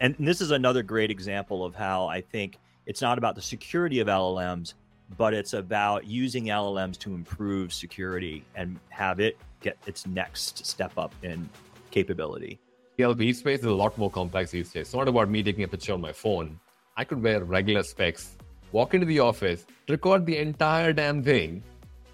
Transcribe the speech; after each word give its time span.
And 0.00 0.14
this 0.18 0.40
is 0.40 0.52
another 0.52 0.82
great 0.82 1.10
example 1.10 1.64
of 1.64 1.74
how 1.74 2.06
I 2.06 2.20
think 2.20 2.58
it's 2.86 3.02
not 3.02 3.18
about 3.18 3.34
the 3.34 3.42
security 3.42 4.00
of 4.00 4.06
LLMs, 4.06 4.74
but 5.16 5.34
it's 5.34 5.54
about 5.54 6.06
using 6.06 6.44
LLMs 6.46 6.98
to 6.98 7.14
improve 7.14 7.72
security 7.72 8.44
and 8.54 8.78
have 8.90 9.20
it 9.20 9.36
get 9.60 9.76
its 9.86 10.06
next 10.06 10.64
step 10.64 10.92
up 10.96 11.12
in 11.22 11.48
capability. 11.90 12.58
DLP 12.98 13.34
space 13.34 13.60
is 13.60 13.66
a 13.66 13.72
lot 13.72 13.96
more 13.98 14.10
complex 14.10 14.50
these 14.52 14.70
days. 14.70 14.82
It's 14.82 14.94
not 14.94 15.08
about 15.08 15.28
me 15.28 15.42
taking 15.42 15.64
a 15.64 15.68
picture 15.68 15.94
on 15.94 16.00
my 16.00 16.12
phone. 16.12 16.58
I 16.96 17.04
could 17.04 17.22
wear 17.22 17.44
regular 17.44 17.82
specs, 17.82 18.36
walk 18.72 18.94
into 18.94 19.06
the 19.06 19.20
office, 19.20 19.66
record 19.88 20.26
the 20.26 20.36
entire 20.36 20.92
damn 20.92 21.22
thing. 21.22 21.62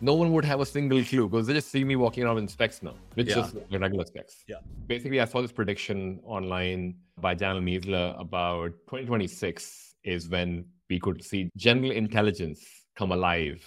No 0.01 0.15
one 0.15 0.33
would 0.33 0.45
have 0.45 0.61
a 0.61 0.67
single 0.67 1.03
clue 1.05 1.29
because 1.29 1.47
they 1.47 1.55
just 1.55 1.71
see 1.71 1.85
me 1.85 1.97
walking 1.97 2.25
around 2.25 2.39
in 2.39 2.49
specs 2.49 2.83
now, 2.83 2.95
which 3.15 3.29
yeah. 3.29 3.35
just 3.35 3.57
regular 3.71 4.05
specs. 4.05 4.45
Yeah. 4.47 4.57
Basically, 4.87 5.21
I 5.21 5.25
saw 5.25 5.41
this 5.41 5.53
prediction 5.53 6.21
online 6.25 6.97
by 7.21 7.35
Daniel 7.35 7.63
Miessler 7.63 8.21
about 8.21 8.73
2026 8.89 9.95
is 10.05 10.29
when 10.29 10.67
we 10.91 10.99
could 11.01 11.25
see 11.25 11.51
general 11.57 11.93
intelligence 11.93 12.65
come 12.97 13.13
alive 13.13 13.65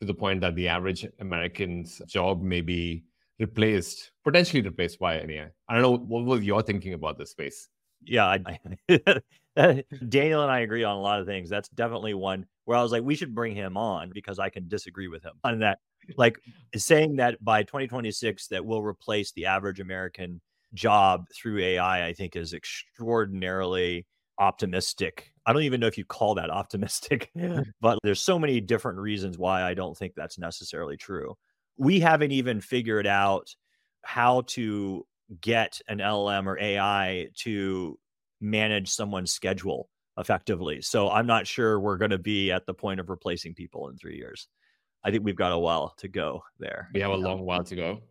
to 0.00 0.06
the 0.06 0.14
point 0.14 0.40
that 0.40 0.54
the 0.54 0.68
average 0.68 1.06
American's 1.20 2.00
job 2.06 2.42
may 2.42 2.60
be 2.60 3.04
replaced, 3.38 4.12
potentially 4.24 4.62
replaced 4.62 4.98
by 4.98 5.20
AI. 5.20 5.48
I 5.68 5.74
don't 5.74 5.82
know 5.82 5.96
what 5.96 6.24
was 6.24 6.44
your 6.44 6.62
thinking 6.62 6.94
about 6.94 7.18
this 7.18 7.30
space. 7.30 7.68
Yeah, 8.04 8.26
I, 8.26 8.58
Daniel 10.08 10.42
and 10.42 10.50
I 10.50 10.60
agree 10.60 10.84
on 10.84 10.96
a 10.96 11.00
lot 11.00 11.20
of 11.20 11.26
things. 11.26 11.50
That's 11.50 11.68
definitely 11.70 12.14
one 12.14 12.46
where 12.64 12.78
I 12.78 12.82
was 12.82 12.92
like, 12.92 13.02
we 13.02 13.14
should 13.14 13.34
bring 13.34 13.54
him 13.54 13.76
on 13.76 14.10
because 14.12 14.38
I 14.38 14.48
can 14.48 14.68
disagree 14.68 15.08
with 15.08 15.22
him 15.22 15.32
on 15.44 15.60
that. 15.60 15.78
Like 16.16 16.38
saying 16.74 17.16
that 17.16 17.42
by 17.44 17.62
2026 17.62 18.48
that 18.48 18.64
we'll 18.64 18.82
replace 18.82 19.32
the 19.32 19.46
average 19.46 19.80
American 19.80 20.40
job 20.74 21.26
through 21.34 21.58
AI, 21.60 22.06
I 22.06 22.12
think 22.12 22.34
is 22.34 22.54
extraordinarily 22.54 24.06
optimistic. 24.38 25.30
I 25.46 25.52
don't 25.52 25.62
even 25.62 25.80
know 25.80 25.86
if 25.86 25.98
you 25.98 26.04
call 26.04 26.34
that 26.36 26.50
optimistic, 26.50 27.30
but 27.80 27.98
there's 28.02 28.20
so 28.20 28.38
many 28.38 28.60
different 28.60 28.98
reasons 28.98 29.38
why 29.38 29.62
I 29.62 29.74
don't 29.74 29.96
think 29.96 30.14
that's 30.16 30.38
necessarily 30.38 30.96
true 30.96 31.36
we 31.76 32.00
haven't 32.00 32.32
even 32.32 32.60
figured 32.60 33.06
out 33.06 33.54
how 34.02 34.42
to 34.42 35.06
get 35.40 35.80
an 35.88 35.98
LLM 35.98 36.46
or 36.46 36.58
AI 36.58 37.28
to 37.36 37.98
manage 38.42 38.88
someone's 38.88 39.32
schedule 39.32 39.88
effectively. 40.18 40.82
So 40.82 41.08
I'm 41.10 41.26
not 41.26 41.46
sure 41.46 41.80
we're 41.80 41.96
going 41.96 42.10
to 42.10 42.18
be 42.18 42.50
at 42.50 42.66
the 42.66 42.74
point 42.74 43.00
of 43.00 43.08
replacing 43.08 43.54
people 43.54 43.88
in 43.88 43.96
three 43.96 44.16
years. 44.16 44.48
I 45.04 45.10
think 45.10 45.24
we've 45.24 45.36
got 45.36 45.52
a 45.52 45.58
while 45.58 45.94
to 45.98 46.08
go 46.08 46.42
there. 46.58 46.88
We 46.92 47.00
have 47.00 47.10
a 47.10 47.16
long 47.16 47.44
while 47.44 47.64
to 47.64 47.76
go. 47.76 48.02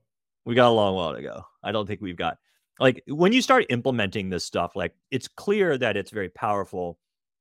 We 0.46 0.56
got 0.56 0.70
a 0.70 0.72
long 0.72 0.96
while 0.96 1.14
to 1.14 1.22
go. 1.22 1.44
I 1.64 1.72
don't 1.72 1.86
think 1.86 2.02
we've 2.02 2.18
got 2.18 2.38
like 2.80 3.04
when 3.08 3.32
you 3.32 3.42
start 3.42 3.66
implementing 3.70 4.30
this 4.30 4.44
stuff, 4.44 4.76
like 4.76 4.96
it's 5.12 5.28
clear 5.28 5.78
that 5.78 5.96
it's 5.96 6.12
very 6.12 6.30
powerful, 6.30 6.98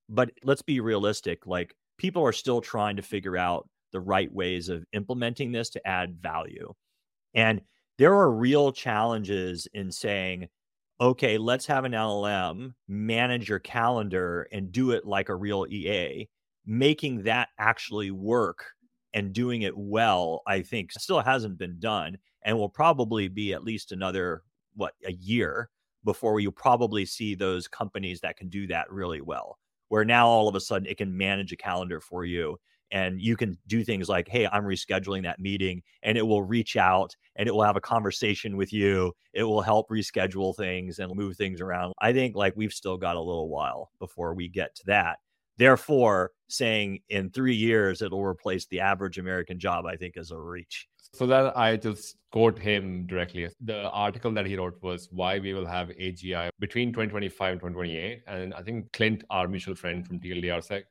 but 0.09 0.31
let's 0.45 0.63
be 0.63 0.81
realistic. 0.81 1.47
Like 1.47 1.75
people 1.97 2.23
are 2.23 2.33
still 2.33 2.61
trying 2.61 2.97
to 2.97 3.03
figure 3.03 3.39
out 3.39 3.69
the 3.93 4.01
right 4.01 4.33
ways 4.33 4.69
of 4.69 4.85
implementing 4.93 5.51
this 5.51 5.71
to 5.71 5.87
add 5.87 6.19
value. 6.21 6.73
And 7.35 7.63
there 7.99 8.15
are 8.15 8.31
real 8.31 8.73
challenges 8.73 9.67
in 9.73 9.91
saying, 9.91 10.49
okay, 11.01 11.39
let's 11.39 11.67
have 11.67 11.85
an 11.85 11.93
LLM 11.93 12.75
manage 12.87 13.49
your 13.49 13.59
calendar 13.59 14.47
and 14.53 14.71
do 14.71 14.91
it 14.91 15.07
like 15.07 15.29
a 15.29 15.35
real 15.35 15.67
EA. 15.69 16.29
Making 16.67 17.23
that 17.23 17.49
actually 17.59 18.11
work 18.11 18.65
and 19.15 19.33
doing 19.33 19.63
it 19.63 19.77
well, 19.77 20.43
I 20.47 20.61
think 20.63 20.93
still 20.93 21.21
hasn't 21.21 21.59
been 21.59 21.81
done 21.81 22.19
and 22.43 22.57
will 22.57 22.69
probably 22.69 23.29
be 23.29 23.53
at 23.55 23.65
least 23.65 23.93
another, 23.93 24.43
what, 24.75 24.93
a 25.07 25.13
year 25.13 25.71
before 26.05 26.39
you 26.39 26.53
probably 26.53 27.05
see 27.07 27.35
those 27.35 27.67
companies 27.67 28.21
that 28.21 28.37
can 28.37 28.49
do 28.49 28.67
that 28.67 28.91
really 28.91 29.21
well. 29.21 29.59
Where 29.89 30.05
now 30.05 30.29
all 30.29 30.49
of 30.49 30.55
a 30.55 30.61
sudden 30.61 30.87
it 30.87 30.99
can 30.99 31.17
manage 31.17 31.51
a 31.51 31.57
calendar 31.57 32.01
for 32.01 32.25
you 32.25 32.59
and 32.93 33.21
you 33.21 33.37
can 33.37 33.57
do 33.67 33.85
things 33.85 34.09
like 34.09 34.29
hey 34.29 34.47
i'm 34.53 34.65
rescheduling 34.65 35.23
that 35.23 35.39
meeting 35.39 35.83
and 36.03 36.17
it 36.19 36.27
will 36.27 36.43
reach 36.43 36.77
out 36.77 37.15
and 37.37 37.49
it 37.49 37.53
will 37.53 37.63
have 37.63 37.77
a 37.77 37.81
conversation 37.81 38.57
with 38.57 38.71
you. 38.71 39.13
It 39.33 39.45
will 39.45 39.63
help 39.63 39.89
reschedule 39.89 40.55
things 40.57 40.99
and 40.99 41.15
move 41.15 41.37
things 41.37 41.61
around. 41.63 41.95
I 41.99 42.13
think 42.13 42.37
like 42.37 42.55
we've 42.55 42.73
still 42.73 42.99
got 42.99 43.17
a 43.17 43.21
little 43.21 43.49
while 43.49 43.91
before 43.99 44.35
we 44.35 44.49
get 44.49 44.75
to 44.77 44.83
that. 44.87 45.19
Therefore 45.57 46.33
saying 46.49 47.01
in 47.09 47.31
3 47.31 47.55
years 47.55 48.03
it'll 48.03 48.25
replace 48.25 48.67
the 48.67 48.81
average 48.81 49.19
american 49.19 49.59
job 49.59 49.87
i 49.87 49.97
think 49.97 50.17
is 50.17 50.33
a 50.33 50.37
reach. 50.37 50.89
So 51.15 51.27
that 51.27 51.57
i 51.57 51.77
just 51.77 52.17
quote 52.31 52.59
him 52.59 53.07
directly. 53.07 53.49
The 53.61 53.89
article 53.91 54.33
that 54.33 54.47
he 54.47 54.57
wrote 54.57 54.79
was 54.83 55.09
why 55.11 55.39
we 55.39 55.55
will 55.55 55.67
have 55.67 55.89
agi 55.89 56.51
between 56.59 56.89
2025 56.93 57.53
and 57.53 57.61
2028 57.61 58.23
and 58.27 58.55
i 58.55 58.63
think 58.63 58.93
clint 58.93 59.25
our 59.31 59.49
mutual 59.49 59.75
friend 59.75 60.07
from 60.07 60.19
tldr 60.21 60.45
tldrsec 60.45 60.83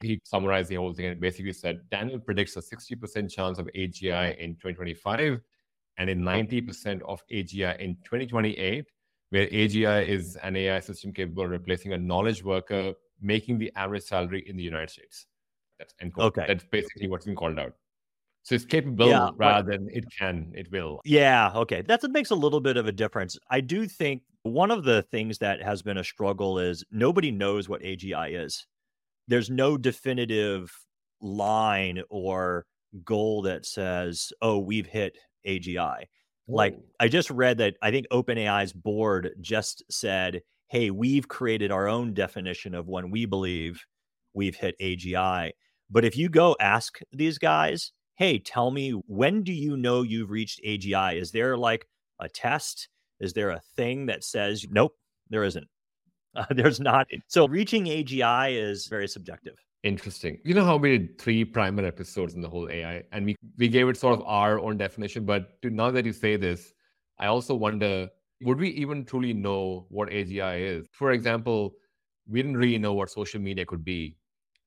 he 0.00 0.20
summarized 0.24 0.68
the 0.68 0.76
whole 0.76 0.92
thing 0.92 1.06
and 1.06 1.20
basically 1.20 1.52
said 1.52 1.80
Daniel 1.90 2.18
predicts 2.18 2.56
a 2.56 2.60
60% 2.60 3.30
chance 3.30 3.58
of 3.58 3.66
AGI 3.74 4.36
in 4.38 4.54
2025 4.54 5.40
and 5.98 6.10
a 6.10 6.14
90% 6.14 7.00
of 7.02 7.22
AGI 7.32 7.78
in 7.78 7.96
2028, 8.04 8.86
where 9.30 9.46
AGI 9.46 10.06
is 10.06 10.36
an 10.42 10.56
AI 10.56 10.80
system 10.80 11.12
capable 11.12 11.44
of 11.44 11.50
replacing 11.50 11.94
a 11.94 11.98
knowledge 11.98 12.44
worker, 12.44 12.92
making 13.20 13.58
the 13.58 13.72
average 13.76 14.04
salary 14.04 14.44
in 14.46 14.56
the 14.56 14.62
United 14.62 14.90
States. 14.90 15.26
That's 15.78 15.94
Okay. 16.18 16.44
That's 16.46 16.64
basically 16.64 17.08
what's 17.08 17.24
been 17.24 17.36
called 17.36 17.58
out. 17.58 17.72
So 18.42 18.54
it's 18.54 18.64
capable 18.64 19.08
yeah, 19.08 19.30
rather 19.36 19.72
than 19.72 19.88
it 19.90 20.04
can, 20.16 20.52
it 20.54 20.70
will. 20.70 21.00
Yeah. 21.04 21.50
Okay. 21.54 21.82
That's 21.82 22.04
what 22.04 22.12
makes 22.12 22.30
a 22.30 22.34
little 22.34 22.60
bit 22.60 22.76
of 22.76 22.86
a 22.86 22.92
difference. 22.92 23.36
I 23.50 23.60
do 23.60 23.86
think 23.86 24.22
one 24.42 24.70
of 24.70 24.84
the 24.84 25.02
things 25.02 25.38
that 25.38 25.60
has 25.62 25.82
been 25.82 25.98
a 25.98 26.04
struggle 26.04 26.58
is 26.58 26.84
nobody 26.92 27.32
knows 27.32 27.68
what 27.68 27.82
AGI 27.82 28.44
is 28.44 28.64
there's 29.28 29.50
no 29.50 29.76
definitive 29.76 30.72
line 31.20 32.02
or 32.10 32.66
goal 33.04 33.42
that 33.42 33.66
says, 33.66 34.32
"Oh, 34.42 34.58
we've 34.58 34.86
hit 34.86 35.18
AGI." 35.46 36.04
Like 36.48 36.78
I 37.00 37.08
just 37.08 37.30
read 37.30 37.58
that 37.58 37.76
I 37.82 37.90
think 37.90 38.06
OpenAI's 38.12 38.72
board 38.72 39.30
just 39.40 39.82
said, 39.90 40.42
"Hey, 40.68 40.90
we've 40.90 41.28
created 41.28 41.70
our 41.72 41.88
own 41.88 42.14
definition 42.14 42.74
of 42.74 42.88
when 42.88 43.10
we 43.10 43.26
believe 43.26 43.84
we've 44.34 44.56
hit 44.56 44.76
AGI." 44.80 45.52
But 45.90 46.04
if 46.04 46.16
you 46.16 46.28
go 46.28 46.56
ask 46.60 46.98
these 47.12 47.38
guys, 47.38 47.92
"Hey, 48.16 48.38
tell 48.38 48.70
me 48.70 48.90
when 48.92 49.42
do 49.42 49.52
you 49.52 49.76
know 49.76 50.02
you've 50.02 50.30
reached 50.30 50.60
AGI? 50.64 51.14
Is 51.20 51.32
there 51.32 51.56
like 51.56 51.86
a 52.20 52.28
test? 52.28 52.88
Is 53.20 53.32
there 53.34 53.50
a 53.50 53.60
thing 53.76 54.06
that 54.06 54.24
says, 54.24 54.66
"Nope, 54.70 54.96
there 55.30 55.44
isn't." 55.44 55.68
Uh, 56.36 56.44
there's 56.54 56.80
not. 56.80 57.06
So 57.26 57.48
reaching 57.48 57.86
AGI 57.86 58.56
is 58.56 58.86
very 58.86 59.08
subjective. 59.08 59.54
Interesting. 59.82 60.38
You 60.44 60.54
know 60.54 60.64
how 60.64 60.76
we 60.76 60.98
did 60.98 61.18
three 61.18 61.44
primer 61.44 61.84
episodes 61.84 62.34
in 62.34 62.40
the 62.40 62.48
whole 62.48 62.68
AI, 62.70 63.02
and 63.12 63.24
we 63.24 63.36
we 63.56 63.68
gave 63.68 63.88
it 63.88 63.96
sort 63.96 64.18
of 64.18 64.26
our 64.26 64.58
own 64.58 64.76
definition. 64.76 65.24
But 65.24 65.60
to, 65.62 65.70
now 65.70 65.90
that 65.90 66.04
you 66.04 66.12
say 66.12 66.36
this, 66.36 66.72
I 67.18 67.26
also 67.26 67.54
wonder: 67.54 68.08
would 68.42 68.58
we 68.58 68.70
even 68.70 69.04
truly 69.04 69.32
know 69.32 69.86
what 69.88 70.08
AGI 70.10 70.60
is? 70.60 70.86
For 70.92 71.12
example, 71.12 71.74
we 72.28 72.42
didn't 72.42 72.56
really 72.56 72.78
know 72.78 72.94
what 72.94 73.10
social 73.10 73.40
media 73.40 73.64
could 73.64 73.84
be, 73.84 74.16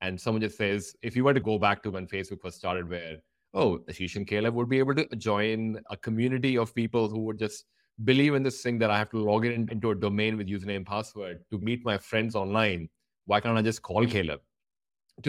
and 0.02 0.20
someone 0.20 0.42
just 0.42 0.58
says, 0.58 0.96
if 1.02 1.16
you 1.16 1.24
were 1.24 1.34
to 1.34 1.40
go 1.42 1.60
back 1.60 1.84
to 1.84 1.92
when 1.92 2.08
Facebook 2.08 2.44
was 2.44 2.56
started, 2.56 2.90
where 2.90 3.18
oh, 3.54 3.80
Ashish 3.90 4.16
and 4.16 4.28
Caleb 4.28 4.54
would 4.54 4.70
be 4.70 4.80
able 4.80 4.96
to 4.96 5.06
join 5.18 5.80
a 5.90 5.98
community 5.98 6.58
of 6.58 6.74
people 6.74 7.10
who 7.10 7.20
would 7.22 7.40
just 7.40 7.66
believe 8.04 8.34
in 8.34 8.44
this 8.44 8.62
thing 8.62 8.80
that 8.80 8.90
I 8.90 8.98
have 8.98 9.10
to 9.12 9.18
log 9.18 9.46
in 9.46 9.68
into 9.70 9.92
a 9.92 9.96
domain 9.96 10.38
with 10.38 10.48
username 10.48 10.86
password 10.86 11.44
to 11.52 11.60
meet 11.60 11.84
my 11.84 11.98
friends 11.98 12.36
online. 12.36 12.90
Why 13.26 13.40
can't 13.40 13.58
I 13.58 13.62
just 13.62 13.82
call 13.82 14.06
Caleb? 14.06 14.42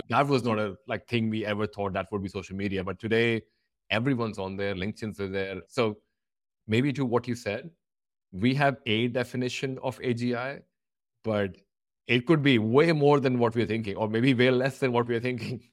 That 0.09 0.27
was 0.29 0.45
not 0.45 0.59
a 0.59 0.77
like 0.87 1.07
thing 1.09 1.31
we 1.31 1.45
ever 1.45 1.67
thought 1.67 1.93
that 1.95 2.07
would 2.13 2.23
be 2.23 2.29
social 2.29 2.57
media, 2.57 2.85
but 2.85 2.99
today 3.01 3.43
everyone's 3.91 4.39
on 4.39 4.57
there. 4.57 4.75
LinkedIn's 4.75 5.21
are 5.21 5.29
there. 5.29 5.61
So 5.69 5.99
maybe 6.69 6.93
to 6.93 7.05
what 7.05 7.27
you 7.27 7.35
said, 7.35 7.71
we 8.33 8.55
have 8.55 8.77
a 8.87 9.09
definition 9.09 9.79
of 9.83 9.99
AGI, 9.99 10.61
but 11.25 11.57
it 12.07 12.27
could 12.27 12.43
be 12.43 12.59
way 12.59 12.93
more 12.93 13.19
than 13.19 13.39
what 13.39 13.57
we're 13.57 13.67
thinking, 13.67 13.97
or 13.97 14.09
maybe 14.09 14.33
way 14.35 14.51
less 14.51 14.79
than 14.79 14.93
what 14.93 15.07
we're 15.07 15.21
thinking. 15.21 15.61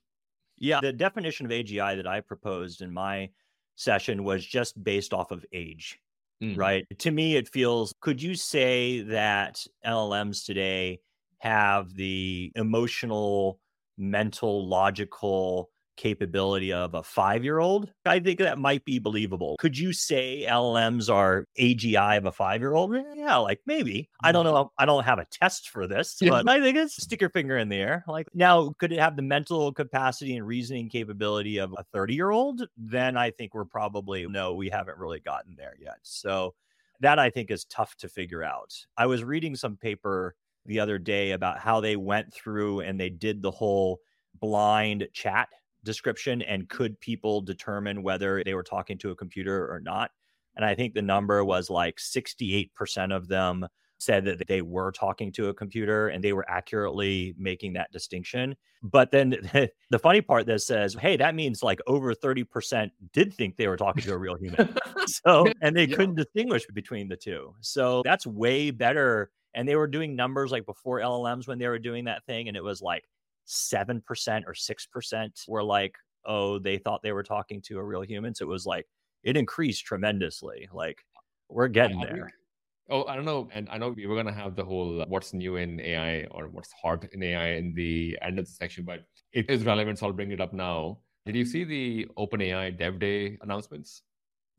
Yeah, 0.60 0.80
the 0.82 0.92
definition 0.92 1.46
of 1.46 1.52
AGI 1.52 1.96
that 1.98 2.08
I 2.08 2.20
proposed 2.20 2.82
in 2.82 2.92
my 2.92 3.30
session 3.76 4.24
was 4.24 4.44
just 4.44 4.84
based 4.84 5.14
off 5.14 5.30
of 5.30 5.46
age. 5.54 6.00
Mm. 6.42 6.58
Right. 6.58 6.86
To 7.00 7.12
me, 7.12 7.36
it 7.36 7.50
feels 7.50 7.94
could 8.02 8.22
you 8.22 8.36
say 8.36 9.02
that 9.02 9.66
LLMs 9.86 10.44
today 10.46 11.02
have 11.40 11.94
the 11.94 12.52
emotional, 12.56 13.60
mental, 13.98 14.68
logical 14.68 15.70
capability 15.98 16.72
of 16.72 16.94
a 16.94 17.04
five 17.04 17.44
year 17.44 17.60
old? 17.60 17.92
I 18.06 18.20
think 18.20 18.40
that 18.40 18.58
might 18.58 18.86
be 18.86 19.00
believable. 19.00 19.58
Could 19.60 19.78
you 19.78 19.92
say 19.92 20.46
LLMs 20.48 21.14
are 21.14 21.46
AGI 21.60 22.18
of 22.18 22.26
a 22.26 22.32
five 22.32 22.62
year 22.62 22.74
old? 22.74 22.96
Eh, 22.96 23.04
yeah, 23.16 23.38
like 23.38 23.60
maybe. 23.66 24.10
I 24.24 24.32
don't 24.32 24.46
know. 24.46 24.72
I 24.78 24.86
don't 24.86 25.04
have 25.04 25.20
a 25.20 25.26
test 25.26 25.70
for 25.70 25.88
this, 25.88 26.18
but 26.22 26.48
I 26.48 26.62
think 26.62 26.78
it's 26.78 27.02
stick 27.04 27.22
your 27.22 27.30
finger 27.30 27.58
in 27.58 27.70
the 27.70 27.78
air. 27.78 28.04
Like 28.08 28.28
now, 28.34 28.74
could 28.80 28.94
it 28.94 29.00
have 29.00 29.16
the 29.16 29.22
mental 29.22 29.74
capacity 29.74 30.38
and 30.38 30.48
reasoning 30.48 30.90
capability 30.90 31.58
of 31.58 31.74
a 31.78 31.84
30 31.92 32.14
year 32.14 32.30
old? 32.30 32.62
Then 32.78 33.18
I 33.18 33.32
think 33.32 33.54
we're 33.54 33.66
probably 33.66 34.26
no, 34.28 34.54
we 34.54 34.70
haven't 34.70 34.98
really 34.98 35.20
gotten 35.20 35.56
there 35.58 35.76
yet. 35.80 35.98
So 36.04 36.54
that 37.00 37.20
I 37.20 37.30
think 37.30 37.52
is 37.52 37.66
tough 37.66 37.96
to 37.98 38.10
figure 38.10 38.44
out. 38.44 38.74
I 38.98 39.06
was 39.06 39.24
reading 39.24 39.56
some 39.56 39.78
paper 39.78 40.36
the 40.66 40.80
other 40.80 40.98
day 40.98 41.32
about 41.32 41.60
how 41.60 41.80
they 41.80 41.96
went 41.96 42.34
through 42.34 42.82
and 42.82 43.00
they 43.00 43.10
did 43.10 43.42
the 43.42 43.52
whole 43.52 44.00
blind 44.40 45.08
chat 45.14 45.48
description 45.88 46.44
and 46.44 46.70
could 46.70 47.00
people 47.00 47.42
determine 47.42 48.04
whether 48.04 48.44
they 48.44 48.54
were 48.54 48.64
talking 48.64 48.98
to 49.00 49.10
a 49.10 49.16
computer 49.16 49.72
or 49.74 49.80
not. 49.80 50.12
And 50.56 50.64
I 50.64 50.76
think 50.76 50.94
the 50.94 51.02
number 51.02 51.44
was 51.44 51.70
like 51.70 51.98
68% 51.98 53.16
of 53.16 53.28
them 53.28 53.68
said 54.00 54.26
that 54.26 54.48
they 54.48 54.62
were 54.62 54.92
talking 54.92 55.32
to 55.34 55.50
a 55.50 55.54
computer 55.54 56.10
and 56.10 56.24
they 56.24 56.34
were 56.34 56.46
accurately 56.50 57.34
making 57.38 57.74
that 57.74 57.92
distinction. 57.92 58.56
But 58.84 59.12
then 59.12 59.32
the 59.90 60.00
funny 60.00 60.22
part 60.22 60.46
that 60.48 60.62
says, 60.62 60.94
hey, 60.94 61.18
that 61.18 61.36
means 61.36 61.64
like 61.64 61.80
over 61.88 62.14
30% 62.14 62.92
did 63.14 63.34
think 63.34 63.56
they 63.56 63.68
were 63.68 63.78
talking 63.78 64.04
to 64.04 64.14
a 64.14 64.18
real 64.18 64.36
human. 64.36 64.76
so, 65.08 65.48
and 65.62 65.76
they 65.76 65.86
yeah. 65.86 65.96
couldn't 65.96 66.16
distinguish 66.16 66.66
between 66.74 67.08
the 67.08 67.18
two. 67.18 67.54
So 67.62 68.02
that's 68.04 68.28
way 68.28 68.72
better. 68.72 69.32
And 69.54 69.68
they 69.68 69.76
were 69.76 69.88
doing 69.88 70.16
numbers 70.16 70.52
like 70.52 70.66
before 70.66 71.00
LLMs 71.00 71.48
when 71.48 71.58
they 71.58 71.68
were 71.68 71.80
doing 71.80 72.06
that 72.06 72.26
thing. 72.26 72.48
And 72.48 72.58
it 72.58 72.64
was 72.64 72.82
like 72.82 73.06
7% 73.48 74.44
or 74.46 74.54
6% 74.54 75.48
were 75.48 75.64
like, 75.64 75.96
oh, 76.26 76.60
they 76.60 76.78
thought 76.78 77.02
they 77.02 77.14
were 77.14 77.24
talking 77.24 77.62
to 77.64 77.78
a 77.78 77.84
real 77.84 78.02
human. 78.02 78.36
So 78.36 78.46
it 78.46 78.50
was 78.50 78.66
like, 78.66 78.86
it 79.24 79.38
increased 79.38 79.86
tremendously. 79.86 80.68
Like, 80.74 81.04
we're 81.50 81.68
getting 81.70 82.00
there. 82.02 82.30
Oh, 82.90 83.06
I 83.06 83.16
don't 83.16 83.26
know. 83.26 83.50
And 83.54 83.68
I 83.70 83.78
know 83.78 83.90
we 83.90 84.06
were 84.06 84.16
going 84.16 84.28
to 84.28 84.34
have 84.34 84.56
the 84.56 84.64
whole 84.64 85.02
uh, 85.02 85.06
what's 85.08 85.34
new 85.34 85.58
in 85.58 85.80
AI 85.80 86.26
or 86.32 86.48
what's 86.48 86.72
hot 86.72 87.06
in 87.12 87.22
AI 87.22 87.56
in 87.56 87.74
the 87.74 88.18
end 88.22 88.40
of 88.40 88.46
the 88.46 88.52
section, 88.52 88.86
but 88.86 89.06
it 89.34 89.50
is 89.50 89.66
relevant. 89.66 90.00
So 90.00 90.08
I'll 90.08 90.14
bring 90.14 90.32
it 90.32 90.40
up 90.40 90.54
now. 90.54 91.00
Did 91.26 91.36
you 91.36 91.46
see 91.46 91.66
the 91.66 92.08
OpenAI 92.18 92.78
Dev 92.78 93.00
Day 93.00 93.38
announcements? 93.42 94.04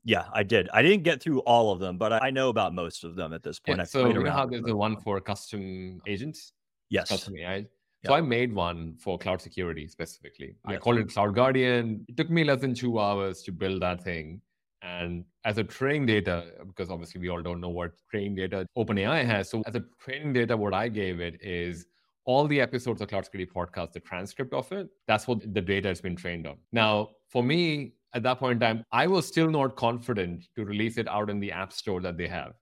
Yeah, 0.05 0.27
I 0.33 0.43
did. 0.43 0.69
I 0.73 0.83
didn't 0.83 1.03
get 1.05 1.23
through 1.23 1.41
all 1.41 1.73
of 1.73 1.81
them, 1.81 1.97
but 1.97 2.13
I 2.23 2.31
know 2.31 2.51
about 2.51 2.75
most 2.75 3.05
of 3.05 3.17
them 3.17 3.33
at 3.33 3.43
this 3.43 3.59
point. 3.59 3.79
Yeah, 3.79 3.85
so 3.85 4.07
you 4.07 4.23
know 4.23 4.31
how 4.31 4.47
there's 4.47 4.63
the 4.63 4.77
one 4.77 4.97
for 4.97 5.21
custom 5.21 6.01
agents? 6.07 6.53
Yes. 6.91 7.09
Custom 7.09 7.37
AI. 7.39 7.67
So 8.07 8.15
I 8.15 8.21
made 8.21 8.53
one 8.53 8.95
for 8.99 9.19
cloud 9.19 9.43
security 9.43 9.89
specifically. 9.89 10.57
I 10.65 10.77
called 10.77 10.99
it 10.99 11.13
Cloud 11.13 11.35
Guardian. 11.35 12.05
It 12.09 12.17
took 12.17 12.31
me 12.31 12.45
less 12.45 12.61
than 12.61 12.75
two 12.75 12.99
hours 12.99 13.43
to 13.43 13.53
build 13.53 13.83
that 13.83 14.03
thing. 14.03 14.41
And 14.83 15.25
as 15.45 15.59
a 15.59 15.65
training 15.65 16.07
data, 16.07 16.53
because 16.67 16.91
obviously 16.91 17.21
we 17.21 17.29
all 17.29 17.43
don't 17.43 17.61
know 17.61 17.69
what 17.69 17.91
training 18.11 18.37
data 18.37 18.67
OpenAI 18.77 19.25
has. 19.25 19.51
So 19.51 19.63
as 19.67 19.75
a 19.75 19.83
training 20.01 20.33
data, 20.33 20.57
what 20.57 20.73
I 20.73 20.89
gave 20.89 21.21
it 21.21 21.43
is 21.43 21.87
all 22.25 22.47
the 22.47 22.61
episodes 22.61 23.01
of 23.01 23.09
Cloud 23.09 23.25
Security 23.25 23.51
Podcast, 23.53 23.93
the 23.93 24.01
transcript 24.01 24.55
of 24.55 24.71
it. 24.71 24.89
That's 25.09 25.27
what 25.27 25.41
the 25.53 25.61
data 25.61 25.89
has 25.89 26.01
been 26.01 26.15
trained 26.15 26.47
on. 26.47 26.59
Now, 26.73 27.11
for 27.29 27.43
me, 27.43 27.95
at 28.15 28.23
that 28.23 28.39
point 28.39 28.53
in 28.53 28.61
time, 28.61 28.85
I 28.93 29.07
was 29.07 29.27
still 29.27 29.51
not 29.51 29.77
confident 29.77 30.45
to 30.55 30.65
release 30.65 30.99
it 30.99 31.09
out 31.09 31.31
in 31.31 31.41
the 31.41 31.51
app 31.51 31.73
store 31.73 32.01
that 32.03 32.17
they 32.17 32.29
have. 32.29 32.53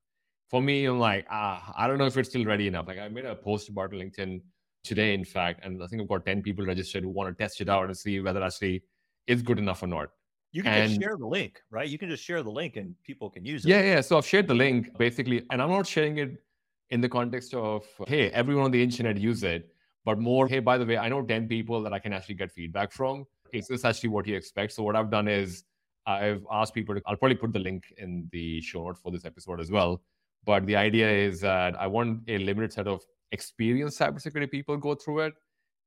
For 0.48 0.62
me, 0.62 0.86
I'm 0.86 0.98
like, 0.98 1.26
ah, 1.30 1.72
I 1.76 1.86
don't 1.86 1.98
know 1.98 2.06
if 2.06 2.16
it's 2.16 2.28
still 2.28 2.44
ready 2.44 2.68
enough. 2.68 2.86
Like 2.86 2.98
I 2.98 3.08
made 3.08 3.24
a 3.24 3.34
post 3.34 3.68
about 3.68 3.90
LinkedIn 3.90 4.40
today, 4.86 5.12
in 5.12 5.24
fact, 5.24 5.64
and 5.64 5.82
I 5.82 5.86
think 5.86 6.00
I've 6.00 6.08
got 6.08 6.24
10 6.24 6.42
people 6.42 6.64
registered 6.64 7.02
who 7.02 7.10
want 7.10 7.28
to 7.36 7.42
test 7.42 7.60
it 7.60 7.68
out 7.68 7.84
and 7.84 7.96
see 7.96 8.20
whether 8.20 8.42
actually 8.42 8.82
it's 9.26 9.42
good 9.42 9.58
enough 9.58 9.82
or 9.82 9.88
not. 9.88 10.08
You 10.52 10.62
can 10.62 10.72
and, 10.72 10.88
just 10.88 11.02
share 11.02 11.16
the 11.18 11.26
link, 11.26 11.60
right? 11.70 11.88
You 11.88 11.98
can 11.98 12.08
just 12.08 12.24
share 12.24 12.42
the 12.42 12.50
link 12.50 12.76
and 12.76 12.94
people 13.04 13.28
can 13.28 13.44
use 13.44 13.64
it. 13.64 13.68
Yeah, 13.68 13.82
yeah. 13.82 14.00
So 14.00 14.16
I've 14.16 14.26
shared 14.26 14.48
the 14.48 14.54
link 14.54 14.96
basically, 14.96 15.42
and 15.50 15.60
I'm 15.60 15.68
not 15.68 15.86
sharing 15.86 16.18
it 16.18 16.42
in 16.90 17.00
the 17.00 17.08
context 17.08 17.52
of, 17.52 17.84
hey, 18.06 18.30
everyone 18.30 18.66
on 18.66 18.70
the 18.70 18.82
internet 18.82 19.18
use 19.18 19.42
it, 19.42 19.68
but 20.04 20.18
more, 20.18 20.46
hey, 20.46 20.60
by 20.60 20.78
the 20.78 20.86
way, 20.86 20.96
I 20.96 21.08
know 21.08 21.20
10 21.20 21.48
people 21.48 21.82
that 21.82 21.92
I 21.92 21.98
can 21.98 22.12
actually 22.12 22.36
get 22.36 22.52
feedback 22.52 22.92
from. 22.92 23.26
Is 23.52 23.66
this 23.66 23.84
actually 23.84 24.10
what 24.10 24.26
you 24.26 24.36
expect? 24.36 24.72
So 24.72 24.82
what 24.82 24.96
I've 24.96 25.10
done 25.10 25.28
is 25.28 25.64
I've 26.06 26.46
asked 26.50 26.74
people 26.74 26.94
to, 26.94 27.02
I'll 27.06 27.16
probably 27.16 27.36
put 27.36 27.52
the 27.52 27.58
link 27.58 27.92
in 27.98 28.28
the 28.30 28.60
show 28.60 28.84
notes 28.84 29.00
for 29.00 29.10
this 29.10 29.24
episode 29.24 29.60
as 29.60 29.70
well. 29.70 30.02
But 30.44 30.64
the 30.64 30.76
idea 30.76 31.10
is 31.10 31.40
that 31.40 31.78
I 31.78 31.88
want 31.88 32.22
a 32.28 32.38
limited 32.38 32.72
set 32.72 32.86
of 32.86 33.02
experienced 33.32 33.98
cybersecurity 33.98 34.50
people 34.50 34.76
go 34.76 34.94
through 34.94 35.20
it 35.20 35.34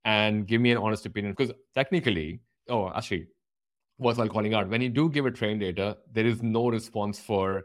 and 0.06 0.47
give 0.47 0.62
me 0.62 0.71
an 0.71 0.77
honest 0.77 1.06
opinion. 1.06 1.33
Because 1.38 1.53
technically, 1.75 2.41
oh, 2.69 2.89
actually, 2.89 3.27
worthwhile 3.97 4.30
calling 4.30 4.53
out. 4.53 4.69
When 4.69 4.81
you 4.81 4.89
do 4.89 5.09
give 5.09 5.25
a 5.25 5.31
train 5.31 5.59
data, 5.59 5.97
there 6.12 6.25
is 6.25 6.41
no 6.41 6.69
response 6.69 7.19
for 7.19 7.63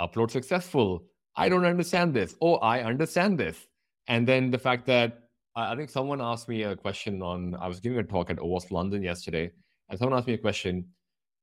upload 0.00 0.30
successful. 0.30 1.04
I 1.36 1.48
don't 1.48 1.64
understand 1.64 2.14
this. 2.14 2.34
Oh, 2.40 2.56
I 2.56 2.82
understand 2.82 3.38
this. 3.38 3.66
And 4.08 4.26
then 4.26 4.50
the 4.50 4.58
fact 4.58 4.86
that 4.86 5.20
I 5.54 5.76
think 5.76 5.90
someone 5.90 6.20
asked 6.20 6.48
me 6.48 6.62
a 6.62 6.76
question 6.76 7.22
on, 7.22 7.54
I 7.56 7.68
was 7.68 7.80
giving 7.80 7.98
a 7.98 8.02
talk 8.02 8.30
at 8.30 8.38
OWASP 8.38 8.70
London 8.70 9.02
yesterday, 9.02 9.50
and 9.88 9.98
someone 9.98 10.16
asked 10.16 10.28
me 10.28 10.34
a 10.34 10.38
question. 10.38 10.86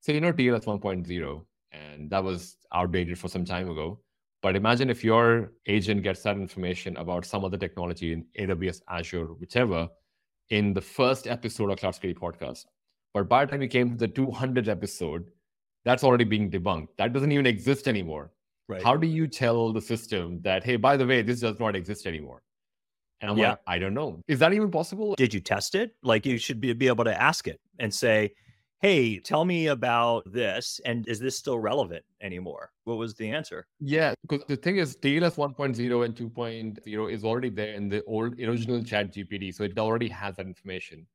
So, 0.01 0.11
you 0.11 0.21
know, 0.21 0.31
TLS 0.31 0.65
1.0, 0.65 1.45
and 1.71 2.09
that 2.09 2.23
was 2.23 2.57
outdated 2.73 3.19
for 3.19 3.27
some 3.27 3.45
time 3.45 3.69
ago. 3.69 3.99
But 4.41 4.55
imagine 4.55 4.89
if 4.89 5.03
your 5.03 5.53
agent 5.65 6.03
gets 6.03 6.23
that 6.23 6.37
information 6.37 6.95
about 6.97 7.25
some 7.25 7.43
other 7.43 7.57
technology 7.57 8.13
in 8.13 8.25
AWS, 8.39 8.81
Azure, 8.89 9.33
whichever, 9.33 9.89
in 10.49 10.73
the 10.73 10.81
first 10.81 11.27
episode 11.27 11.71
of 11.71 11.79
Cloud 11.79 11.95
Security 11.95 12.19
Podcast. 12.19 12.65
But 13.13 13.27
by 13.27 13.45
the 13.45 13.51
time 13.51 13.61
you 13.61 13.67
came 13.67 13.89
to 13.89 13.97
the 13.97 14.07
200th 14.07 14.67
episode, 14.67 15.25
that's 15.85 16.03
already 16.03 16.23
being 16.23 16.51
debunked. 16.51 16.89
That 16.97 17.13
doesn't 17.13 17.31
even 17.31 17.47
exist 17.47 17.87
anymore. 17.87 18.31
Right. 18.67 18.83
How 18.83 18.95
do 18.95 19.07
you 19.07 19.27
tell 19.27 19.73
the 19.73 19.81
system 19.81 20.41
that, 20.41 20.63
hey, 20.63 20.75
by 20.75 20.97
the 20.97 21.07
way, 21.07 21.21
this 21.21 21.39
does 21.39 21.59
not 21.59 21.75
exist 21.75 22.05
anymore? 22.05 22.43
And 23.21 23.31
I'm 23.31 23.37
yeah. 23.37 23.51
like, 23.51 23.59
I 23.65 23.79
don't 23.79 23.93
know. 23.93 24.21
Is 24.27 24.39
that 24.39 24.53
even 24.53 24.69
possible? 24.69 25.15
Did 25.15 25.33
you 25.33 25.39
test 25.39 25.73
it? 25.73 25.95
Like 26.03 26.25
you 26.25 26.37
should 26.37 26.61
be, 26.61 26.73
be 26.73 26.87
able 26.87 27.05
to 27.05 27.21
ask 27.21 27.47
it 27.47 27.59
and 27.79 27.91
say, 27.93 28.33
hey, 28.79 29.19
tell 29.19 29.43
me 29.43 29.67
about 29.67 30.31
this. 30.31 30.79
And 30.85 31.07
is 31.07 31.19
this 31.19 31.37
still 31.37 31.59
relevant 31.59 32.05
anymore? 32.21 32.71
What 32.83 32.97
was 32.97 33.15
the 33.15 33.29
answer? 33.29 33.67
Yeah, 33.79 34.13
because 34.21 34.45
the 34.47 34.55
thing 34.55 34.77
is, 34.77 34.95
TLS 34.97 35.35
1.0 35.35 36.05
and 36.05 36.15
2.0 36.15 37.11
is 37.11 37.23
already 37.23 37.49
there 37.49 37.73
in 37.73 37.89
the 37.89 38.03
old 38.03 38.39
original 38.39 38.83
chat 38.83 39.13
GPT. 39.13 39.53
So 39.53 39.63
it 39.63 39.77
already 39.79 40.09
has 40.09 40.35
that 40.35 40.45
information 40.45 41.07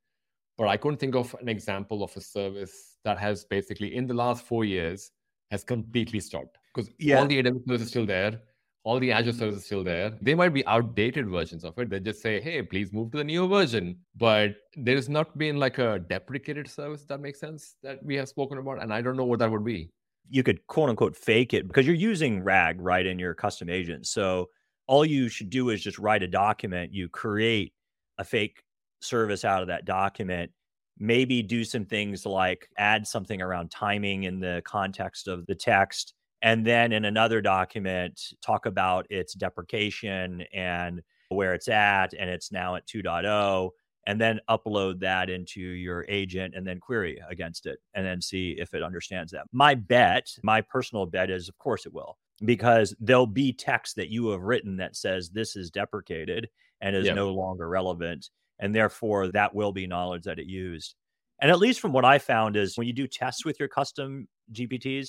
but 0.58 0.68
I 0.68 0.76
couldn't 0.76 0.98
think 0.98 1.14
of 1.14 1.34
an 1.40 1.48
example 1.48 2.02
of 2.02 2.16
a 2.16 2.20
service 2.20 2.98
that 3.04 3.18
has 3.18 3.44
basically 3.44 3.96
in 3.96 4.06
the 4.06 4.14
last 4.14 4.44
four 4.44 4.64
years 4.64 5.10
has 5.50 5.64
completely 5.64 6.20
stopped 6.20 6.58
because 6.74 6.90
yeah. 6.98 7.18
all 7.18 7.26
the 7.26 7.42
AWS 7.42 7.80
is 7.80 7.88
still 7.88 8.06
there, 8.06 8.40
all 8.84 8.98
the 8.98 9.12
Azure 9.12 9.32
services 9.32 9.64
still 9.64 9.84
there. 9.84 10.12
They 10.20 10.34
might 10.34 10.50
be 10.50 10.66
outdated 10.66 11.28
versions 11.28 11.64
of 11.64 11.78
it. 11.78 11.88
They 11.90 12.00
just 12.00 12.20
say, 12.20 12.40
"Hey, 12.40 12.62
please 12.62 12.92
move 12.92 13.12
to 13.12 13.18
the 13.18 13.24
newer 13.24 13.46
version." 13.46 13.98
But 14.16 14.56
there 14.76 14.96
has 14.96 15.08
not 15.08 15.36
been 15.38 15.58
like 15.58 15.78
a 15.78 16.00
deprecated 16.00 16.68
service 16.68 17.04
that 17.04 17.20
makes 17.20 17.40
sense 17.40 17.76
that 17.82 18.04
we 18.04 18.16
have 18.16 18.28
spoken 18.28 18.58
about, 18.58 18.82
and 18.82 18.92
I 18.92 19.02
don't 19.02 19.16
know 19.16 19.24
what 19.24 19.38
that 19.38 19.50
would 19.50 19.64
be. 19.64 19.90
You 20.30 20.42
could 20.42 20.66
quote 20.66 20.88
unquote 20.88 21.16
fake 21.16 21.54
it 21.54 21.68
because 21.68 21.86
you're 21.86 21.94
using 21.96 22.42
RAG 22.42 22.80
right 22.80 23.06
in 23.06 23.18
your 23.18 23.34
custom 23.34 23.68
agent. 23.68 24.06
So 24.06 24.50
all 24.86 25.04
you 25.04 25.28
should 25.28 25.50
do 25.50 25.70
is 25.70 25.82
just 25.82 25.98
write 25.98 26.22
a 26.22 26.28
document. 26.28 26.92
You 26.92 27.08
create 27.08 27.72
a 28.18 28.24
fake 28.24 28.62
service 29.00 29.44
out 29.44 29.62
of 29.62 29.68
that 29.68 29.84
document 29.84 30.50
maybe 30.98 31.42
do 31.42 31.64
some 31.64 31.84
things 31.84 32.24
like 32.24 32.68
add 32.78 33.06
something 33.06 33.42
around 33.42 33.70
timing 33.70 34.24
in 34.24 34.38
the 34.38 34.62
context 34.64 35.26
of 35.26 35.44
the 35.46 35.54
text 35.54 36.14
and 36.42 36.66
then 36.66 36.92
in 36.92 37.04
another 37.04 37.40
document 37.40 38.20
talk 38.44 38.66
about 38.66 39.06
its 39.10 39.34
deprecation 39.34 40.44
and 40.52 41.02
where 41.30 41.54
it's 41.54 41.68
at 41.68 42.12
and 42.14 42.28
it's 42.28 42.52
now 42.52 42.74
at 42.74 42.86
2.0 42.86 43.70
and 44.06 44.20
then 44.20 44.40
upload 44.50 44.98
that 45.00 45.30
into 45.30 45.60
your 45.60 46.04
agent 46.08 46.54
and 46.56 46.66
then 46.66 46.80
query 46.80 47.20
against 47.30 47.66
it 47.66 47.78
and 47.94 48.04
then 48.04 48.20
see 48.20 48.56
if 48.58 48.74
it 48.74 48.82
understands 48.82 49.32
that 49.32 49.44
my 49.52 49.74
bet 49.74 50.26
my 50.42 50.60
personal 50.60 51.06
bet 51.06 51.30
is 51.30 51.48
of 51.48 51.56
course 51.58 51.86
it 51.86 51.92
will 51.92 52.18
because 52.44 52.94
there'll 53.00 53.26
be 53.26 53.52
text 53.52 53.96
that 53.96 54.08
you 54.08 54.28
have 54.28 54.42
written 54.42 54.76
that 54.76 54.96
says 54.96 55.30
this 55.30 55.56
is 55.56 55.70
deprecated 55.70 56.48
and 56.80 56.96
is 56.96 57.06
yep. 57.06 57.14
no 57.14 57.32
longer 57.32 57.68
relevant 57.68 58.28
and 58.62 58.74
therefore 58.74 59.28
that 59.28 59.54
will 59.54 59.72
be 59.72 59.86
knowledge 59.86 60.22
that 60.22 60.38
it 60.38 60.46
used. 60.46 60.94
And 61.40 61.50
at 61.50 61.58
least 61.58 61.80
from 61.80 61.92
what 61.92 62.04
I 62.04 62.18
found 62.18 62.56
is 62.56 62.78
when 62.78 62.86
you 62.86 62.92
do 62.92 63.08
tests 63.08 63.44
with 63.44 63.58
your 63.58 63.68
custom 63.68 64.28
GPTs, 64.52 65.08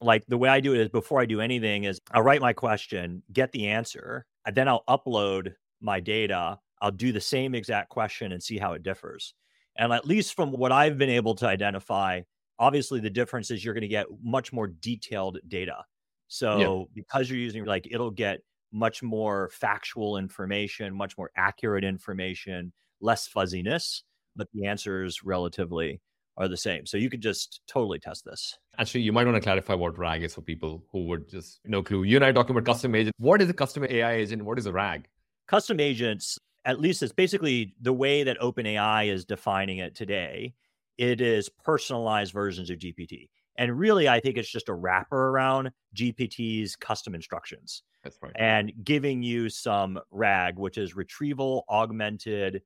like 0.00 0.24
the 0.26 0.38
way 0.38 0.48
I 0.48 0.60
do 0.60 0.74
it 0.74 0.80
is 0.80 0.88
before 0.88 1.20
I 1.20 1.26
do 1.26 1.40
anything 1.40 1.84
is 1.84 2.00
I'll 2.12 2.22
write 2.22 2.40
my 2.40 2.52
question, 2.52 3.22
get 3.32 3.52
the 3.52 3.68
answer, 3.68 4.26
and 4.46 4.54
then 4.54 4.68
I'll 4.68 4.84
upload 4.88 5.54
my 5.80 6.00
data. 6.00 6.58
I'll 6.80 6.90
do 6.90 7.12
the 7.12 7.20
same 7.20 7.54
exact 7.54 7.88
question 7.88 8.32
and 8.32 8.42
see 8.42 8.58
how 8.58 8.72
it 8.72 8.82
differs. 8.82 9.34
And 9.76 9.92
at 9.92 10.06
least 10.06 10.34
from 10.34 10.52
what 10.52 10.72
I've 10.72 10.98
been 10.98 11.10
able 11.10 11.34
to 11.36 11.46
identify, 11.46 12.22
obviously 12.58 13.00
the 13.00 13.10
difference 13.10 13.50
is 13.50 13.64
you're 13.64 13.74
going 13.74 13.82
to 13.82 13.88
get 13.88 14.06
much 14.22 14.52
more 14.52 14.66
detailed 14.66 15.38
data. 15.48 15.84
So 16.28 16.58
yeah. 16.58 16.84
because 16.94 17.30
you're 17.30 17.38
using 17.38 17.64
like 17.64 17.86
it'll 17.90 18.10
get 18.10 18.40
much 18.72 19.02
more 19.02 19.50
factual 19.52 20.16
information, 20.16 20.94
much 20.94 21.16
more 21.16 21.30
accurate 21.36 21.84
information 21.84 22.72
less 23.02 23.26
fuzziness, 23.26 24.04
but 24.36 24.48
the 24.54 24.66
answer 24.66 25.04
is 25.04 25.24
relatively 25.24 26.00
are 26.36 26.48
the 26.48 26.56
same. 26.56 26.86
So 26.86 26.96
you 26.96 27.10
could 27.10 27.20
just 27.20 27.60
totally 27.66 27.98
test 27.98 28.24
this. 28.24 28.58
Actually, 28.78 29.02
you 29.02 29.12
might 29.12 29.24
want 29.24 29.36
to 29.36 29.40
clarify 29.40 29.74
what 29.74 29.98
RAG 29.98 30.22
is 30.22 30.34
for 30.34 30.40
people 30.40 30.84
who 30.90 31.04
would 31.06 31.28
just 31.28 31.60
no 31.64 31.82
clue. 31.82 32.04
You 32.04 32.16
and 32.16 32.24
I 32.24 32.32
talking 32.32 32.56
about 32.56 32.64
custom 32.64 32.94
agent. 32.94 33.14
What 33.18 33.42
is 33.42 33.50
a 33.50 33.54
custom 33.54 33.84
AI 33.88 34.12
agent? 34.12 34.44
What 34.44 34.58
is 34.58 34.66
a 34.66 34.72
RAG? 34.72 35.06
Custom 35.46 35.80
agents, 35.80 36.38
at 36.64 36.80
least 36.80 37.02
it's 37.02 37.12
basically 37.12 37.74
the 37.80 37.92
way 37.92 38.22
that 38.22 38.38
OpenAI 38.40 39.12
is 39.12 39.24
defining 39.24 39.78
it 39.78 39.94
today. 39.94 40.54
It 40.98 41.20
is 41.20 41.48
personalized 41.48 42.32
versions 42.32 42.70
of 42.70 42.78
GPT. 42.78 43.28
And 43.56 43.78
really, 43.78 44.08
I 44.08 44.20
think 44.20 44.38
it's 44.38 44.50
just 44.50 44.70
a 44.70 44.74
wrapper 44.74 45.28
around 45.28 45.70
GPT's 45.94 46.74
custom 46.76 47.14
instructions. 47.14 47.82
That's 48.02 48.16
right. 48.22 48.32
And 48.36 48.72
giving 48.82 49.22
you 49.22 49.50
some 49.50 50.00
RAG, 50.10 50.58
which 50.58 50.78
is 50.78 50.96
retrieval 50.96 51.64
augmented. 51.68 52.62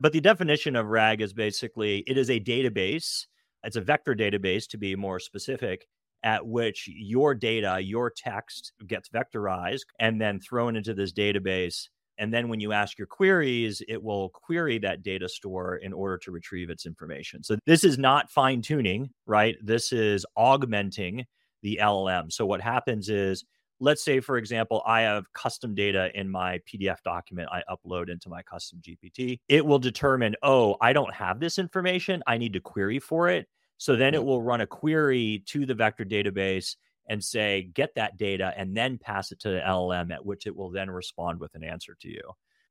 But 0.00 0.12
the 0.12 0.20
definition 0.20 0.76
of 0.76 0.86
RAG 0.86 1.20
is 1.20 1.32
basically 1.32 2.04
it 2.06 2.16
is 2.16 2.30
a 2.30 2.40
database, 2.40 3.26
it's 3.64 3.76
a 3.76 3.82
vector 3.82 4.14
database 4.14 4.66
to 4.68 4.78
be 4.78 4.96
more 4.96 5.18
specific, 5.18 5.86
at 6.22 6.46
which 6.46 6.88
your 6.88 7.34
data, 7.34 7.78
your 7.80 8.10
text 8.10 8.72
gets 8.86 9.08
vectorized 9.08 9.86
and 9.98 10.20
then 10.20 10.40
thrown 10.40 10.76
into 10.76 10.94
this 10.94 11.12
database. 11.12 11.88
And 12.18 12.32
then 12.32 12.48
when 12.48 12.60
you 12.60 12.72
ask 12.72 12.98
your 12.98 13.06
queries, 13.06 13.82
it 13.88 14.02
will 14.02 14.28
query 14.30 14.78
that 14.78 15.02
data 15.02 15.28
store 15.28 15.76
in 15.76 15.92
order 15.92 16.18
to 16.18 16.30
retrieve 16.30 16.68
its 16.68 16.84
information. 16.84 17.42
So 17.42 17.56
this 17.64 17.82
is 17.82 17.96
not 17.96 18.30
fine 18.30 18.60
tuning, 18.60 19.10
right? 19.26 19.56
This 19.62 19.92
is 19.92 20.26
augmenting 20.36 21.24
the 21.62 21.78
LLM. 21.80 22.30
So 22.30 22.44
what 22.44 22.60
happens 22.60 23.08
is, 23.08 23.44
let's 23.80 24.04
say, 24.04 24.20
for 24.20 24.36
example, 24.36 24.82
I 24.86 25.00
have 25.00 25.32
custom 25.32 25.74
data 25.74 26.10
in 26.14 26.30
my 26.30 26.60
PDF 26.70 26.98
document 27.02 27.48
I 27.50 27.62
upload 27.70 28.10
into 28.10 28.28
my 28.28 28.42
custom 28.42 28.80
GPT. 28.82 29.40
It 29.48 29.64
will 29.64 29.78
determine, 29.78 30.36
oh, 30.42 30.76
I 30.80 30.92
don't 30.92 31.12
have 31.14 31.40
this 31.40 31.58
information. 31.58 32.22
I 32.26 32.38
need 32.38 32.52
to 32.52 32.60
query 32.60 32.98
for 32.98 33.28
it. 33.28 33.48
So 33.78 33.96
then 33.96 34.14
it 34.14 34.22
will 34.22 34.42
run 34.42 34.60
a 34.60 34.66
query 34.66 35.42
to 35.46 35.64
the 35.64 35.74
vector 35.74 36.04
database 36.04 36.76
and 37.08 37.24
say, 37.24 37.70
get 37.74 37.94
that 37.94 38.18
data 38.18 38.52
and 38.56 38.76
then 38.76 38.98
pass 38.98 39.32
it 39.32 39.40
to 39.40 39.48
the 39.48 39.60
LLM, 39.60 40.12
at 40.12 40.24
which 40.24 40.46
it 40.46 40.54
will 40.54 40.70
then 40.70 40.90
respond 40.90 41.40
with 41.40 41.54
an 41.54 41.64
answer 41.64 41.96
to 42.02 42.08
you. 42.08 42.20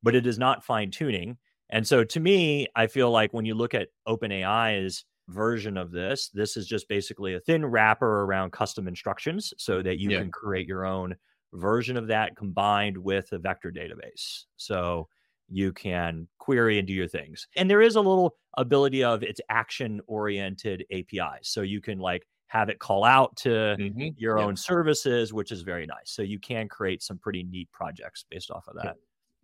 But 0.03 0.15
it 0.15 0.27
is 0.27 0.37
not 0.37 0.63
fine 0.63 0.91
tuning. 0.91 1.37
And 1.69 1.85
so 1.85 2.03
to 2.03 2.19
me, 2.19 2.67
I 2.75 2.87
feel 2.87 3.11
like 3.11 3.33
when 3.33 3.45
you 3.45 3.55
look 3.55 3.73
at 3.73 3.89
OpenAI's 4.07 5.03
version 5.29 5.77
of 5.77 5.91
this, 5.91 6.29
this 6.33 6.57
is 6.57 6.67
just 6.67 6.87
basically 6.89 7.35
a 7.35 7.39
thin 7.39 7.65
wrapper 7.65 8.23
around 8.23 8.51
custom 8.51 8.87
instructions 8.87 9.53
so 9.57 9.81
that 9.81 9.99
you 9.99 10.11
yeah. 10.11 10.19
can 10.19 10.31
create 10.31 10.67
your 10.67 10.85
own 10.85 11.15
version 11.53 11.97
of 11.97 12.07
that 12.07 12.35
combined 12.35 12.97
with 12.97 13.31
a 13.31 13.39
vector 13.39 13.71
database. 13.71 14.45
So 14.57 15.07
you 15.47 15.73
can 15.73 16.27
query 16.37 16.77
and 16.77 16.87
do 16.87 16.93
your 16.93 17.07
things. 17.07 17.47
And 17.55 17.69
there 17.69 17.81
is 17.81 17.95
a 17.95 18.01
little 18.01 18.35
ability 18.57 19.03
of 19.03 19.23
it's 19.23 19.41
action 19.49 20.01
oriented 20.07 20.85
APIs. 20.91 21.49
So 21.49 21.61
you 21.61 21.81
can 21.81 21.99
like 21.99 22.27
have 22.47 22.69
it 22.69 22.79
call 22.79 23.03
out 23.03 23.35
to 23.37 23.49
mm-hmm. 23.49 24.07
your 24.17 24.39
own 24.39 24.55
services, 24.55 25.33
which 25.33 25.51
is 25.51 25.61
very 25.61 25.85
nice. 25.85 26.11
So 26.11 26.21
you 26.21 26.39
can 26.39 26.67
create 26.67 27.01
some 27.01 27.17
pretty 27.17 27.43
neat 27.43 27.71
projects 27.71 28.25
based 28.29 28.51
off 28.51 28.67
of 28.67 28.75
that. 28.81 28.95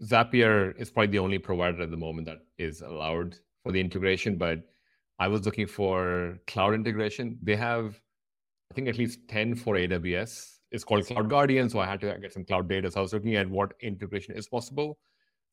Zapier 0.04 0.74
is 0.80 0.92
probably 0.92 1.12
the 1.12 1.20
only 1.20 1.40
provider 1.40 1.84
at 1.84 1.92
the 1.92 1.98
moment 1.98 2.28
that 2.28 2.40
is 2.58 2.82
allowed 2.82 3.38
for 3.64 3.72
the 3.72 3.80
integration, 3.80 4.38
but 4.38 4.60
I 5.20 5.28
was 5.28 5.46
looking 5.46 5.68
for 5.68 6.38
cloud 6.48 6.74
integration. 6.74 7.38
They 7.42 7.56
have, 7.56 8.00
I 8.72 8.74
think, 8.74 8.88
at 8.88 8.98
least 8.98 9.20
10 9.30 9.56
for 9.56 9.76
AWS. 9.76 10.58
It's 10.72 10.84
called 10.84 11.06
Cloud 11.06 11.30
Guardian. 11.30 11.70
So 11.70 11.80
I 11.80 11.86
had 11.86 12.02
to 12.02 12.18
get 12.22 12.34
some 12.34 12.44
cloud 12.44 12.68
data. 12.68 12.92
So 12.92 13.00
I 13.00 13.02
was 13.02 13.14
looking 13.14 13.36
at 13.36 13.50
what 13.50 13.74
integration 13.82 14.36
is 14.36 14.48
possible. 14.48 14.98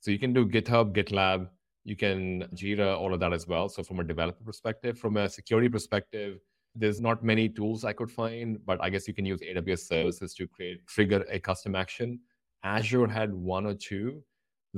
So 0.01 0.11
you 0.11 0.19
can 0.19 0.33
do 0.33 0.47
GitHub, 0.47 0.93
GitLab, 0.97 1.49
you 1.85 1.97
can 1.97 2.49
Jira, 2.55 2.99
all 2.99 3.15
of 3.15 3.21
that 3.21 3.33
as 3.33 3.47
well. 3.47 3.69
So 3.69 3.83
from 3.85 4.01
a 4.01 4.05
developer 4.05 4.43
perspective, 4.45 4.99
from 4.99 5.17
a 5.17 5.29
security 5.29 5.69
perspective, 5.69 6.41
there's 6.75 7.01
not 7.01 7.23
many 7.23 7.49
tools 7.49 7.85
I 7.85 7.93
could 7.93 8.11
find, 8.11 8.59
but 8.65 8.83
I 8.83 8.89
guess 8.89 9.07
you 9.07 9.15
can 9.15 9.27
use 9.27 9.41
AWS 9.41 9.81
services 9.81 10.35
to 10.35 10.49
create 10.49 10.87
trigger 10.87 11.25
a 11.31 11.39
custom 11.39 11.75
action. 11.75 12.21
Azure 12.65 13.07
had 13.07 13.33
one 13.33 13.67
or 13.67 13.75
two, 13.75 14.23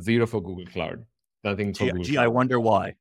zero 0.00 0.26
for 0.26 0.42
Google 0.42 0.66
Cloud. 0.66 1.04
Nothing 1.44 1.74
for 1.74 1.92
gee, 1.92 2.02
gee 2.02 2.16
I 2.16 2.26
wonder 2.26 2.58
why. 2.58 2.94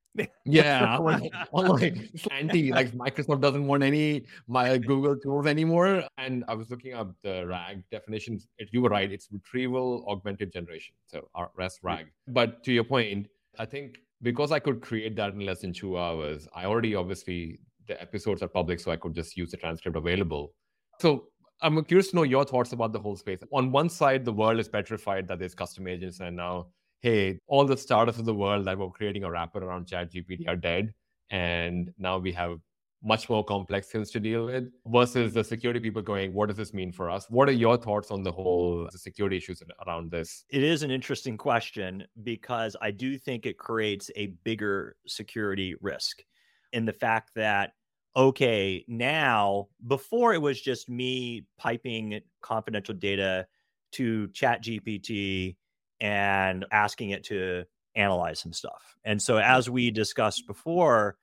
yeah, 0.46 0.98
like 1.54 1.98
anti, 2.30 2.72
like 2.72 2.92
Microsoft 2.92 3.42
doesn't 3.42 3.66
want 3.66 3.84
any 3.84 4.26
my 4.48 4.78
Google 4.90 5.18
tools 5.18 5.48
anymore. 5.48 6.04
And 6.18 6.44
I 6.48 6.54
was 6.54 6.70
looking 6.70 6.94
up 6.94 7.16
the 7.24 7.48
RAG 7.48 7.84
definitions. 7.90 8.48
You 8.72 8.82
were 8.82 8.90
right; 8.90 9.12
it's 9.12 9.30
retrieval 9.32 10.06
augmented 10.08 10.52
generation, 10.52 10.96
so 11.08 11.30
REST 11.56 11.80
RAG. 11.84 12.08
But 12.28 12.64
to 12.66 12.74
your 12.74 12.84
point, 12.84 13.28
I 13.58 13.66
think 13.66 14.00
because 14.22 14.52
I 14.52 14.60
could 14.60 14.82
create 14.82 15.16
that 15.16 15.34
in 15.34 15.40
less 15.40 15.62
than 15.62 15.74
two 15.74 15.98
hours, 15.98 16.48
I 16.54 16.66
already 16.66 16.96
obviously 16.96 17.60
the 17.88 18.00
episodes 18.02 18.42
are 18.42 18.48
public, 18.48 18.80
so 18.80 18.92
I 18.92 18.98
could 18.98 19.14
just 19.14 19.38
use 19.38 19.52
the 19.52 19.58
transcript 19.58 19.98
available. 19.98 20.54
So 21.00 21.28
I'm 21.62 21.84
curious 21.86 22.10
to 22.10 22.18
know 22.18 22.24
your 22.24 22.46
thoughts 22.46 22.74
about 22.74 22.94
the 22.94 23.00
whole 23.00 23.16
space. 23.16 23.40
On 23.52 23.72
one 23.72 23.90
side, 23.90 24.26
the 24.26 24.34
world 24.34 24.60
is 24.60 24.68
petrified 24.68 25.28
that 25.28 25.40
there's 25.40 25.56
custom 25.56 25.88
agents, 25.88 26.20
and 26.20 26.36
now, 26.36 26.68
hey, 27.04 27.38
all 27.48 27.66
the 27.66 27.76
startups 27.76 28.18
of 28.18 28.24
the 28.24 28.34
world 28.34 28.66
that 28.66 28.78
were 28.78 28.90
creating 28.90 29.26
a 29.26 29.30
wrapper 29.30 29.60
around 29.60 29.86
ChatGPT 29.86 30.48
are 30.48 30.56
dead, 30.56 30.94
and 31.30 31.94
now 31.98 32.18
we 32.18 32.32
have 32.32 32.60
much 33.04 33.30
more 33.30 33.44
complex 33.44 33.90
things 33.90 34.10
to 34.10 34.20
deal 34.22 34.46
with 34.46 34.72
versus 34.88 35.34
the 35.34 35.44
security 35.44 35.78
people 35.78 36.02
going 36.02 36.34
what 36.34 36.48
does 36.48 36.56
this 36.56 36.74
mean 36.74 36.94
for 36.94 37.10
us? 37.10 37.30
What 37.30 37.50
are 37.50 37.54
your 37.54 37.76
thoughts 37.76 38.12
on 38.12 38.24
the 38.24 38.32
whole 38.32 38.88
the 38.90 38.98
security 38.98 39.36
issues 39.36 39.62
around 39.86 40.10
this? 40.10 40.46
It 40.50 40.64
is 40.64 40.84
an 40.84 40.92
interesting 40.92 41.38
question 41.38 42.06
because 42.24 42.78
i 42.82 42.92
do 42.92 43.18
think 43.18 43.46
it 43.46 43.58
creates 43.58 44.10
a 44.16 44.28
bigger 44.46 44.96
security 45.06 45.76
risk 45.82 46.24
in 46.72 46.86
the 46.86 46.94
fact 46.94 47.32
that 47.36 47.72
okay 48.16 48.86
now 48.88 49.68
before 49.88 50.34
it 50.34 50.42
was 50.42 50.62
just 50.62 50.90
me 50.90 51.46
piping 51.58 52.22
confidential 52.42 52.94
data 52.96 53.46
to 53.92 54.28
chat 54.30 54.64
gpt 54.64 55.56
and 56.04 56.66
asking 56.72 57.10
it 57.10 57.24
to 57.24 57.64
analyze 57.96 58.40
some 58.40 58.54
stuff 58.54 58.96
and 59.06 59.22
so 59.22 59.38
as 59.38 59.70
we 59.70 59.90
discussed 59.90 60.46
before 60.48 61.16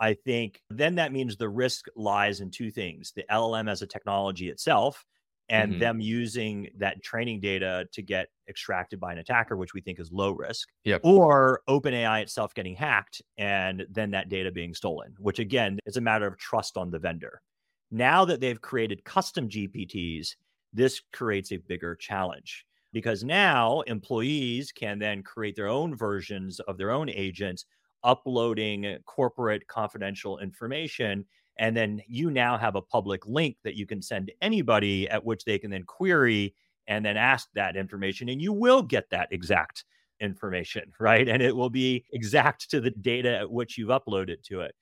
i 0.00 0.14
think 0.14 0.62
then 0.70 0.94
that 0.94 1.12
means 1.12 1.36
the 1.36 1.48
risk 1.48 1.86
lies 1.96 2.40
in 2.40 2.50
two 2.50 2.70
things 2.70 3.12
the 3.16 3.24
llm 3.30 3.70
as 3.70 3.82
a 3.82 3.86
technology 3.86 4.48
itself 4.48 5.04
and 5.48 5.72
mm-hmm. 5.72 5.80
them 5.80 6.00
using 6.00 6.68
that 6.76 7.02
training 7.02 7.40
data 7.40 7.86
to 7.92 8.02
get 8.02 8.28
extracted 8.48 9.00
by 9.00 9.12
an 9.12 9.18
attacker, 9.18 9.56
which 9.56 9.74
we 9.74 9.80
think 9.80 9.98
is 9.98 10.12
low 10.12 10.30
risk, 10.30 10.68
yep. 10.84 11.00
or 11.02 11.62
OpenAI 11.68 12.22
itself 12.22 12.54
getting 12.54 12.74
hacked 12.74 13.22
and 13.38 13.86
then 13.90 14.10
that 14.10 14.28
data 14.28 14.50
being 14.52 14.74
stolen, 14.74 15.14
which 15.18 15.38
again 15.38 15.78
is 15.86 15.96
a 15.96 16.00
matter 16.00 16.26
of 16.26 16.36
trust 16.36 16.76
on 16.76 16.90
the 16.90 16.98
vendor. 16.98 17.40
Now 17.90 18.24
that 18.26 18.40
they've 18.40 18.60
created 18.60 19.04
custom 19.04 19.48
GPTs, 19.48 20.36
this 20.74 21.00
creates 21.12 21.52
a 21.52 21.56
bigger 21.56 21.94
challenge 21.94 22.66
because 22.92 23.24
now 23.24 23.80
employees 23.82 24.72
can 24.72 24.98
then 24.98 25.22
create 25.22 25.56
their 25.56 25.68
own 25.68 25.96
versions 25.96 26.60
of 26.60 26.78
their 26.78 26.90
own 26.90 27.08
agents, 27.10 27.64
uploading 28.04 28.98
corporate 29.06 29.66
confidential 29.66 30.38
information 30.38 31.24
and 31.58 31.76
then 31.76 32.00
you 32.06 32.30
now 32.30 32.56
have 32.56 32.76
a 32.76 32.82
public 32.82 33.26
link 33.26 33.56
that 33.64 33.74
you 33.76 33.86
can 33.86 34.00
send 34.00 34.28
to 34.28 34.32
anybody 34.40 35.08
at 35.08 35.24
which 35.24 35.44
they 35.44 35.58
can 35.58 35.70
then 35.70 35.82
query 35.82 36.54
and 36.86 37.04
then 37.04 37.16
ask 37.16 37.48
that 37.54 37.76
information. 37.76 38.28
And 38.28 38.40
you 38.40 38.52
will 38.52 38.82
get 38.82 39.10
that 39.10 39.28
exact 39.32 39.84
information, 40.20 40.92
right? 41.00 41.28
And 41.28 41.42
it 41.42 41.56
will 41.56 41.70
be 41.70 42.04
exact 42.12 42.70
to 42.70 42.80
the 42.80 42.90
data 42.90 43.38
at 43.38 43.50
which 43.50 43.76
you've 43.76 43.88
uploaded 43.88 44.42
to 44.44 44.60
it. 44.60 44.74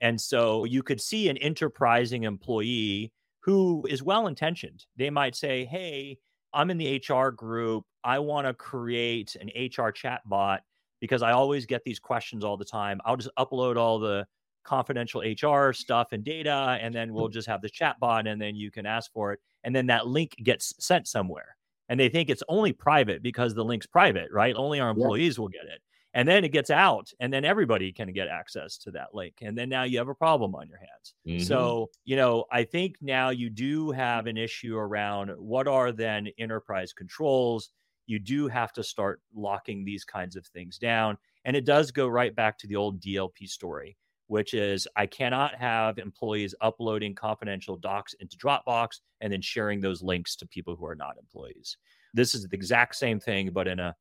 And 0.00 0.20
so 0.20 0.64
you 0.64 0.82
could 0.82 1.00
see 1.00 1.28
an 1.28 1.38
enterprising 1.38 2.24
employee 2.24 3.12
who 3.40 3.84
is 3.88 4.02
well 4.02 4.26
intentioned. 4.26 4.84
They 4.96 5.10
might 5.10 5.34
say, 5.34 5.64
Hey, 5.64 6.18
I'm 6.52 6.70
in 6.70 6.78
the 6.78 7.02
HR 7.08 7.30
group. 7.30 7.84
I 8.04 8.18
want 8.18 8.46
to 8.46 8.54
create 8.54 9.36
an 9.36 9.50
HR 9.54 9.90
chat 9.90 10.22
bot 10.26 10.62
because 11.00 11.22
I 11.22 11.32
always 11.32 11.66
get 11.66 11.84
these 11.84 11.98
questions 11.98 12.44
all 12.44 12.56
the 12.56 12.64
time. 12.64 13.00
I'll 13.04 13.16
just 13.16 13.30
upload 13.38 13.76
all 13.76 13.98
the 13.98 14.26
confidential 14.64 15.22
HR 15.22 15.72
stuff 15.72 16.08
and 16.12 16.22
data, 16.24 16.78
and 16.80 16.94
then 16.94 17.12
we'll 17.12 17.28
just 17.28 17.48
have 17.48 17.62
the 17.62 17.68
chat 17.68 17.98
bot, 18.00 18.26
and 18.26 18.40
then 18.40 18.54
you 18.54 18.70
can 18.70 18.86
ask 18.86 19.10
for 19.12 19.32
it, 19.32 19.40
and 19.64 19.74
then 19.74 19.86
that 19.86 20.06
link 20.06 20.36
gets 20.42 20.74
sent 20.78 21.08
somewhere. 21.08 21.56
And 21.88 21.98
they 21.98 22.10
think 22.10 22.28
it's 22.28 22.42
only 22.48 22.72
private 22.72 23.22
because 23.22 23.54
the 23.54 23.64
link's 23.64 23.86
private, 23.86 24.30
right? 24.30 24.54
Only 24.54 24.78
our 24.78 24.90
employees 24.90 25.38
yeah. 25.38 25.40
will 25.40 25.48
get 25.48 25.64
it. 25.64 25.80
And 26.18 26.26
then 26.26 26.44
it 26.44 26.50
gets 26.50 26.68
out, 26.68 27.12
and 27.20 27.32
then 27.32 27.44
everybody 27.44 27.92
can 27.92 28.12
get 28.12 28.26
access 28.26 28.76
to 28.78 28.90
that 28.90 29.14
link. 29.14 29.34
And 29.40 29.56
then 29.56 29.68
now 29.68 29.84
you 29.84 29.98
have 29.98 30.08
a 30.08 30.16
problem 30.16 30.52
on 30.56 30.66
your 30.68 30.78
hands. 30.78 31.14
Mm-hmm. 31.24 31.44
So, 31.44 31.90
you 32.04 32.16
know, 32.16 32.44
I 32.50 32.64
think 32.64 32.96
now 33.00 33.30
you 33.30 33.48
do 33.48 33.92
have 33.92 34.26
an 34.26 34.36
issue 34.36 34.76
around 34.76 35.30
what 35.38 35.68
are 35.68 35.92
then 35.92 36.26
enterprise 36.36 36.92
controls. 36.92 37.70
You 38.06 38.18
do 38.18 38.48
have 38.48 38.72
to 38.72 38.82
start 38.82 39.20
locking 39.32 39.84
these 39.84 40.04
kinds 40.04 40.34
of 40.34 40.44
things 40.44 40.76
down. 40.76 41.18
And 41.44 41.54
it 41.54 41.64
does 41.64 41.92
go 41.92 42.08
right 42.08 42.34
back 42.34 42.58
to 42.58 42.66
the 42.66 42.74
old 42.74 43.00
DLP 43.00 43.48
story 43.48 43.96
which 44.26 44.52
is 44.52 44.86
I 44.94 45.06
cannot 45.06 45.54
have 45.54 45.96
employees 45.96 46.54
uploading 46.60 47.14
confidential 47.14 47.76
docs 47.76 48.14
into 48.20 48.36
Dropbox 48.36 49.00
and 49.22 49.32
then 49.32 49.40
sharing 49.40 49.80
those 49.80 50.02
links 50.02 50.36
to 50.36 50.46
people 50.46 50.76
who 50.76 50.84
are 50.84 50.94
not 50.94 51.16
employees. 51.18 51.78
This 52.12 52.34
is 52.34 52.42
the 52.42 52.54
exact 52.54 52.96
same 52.96 53.20
thing, 53.20 53.50
but 53.52 53.66
in 53.66 53.80
a 53.80 53.96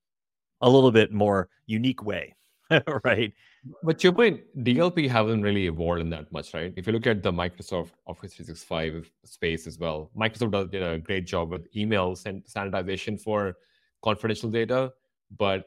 a 0.62 0.70
little 0.70 0.92
bit 0.92 1.12
more 1.14 1.50
unique 1.66 2.04
way, 2.04 2.36
right? 3.04 3.34
But 3.84 4.04
your 4.04 4.14
point, 4.14 4.42
DLP 4.64 5.10
haven't 5.10 5.42
really 5.42 5.68
evolved 5.68 6.02
in 6.02 6.10
that 6.12 6.32
much, 6.32 6.54
right? 6.54 6.74
If 6.78 6.88
you 6.88 6.94
look 6.94 7.08
at 7.08 7.22
the 7.24 7.32
Microsoft 7.32 7.92
Office 8.08 8.34
365 8.34 9.12
space 9.26 9.68
as 9.68 9.78
well, 9.80 10.10
Microsoft 10.18 10.72
did 10.72 10.82
a 10.84 10.98
great 11.00 11.26
job 11.26 11.50
with 11.52 11.68
email 11.76 12.16
standardization 12.16 13.18
for 13.18 13.56
confidential 14.02 14.50
data, 14.50 14.94
but 15.38 15.66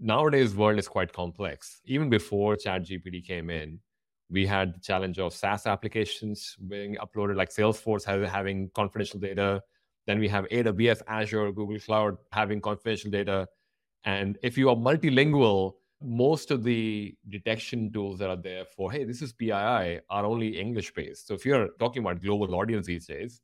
nowadays 0.00 0.54
world 0.56 0.78
is 0.78 0.88
quite 0.88 1.12
complex. 1.12 1.80
Even 1.84 2.08
before 2.10 2.56
ChatGPT 2.56 3.24
came 3.24 3.50
in, 3.50 3.80
We 4.30 4.46
had 4.46 4.74
the 4.74 4.80
challenge 4.80 5.18
of 5.18 5.34
SaaS 5.34 5.66
applications 5.66 6.56
being 6.68 6.96
uploaded, 6.96 7.36
like 7.36 7.50
Salesforce 7.50 8.04
having 8.04 8.70
confidential 8.74 9.20
data. 9.20 9.62
Then 10.06 10.18
we 10.18 10.28
have 10.28 10.46
AWS, 10.48 11.02
Azure, 11.06 11.52
Google 11.52 11.78
Cloud 11.78 12.16
having 12.32 12.60
confidential 12.60 13.10
data. 13.10 13.46
And 14.04 14.38
if 14.42 14.58
you 14.58 14.68
are 14.68 14.76
multilingual, 14.76 15.74
most 16.02 16.50
of 16.50 16.64
the 16.64 17.14
detection 17.28 17.92
tools 17.92 18.18
that 18.18 18.28
are 18.28 18.36
there 18.36 18.64
for, 18.64 18.90
hey, 18.90 19.04
this 19.04 19.22
is 19.22 19.32
PII, 19.32 20.00
are 20.10 20.24
only 20.24 20.58
English 20.58 20.92
based. 20.94 21.28
So 21.28 21.34
if 21.34 21.46
you're 21.46 21.68
talking 21.78 22.02
about 22.02 22.20
global 22.20 22.54
audience 22.54 22.86
these 22.86 23.06
days, 23.06 23.40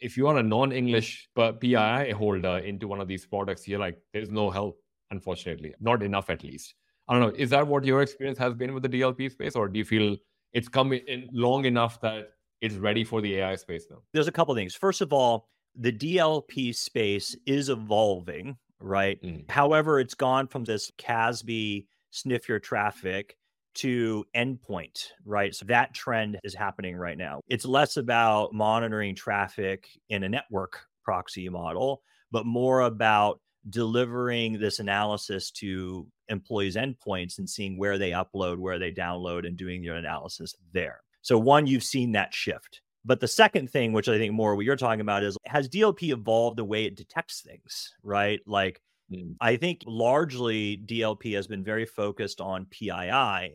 if 0.00 0.16
you 0.16 0.26
are 0.26 0.38
a 0.38 0.42
non 0.42 0.72
English 0.72 1.28
PII 1.36 2.10
holder 2.10 2.58
into 2.58 2.88
one 2.88 3.00
of 3.00 3.08
these 3.08 3.26
products, 3.26 3.68
you're 3.68 3.78
like, 3.78 3.98
there's 4.12 4.30
no 4.30 4.50
help, 4.50 4.78
unfortunately, 5.10 5.74
not 5.80 6.02
enough 6.02 6.30
at 6.30 6.42
least. 6.42 6.74
I 7.08 7.14
don't 7.14 7.22
know. 7.22 7.34
Is 7.36 7.50
that 7.50 7.66
what 7.66 7.84
your 7.84 8.02
experience 8.02 8.38
has 8.38 8.54
been 8.54 8.74
with 8.74 8.82
the 8.82 8.88
DLP 8.88 9.30
space, 9.30 9.54
or 9.54 9.68
do 9.68 9.78
you 9.78 9.84
feel 9.84 10.16
it's 10.52 10.68
come 10.68 10.92
in 10.92 11.28
long 11.32 11.64
enough 11.64 12.00
that 12.00 12.30
it's 12.60 12.76
ready 12.76 13.04
for 13.04 13.20
the 13.20 13.36
AI 13.36 13.56
space 13.56 13.86
now? 13.90 13.98
There's 14.12 14.28
a 14.28 14.32
couple 14.32 14.54
things. 14.54 14.74
First 14.74 15.00
of 15.00 15.12
all, 15.12 15.48
the 15.74 15.92
DLP 15.92 16.74
space 16.74 17.36
is 17.46 17.68
evolving, 17.68 18.56
right? 18.84 19.22
Mm. 19.22 19.50
However, 19.50 20.00
it's 20.00 20.14
gone 20.14 20.48
from 20.48 20.64
this 20.64 20.90
CASB 20.98 21.86
sniff 22.10 22.48
your 22.48 22.58
traffic 22.58 23.36
to 23.74 24.24
endpoint, 24.36 25.08
right? 25.24 25.54
So 25.54 25.64
that 25.66 25.94
trend 25.94 26.38
is 26.44 26.54
happening 26.54 26.96
right 26.96 27.16
now. 27.16 27.40
It's 27.48 27.64
less 27.64 27.96
about 27.96 28.52
monitoring 28.52 29.14
traffic 29.14 29.88
in 30.08 30.24
a 30.24 30.28
network 30.28 30.80
proxy 31.04 31.48
model, 31.48 32.02
but 32.30 32.46
more 32.46 32.80
about 32.80 33.40
delivering 33.68 34.58
this 34.58 34.78
analysis 34.78 35.50
to 35.52 36.06
employees' 36.28 36.76
endpoints 36.76 37.38
and 37.38 37.48
seeing 37.48 37.78
where 37.78 37.98
they 37.98 38.10
upload, 38.10 38.58
where 38.58 38.78
they 38.78 38.90
download, 38.90 39.46
and 39.46 39.56
doing 39.56 39.82
your 39.82 39.96
analysis 39.96 40.54
there. 40.72 41.00
So, 41.22 41.38
one, 41.38 41.66
you've 41.66 41.84
seen 41.84 42.12
that 42.12 42.34
shift. 42.34 42.80
But 43.04 43.20
the 43.20 43.28
second 43.28 43.70
thing, 43.70 43.92
which 43.92 44.08
I 44.08 44.18
think 44.18 44.32
more 44.32 44.54
what 44.54 44.64
you're 44.64 44.76
talking 44.76 45.00
about, 45.00 45.24
is 45.24 45.36
has 45.46 45.68
DLP 45.68 46.12
evolved 46.12 46.58
the 46.58 46.64
way 46.64 46.84
it 46.84 46.96
detects 46.96 47.40
things, 47.40 47.94
right? 48.02 48.40
Like, 48.46 48.80
mm. 49.12 49.34
I 49.40 49.56
think 49.56 49.82
largely 49.86 50.82
DLP 50.86 51.34
has 51.34 51.46
been 51.46 51.64
very 51.64 51.84
focused 51.84 52.40
on 52.40 52.66
PII 52.66 52.90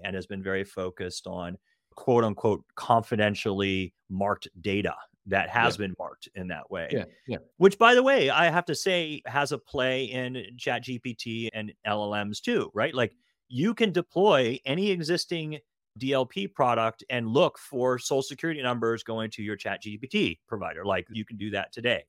and 0.03 0.15
has 0.15 0.27
been 0.27 0.43
very 0.43 0.63
focused 0.63 1.27
on 1.27 1.57
quote 1.95 2.23
unquote 2.23 2.63
confidentially 2.75 3.93
marked 4.09 4.47
data 4.61 4.95
that 5.27 5.49
has 5.49 5.75
yeah. 5.75 5.87
been 5.87 5.95
marked 5.99 6.29
in 6.35 6.47
that 6.47 6.69
way. 6.71 6.87
Yeah, 6.91 7.05
yeah. 7.27 7.37
Which, 7.57 7.77
by 7.77 7.95
the 7.95 8.03
way, 8.03 8.29
I 8.29 8.49
have 8.49 8.65
to 8.65 8.75
say 8.75 9.21
has 9.25 9.51
a 9.51 9.57
play 9.57 10.05
in 10.05 10.43
Chat 10.57 10.85
GPT 10.85 11.49
and 11.53 11.73
LLMs 11.85 12.41
too, 12.41 12.69
right? 12.73 12.93
Like 12.93 13.13
you 13.49 13.73
can 13.73 13.91
deploy 13.91 14.59
any 14.65 14.91
existing 14.91 15.59
DLP 15.99 16.53
product 16.53 17.03
and 17.09 17.27
look 17.27 17.57
for 17.57 17.97
social 17.99 18.21
security 18.21 18.61
numbers 18.61 19.03
going 19.03 19.29
to 19.31 19.43
your 19.43 19.55
Chat 19.55 19.83
GPT 19.83 20.39
provider. 20.47 20.85
Like 20.85 21.07
you 21.11 21.25
can 21.25 21.37
do 21.37 21.49
that 21.51 21.71
today. 21.71 22.03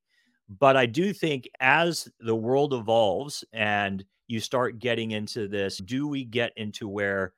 But 0.59 0.77
I 0.77 0.87
do 0.87 1.13
think 1.13 1.49
as 1.61 2.09
the 2.21 2.35
world 2.35 2.73
evolves 2.73 3.45
and 3.53 4.05
you 4.29 4.41
start 4.41 4.79
getting 4.79 5.11
into 5.11 5.49
this, 5.49 5.79
do 5.79 6.07
we 6.07 6.25
get 6.25 6.53
into 6.57 6.89
where 6.89 7.33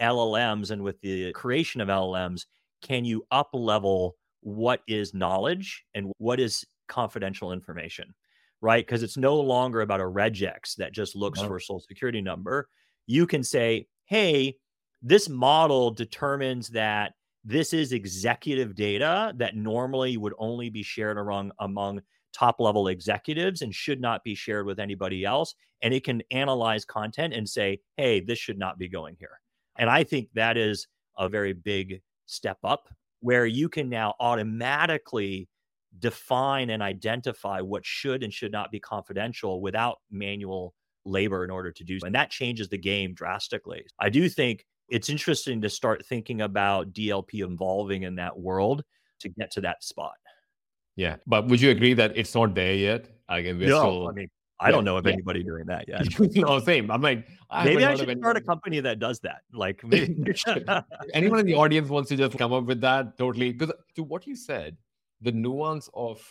LLMs 0.00 0.70
and 0.70 0.82
with 0.82 1.00
the 1.00 1.32
creation 1.32 1.80
of 1.80 1.88
LLMs, 1.88 2.46
can 2.82 3.04
you 3.04 3.24
up 3.30 3.50
level 3.52 4.16
what 4.40 4.82
is 4.86 5.14
knowledge 5.14 5.84
and 5.94 6.12
what 6.18 6.38
is 6.38 6.64
confidential 6.88 7.52
information, 7.52 8.14
right? 8.60 8.84
Because 8.84 9.02
it's 9.02 9.16
no 9.16 9.40
longer 9.40 9.80
about 9.80 10.00
a 10.00 10.04
regex 10.04 10.76
that 10.76 10.92
just 10.92 11.16
looks 11.16 11.40
no. 11.40 11.48
for 11.48 11.56
a 11.56 11.60
social 11.60 11.80
security 11.80 12.20
number. 12.20 12.68
You 13.06 13.26
can 13.26 13.42
say, 13.42 13.86
hey, 14.04 14.56
this 15.02 15.28
model 15.28 15.90
determines 15.90 16.68
that 16.68 17.12
this 17.44 17.72
is 17.72 17.92
executive 17.92 18.74
data 18.74 19.32
that 19.36 19.54
normally 19.56 20.16
would 20.16 20.34
only 20.38 20.68
be 20.68 20.82
shared 20.82 21.16
among, 21.16 21.52
among 21.60 22.00
top 22.32 22.60
level 22.60 22.88
executives 22.88 23.62
and 23.62 23.74
should 23.74 24.00
not 24.00 24.24
be 24.24 24.34
shared 24.34 24.66
with 24.66 24.80
anybody 24.80 25.24
else. 25.24 25.54
And 25.82 25.94
it 25.94 26.04
can 26.04 26.22
analyze 26.30 26.84
content 26.84 27.34
and 27.34 27.48
say, 27.48 27.80
hey, 27.96 28.20
this 28.20 28.38
should 28.38 28.58
not 28.58 28.78
be 28.78 28.88
going 28.88 29.16
here. 29.18 29.40
And 29.78 29.88
I 29.88 30.04
think 30.04 30.28
that 30.34 30.56
is 30.56 30.88
a 31.16 31.28
very 31.28 31.52
big 31.52 32.00
step 32.26 32.58
up 32.64 32.88
where 33.20 33.46
you 33.46 33.68
can 33.68 33.88
now 33.88 34.14
automatically 34.20 35.48
define 35.98 36.70
and 36.70 36.82
identify 36.82 37.60
what 37.60 37.86
should 37.86 38.22
and 38.22 38.32
should 38.32 38.52
not 38.52 38.70
be 38.70 38.80
confidential 38.80 39.60
without 39.60 39.98
manual 40.10 40.74
labor 41.04 41.44
in 41.44 41.50
order 41.50 41.70
to 41.72 41.84
do 41.84 41.98
so. 42.00 42.06
And 42.06 42.14
that 42.14 42.30
changes 42.30 42.68
the 42.68 42.78
game 42.78 43.14
drastically. 43.14 43.86
I 43.98 44.10
do 44.10 44.28
think 44.28 44.66
it's 44.88 45.08
interesting 45.08 45.60
to 45.62 45.70
start 45.70 46.04
thinking 46.06 46.42
about 46.42 46.92
DLP 46.92 47.40
evolving 47.44 48.04
in 48.04 48.16
that 48.16 48.38
world 48.38 48.84
to 49.20 49.28
get 49.28 49.50
to 49.52 49.60
that 49.62 49.82
spot. 49.82 50.14
Yeah. 50.96 51.16
But 51.26 51.48
would 51.48 51.60
you 51.60 51.70
agree 51.70 51.94
that 51.94 52.16
it's 52.16 52.34
not 52.34 52.54
there 52.54 52.74
yet? 52.74 53.08
Again, 53.28 53.58
we're 53.58 53.68
no, 53.68 53.80
still... 53.80 54.08
I 54.08 54.12
mean, 54.12 54.28
I 54.58 54.70
don't 54.70 54.84
know 54.84 54.96
of 54.96 55.04
yeah. 55.04 55.12
anybody 55.12 55.42
doing 55.42 55.66
that 55.66 55.86
yet. 55.88 56.06
no, 56.36 56.58
same. 56.60 56.90
I'm 56.90 57.02
like, 57.02 57.28
I 57.50 57.64
maybe 57.64 57.84
I 57.84 57.94
should 57.94 58.18
start 58.18 58.36
a 58.36 58.40
company 58.40 58.80
that 58.80 58.98
does 58.98 59.20
that. 59.20 59.42
Like, 59.52 59.82
anyone 61.14 61.40
in 61.40 61.46
the 61.46 61.54
audience 61.54 61.88
wants 61.88 62.08
to 62.08 62.16
just 62.16 62.38
come 62.38 62.52
up 62.52 62.64
with 62.64 62.80
that, 62.80 63.18
totally. 63.18 63.52
Because 63.52 63.74
to 63.96 64.02
what 64.02 64.26
you 64.26 64.34
said, 64.34 64.76
the 65.20 65.32
nuance 65.32 65.90
of 65.92 66.22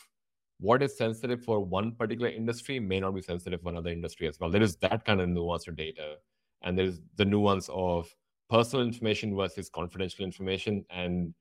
what 0.60 0.82
is 0.82 0.98
sensitive 0.98 1.44
for 1.44 1.60
one 1.60 1.92
particular 1.92 2.30
industry 2.30 2.80
may 2.80 3.00
not 3.00 3.14
be 3.14 3.22
sensitive 3.22 3.62
for 3.62 3.70
another 3.70 3.92
industry 3.92 4.28
as 4.28 4.40
well. 4.40 4.50
There 4.50 4.64
is 4.64 4.76
that 4.78 5.06
kind 5.06 5.22
of 5.22 5.30
nuance 5.30 5.66
to 5.66 5.72
data, 5.72 6.16
and 6.64 6.78
there's 6.78 7.02
the 7.18 7.26
nuance 7.26 7.70
of 7.72 8.10
personal 8.50 8.86
information 8.86 9.36
versus 9.36 9.70
confidential 9.70 10.26
information, 10.26 10.86
and 10.90 11.34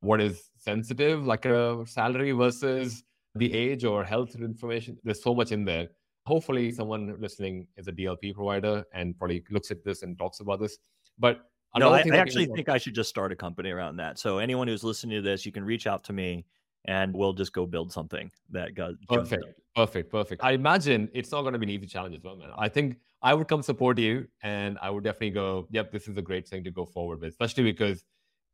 what 0.00 0.20
is 0.20 0.50
sensitive, 0.56 1.24
like 1.26 1.44
a 1.44 1.84
salary 1.86 2.32
versus 2.32 3.04
the 3.34 3.52
age 3.52 3.84
or 3.84 4.04
health 4.04 4.34
information. 4.34 4.98
There's 5.04 5.22
so 5.22 5.34
much 5.34 5.52
in 5.52 5.64
there 5.64 5.88
hopefully 6.26 6.70
someone 6.70 7.16
listening 7.18 7.66
is 7.76 7.88
a 7.88 7.92
DLP 7.92 8.34
provider 8.34 8.84
and 8.92 9.18
probably 9.18 9.42
looks 9.50 9.70
at 9.70 9.84
this 9.84 10.02
and 10.02 10.18
talks 10.18 10.40
about 10.40 10.60
this. 10.60 10.78
But 11.18 11.40
no, 11.76 11.92
I, 11.92 12.02
I 12.12 12.16
actually 12.16 12.46
think 12.46 12.68
I 12.68 12.78
should 12.78 12.94
just 12.94 13.08
start 13.08 13.32
a 13.32 13.36
company 13.36 13.70
around 13.70 13.96
that. 13.96 14.18
So 14.18 14.38
anyone 14.38 14.68
who's 14.68 14.84
listening 14.84 15.16
to 15.16 15.22
this, 15.22 15.46
you 15.46 15.52
can 15.52 15.64
reach 15.64 15.86
out 15.86 16.04
to 16.04 16.12
me 16.12 16.44
and 16.84 17.14
we'll 17.14 17.32
just 17.32 17.52
go 17.52 17.64
build 17.64 17.92
something 17.92 18.30
that 18.50 18.74
goes 18.74 18.96
perfect 19.08 19.44
perfect 19.76 20.10
perfect 20.10 20.42
i 20.42 20.50
imagine 20.50 21.08
it's 21.14 21.30
not 21.30 21.42
going 21.42 21.52
to 21.52 21.58
be 21.60 21.66
an 21.66 21.70
easy 21.70 21.86
challenge 21.86 22.12
as 22.16 22.20
well 22.24 22.34
man 22.34 22.48
i 22.58 22.68
think 22.68 22.96
i 23.22 23.34
would 23.34 23.48
come 23.48 23.62
support 23.62 23.98
you 23.98 24.26
and 24.42 24.78
i 24.82 24.90
would 24.90 25.04
definitely 25.04 25.30
go 25.30 25.66
yep 25.70 25.90
this 25.92 26.08
is 26.08 26.16
a 26.16 26.22
great 26.22 26.46
thing 26.46 26.64
to 26.64 26.70
go 26.70 26.84
forward 26.84 27.20
with 27.20 27.30
especially 27.30 27.64
because 27.64 28.04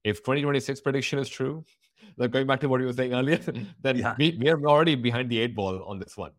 if 0.04 0.18
2026 0.18 0.80
prediction 0.80 1.18
is 1.18 1.28
true 1.28 1.64
like 2.16 2.30
going 2.30 2.46
back 2.46 2.60
to 2.60 2.68
what 2.68 2.80
you 2.80 2.86
were 2.86 2.92
saying 2.92 3.14
earlier 3.14 3.38
mm, 3.38 3.66
then 3.82 3.96
yeah. 3.98 4.14
we, 4.18 4.36
we 4.40 4.48
are 4.48 4.60
already 4.66 4.94
behind 4.94 5.30
the 5.30 5.38
eight 5.38 5.54
ball 5.54 5.82
on 5.84 5.98
this 5.98 6.16
one 6.16 6.32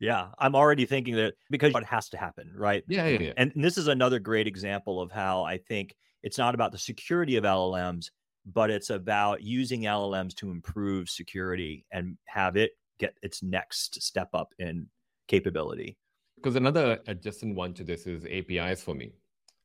yeah, 0.00 0.28
I'm 0.38 0.54
already 0.54 0.86
thinking 0.86 1.14
that 1.16 1.34
because 1.50 1.74
it 1.74 1.84
has 1.84 2.08
to 2.08 2.16
happen, 2.16 2.50
right? 2.56 2.82
Yeah, 2.88 3.06
yeah, 3.06 3.18
yeah. 3.20 3.32
And 3.36 3.52
this 3.54 3.76
is 3.76 3.86
another 3.86 4.18
great 4.18 4.46
example 4.46 4.98
of 4.98 5.12
how 5.12 5.44
I 5.44 5.58
think 5.58 5.94
it's 6.22 6.38
not 6.38 6.54
about 6.54 6.72
the 6.72 6.78
security 6.78 7.36
of 7.36 7.44
LLMs, 7.44 8.06
but 8.46 8.70
it's 8.70 8.88
about 8.88 9.42
using 9.42 9.82
LLMs 9.82 10.34
to 10.36 10.50
improve 10.50 11.10
security 11.10 11.84
and 11.92 12.16
have 12.24 12.56
it 12.56 12.72
get 12.98 13.14
its 13.22 13.42
next 13.42 14.02
step 14.02 14.30
up 14.32 14.48
in 14.58 14.86
capability. 15.28 15.98
Because 16.40 16.56
another 16.56 16.98
adjacent 17.06 17.54
one 17.54 17.74
to 17.74 17.84
this 17.84 18.06
is 18.06 18.24
APIs 18.24 18.82
for 18.82 18.94
me. 18.94 19.12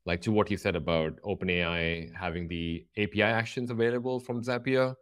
Like 0.06 0.20
to 0.22 0.32
what 0.32 0.52
you 0.52 0.58
said 0.58 0.76
about 0.76 1.14
OpenAI 1.22 2.14
having 2.14 2.50
the 2.50 2.86
API 2.98 3.22
actions 3.24 3.72
available 3.72 4.20
from 4.20 4.44
Zapier. 4.44 4.94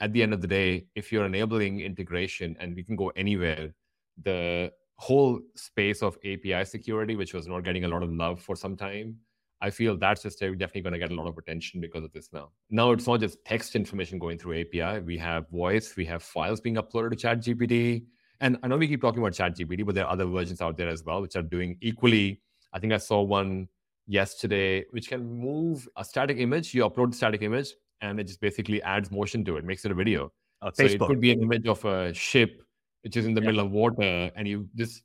At 0.00 0.14
the 0.14 0.22
end 0.22 0.32
of 0.32 0.40
the 0.40 0.46
day, 0.46 0.86
if 0.94 1.12
you're 1.12 1.26
enabling 1.26 1.80
integration 1.80 2.56
and 2.58 2.74
we 2.74 2.82
can 2.82 2.96
go 2.96 3.08
anywhere, 3.14 3.74
the 4.22 4.72
whole 4.96 5.38
space 5.54 6.02
of 6.02 6.16
API 6.24 6.64
security, 6.64 7.14
which 7.14 7.34
was 7.34 7.46
not 7.46 7.60
getting 7.60 7.84
a 7.84 7.88
lot 7.88 8.02
of 8.02 8.10
love 8.10 8.40
for 8.40 8.56
some 8.56 8.74
time, 8.74 9.16
I 9.60 9.68
feel 9.70 9.98
that's 9.98 10.22
just 10.22 10.38
definitely 10.40 10.80
going 10.80 10.92
to 10.94 10.98
get 10.98 11.10
a 11.10 11.14
lot 11.14 11.26
of 11.26 11.36
attention 11.36 11.80
because 11.80 12.04
of 12.04 12.12
this 12.12 12.30
now. 12.32 12.52
Now 12.70 12.92
it's 12.92 13.06
not 13.06 13.20
just 13.20 13.44
text 13.44 13.76
information 13.76 14.18
going 14.18 14.38
through 14.38 14.60
API. 14.60 15.00
We 15.00 15.18
have 15.18 15.50
voice, 15.50 15.94
we 15.94 16.06
have 16.06 16.22
files 16.22 16.60
being 16.60 16.76
uploaded 16.76 17.18
to 17.18 17.26
ChatGPT. 17.26 18.04
And 18.40 18.58
I 18.62 18.68
know 18.68 18.76
we 18.76 18.86
keep 18.86 19.00
talking 19.00 19.20
about 19.20 19.32
ChatGPT, 19.32 19.84
but 19.84 19.94
there 19.94 20.04
are 20.04 20.12
other 20.12 20.26
versions 20.26 20.60
out 20.60 20.76
there 20.76 20.88
as 20.88 21.04
well, 21.04 21.20
which 21.20 21.36
are 21.36 21.42
doing 21.42 21.76
equally. 21.80 22.40
I 22.72 22.78
think 22.78 22.92
I 22.92 22.98
saw 22.98 23.22
one 23.22 23.68
yesterday, 24.06 24.84
which 24.90 25.08
can 25.08 25.24
move 25.24 25.88
a 25.96 26.04
static 26.04 26.38
image. 26.38 26.74
You 26.74 26.88
upload 26.88 27.10
the 27.10 27.16
static 27.16 27.42
image, 27.42 27.74
and 28.00 28.20
it 28.20 28.24
just 28.24 28.40
basically 28.40 28.82
adds 28.82 29.10
motion 29.10 29.44
to 29.46 29.56
it, 29.56 29.64
makes 29.64 29.84
it 29.84 29.90
a 29.90 29.94
video. 29.94 30.32
Uh, 30.62 30.70
so 30.72 30.84
it 30.84 31.00
could 31.00 31.20
be 31.20 31.32
an 31.32 31.42
image 31.42 31.66
of 31.66 31.84
a 31.84 32.12
ship 32.14 32.62
which 33.02 33.16
is 33.16 33.26
in 33.26 33.34
the 33.34 33.40
yeah. 33.40 33.46
middle 33.46 33.64
of 33.64 33.70
water, 33.70 34.30
and 34.34 34.46
you 34.46 34.68
just 34.76 35.02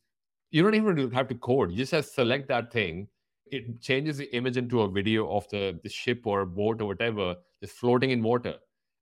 you 0.52 0.62
don't 0.62 0.76
even 0.76 1.12
have 1.12 1.28
to 1.28 1.36
code. 1.36 1.72
You 1.72 1.78
just 1.78 1.92
have 1.92 2.06
select 2.06 2.48
that 2.50 2.72
thing. 2.72 3.08
It 3.48 3.82
changes 3.82 4.18
the 4.18 4.36
image 4.36 4.58
into 4.58 4.82
a 4.82 4.90
video 4.90 5.30
of 5.32 5.48
the, 5.50 5.80
the 5.84 5.90
ship 5.90 6.26
or 6.26 6.46
boat 6.46 6.82
or 6.82 6.88
whatever 6.88 7.36
just 7.62 7.76
floating 7.76 8.12
in 8.12 8.22
water. 8.22 8.56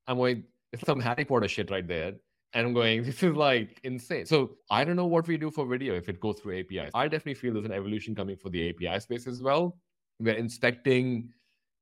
I'm 0.07 0.17
going, 0.17 0.43
it's 0.71 0.85
some 0.85 0.99
Harry 0.99 1.25
Potter 1.25 1.47
shit 1.47 1.71
right 1.71 1.87
there. 1.87 2.13
And 2.53 2.67
I'm 2.67 2.73
going, 2.73 3.03
this 3.05 3.23
is 3.23 3.35
like 3.35 3.79
insane. 3.83 4.25
So 4.25 4.51
I 4.69 4.83
don't 4.83 4.95
know 4.95 5.05
what 5.05 5.27
we 5.27 5.37
do 5.37 5.51
for 5.51 5.65
video 5.65 5.95
if 5.95 6.09
it 6.09 6.19
goes 6.19 6.39
through 6.39 6.59
APIs. 6.59 6.91
I 6.93 7.07
definitely 7.07 7.35
feel 7.35 7.53
there's 7.53 7.65
an 7.65 7.71
evolution 7.71 8.15
coming 8.15 8.37
for 8.37 8.49
the 8.49 8.69
API 8.69 8.99
space 8.99 9.27
as 9.27 9.41
well. 9.41 9.77
We're 10.19 10.35
inspecting 10.35 11.29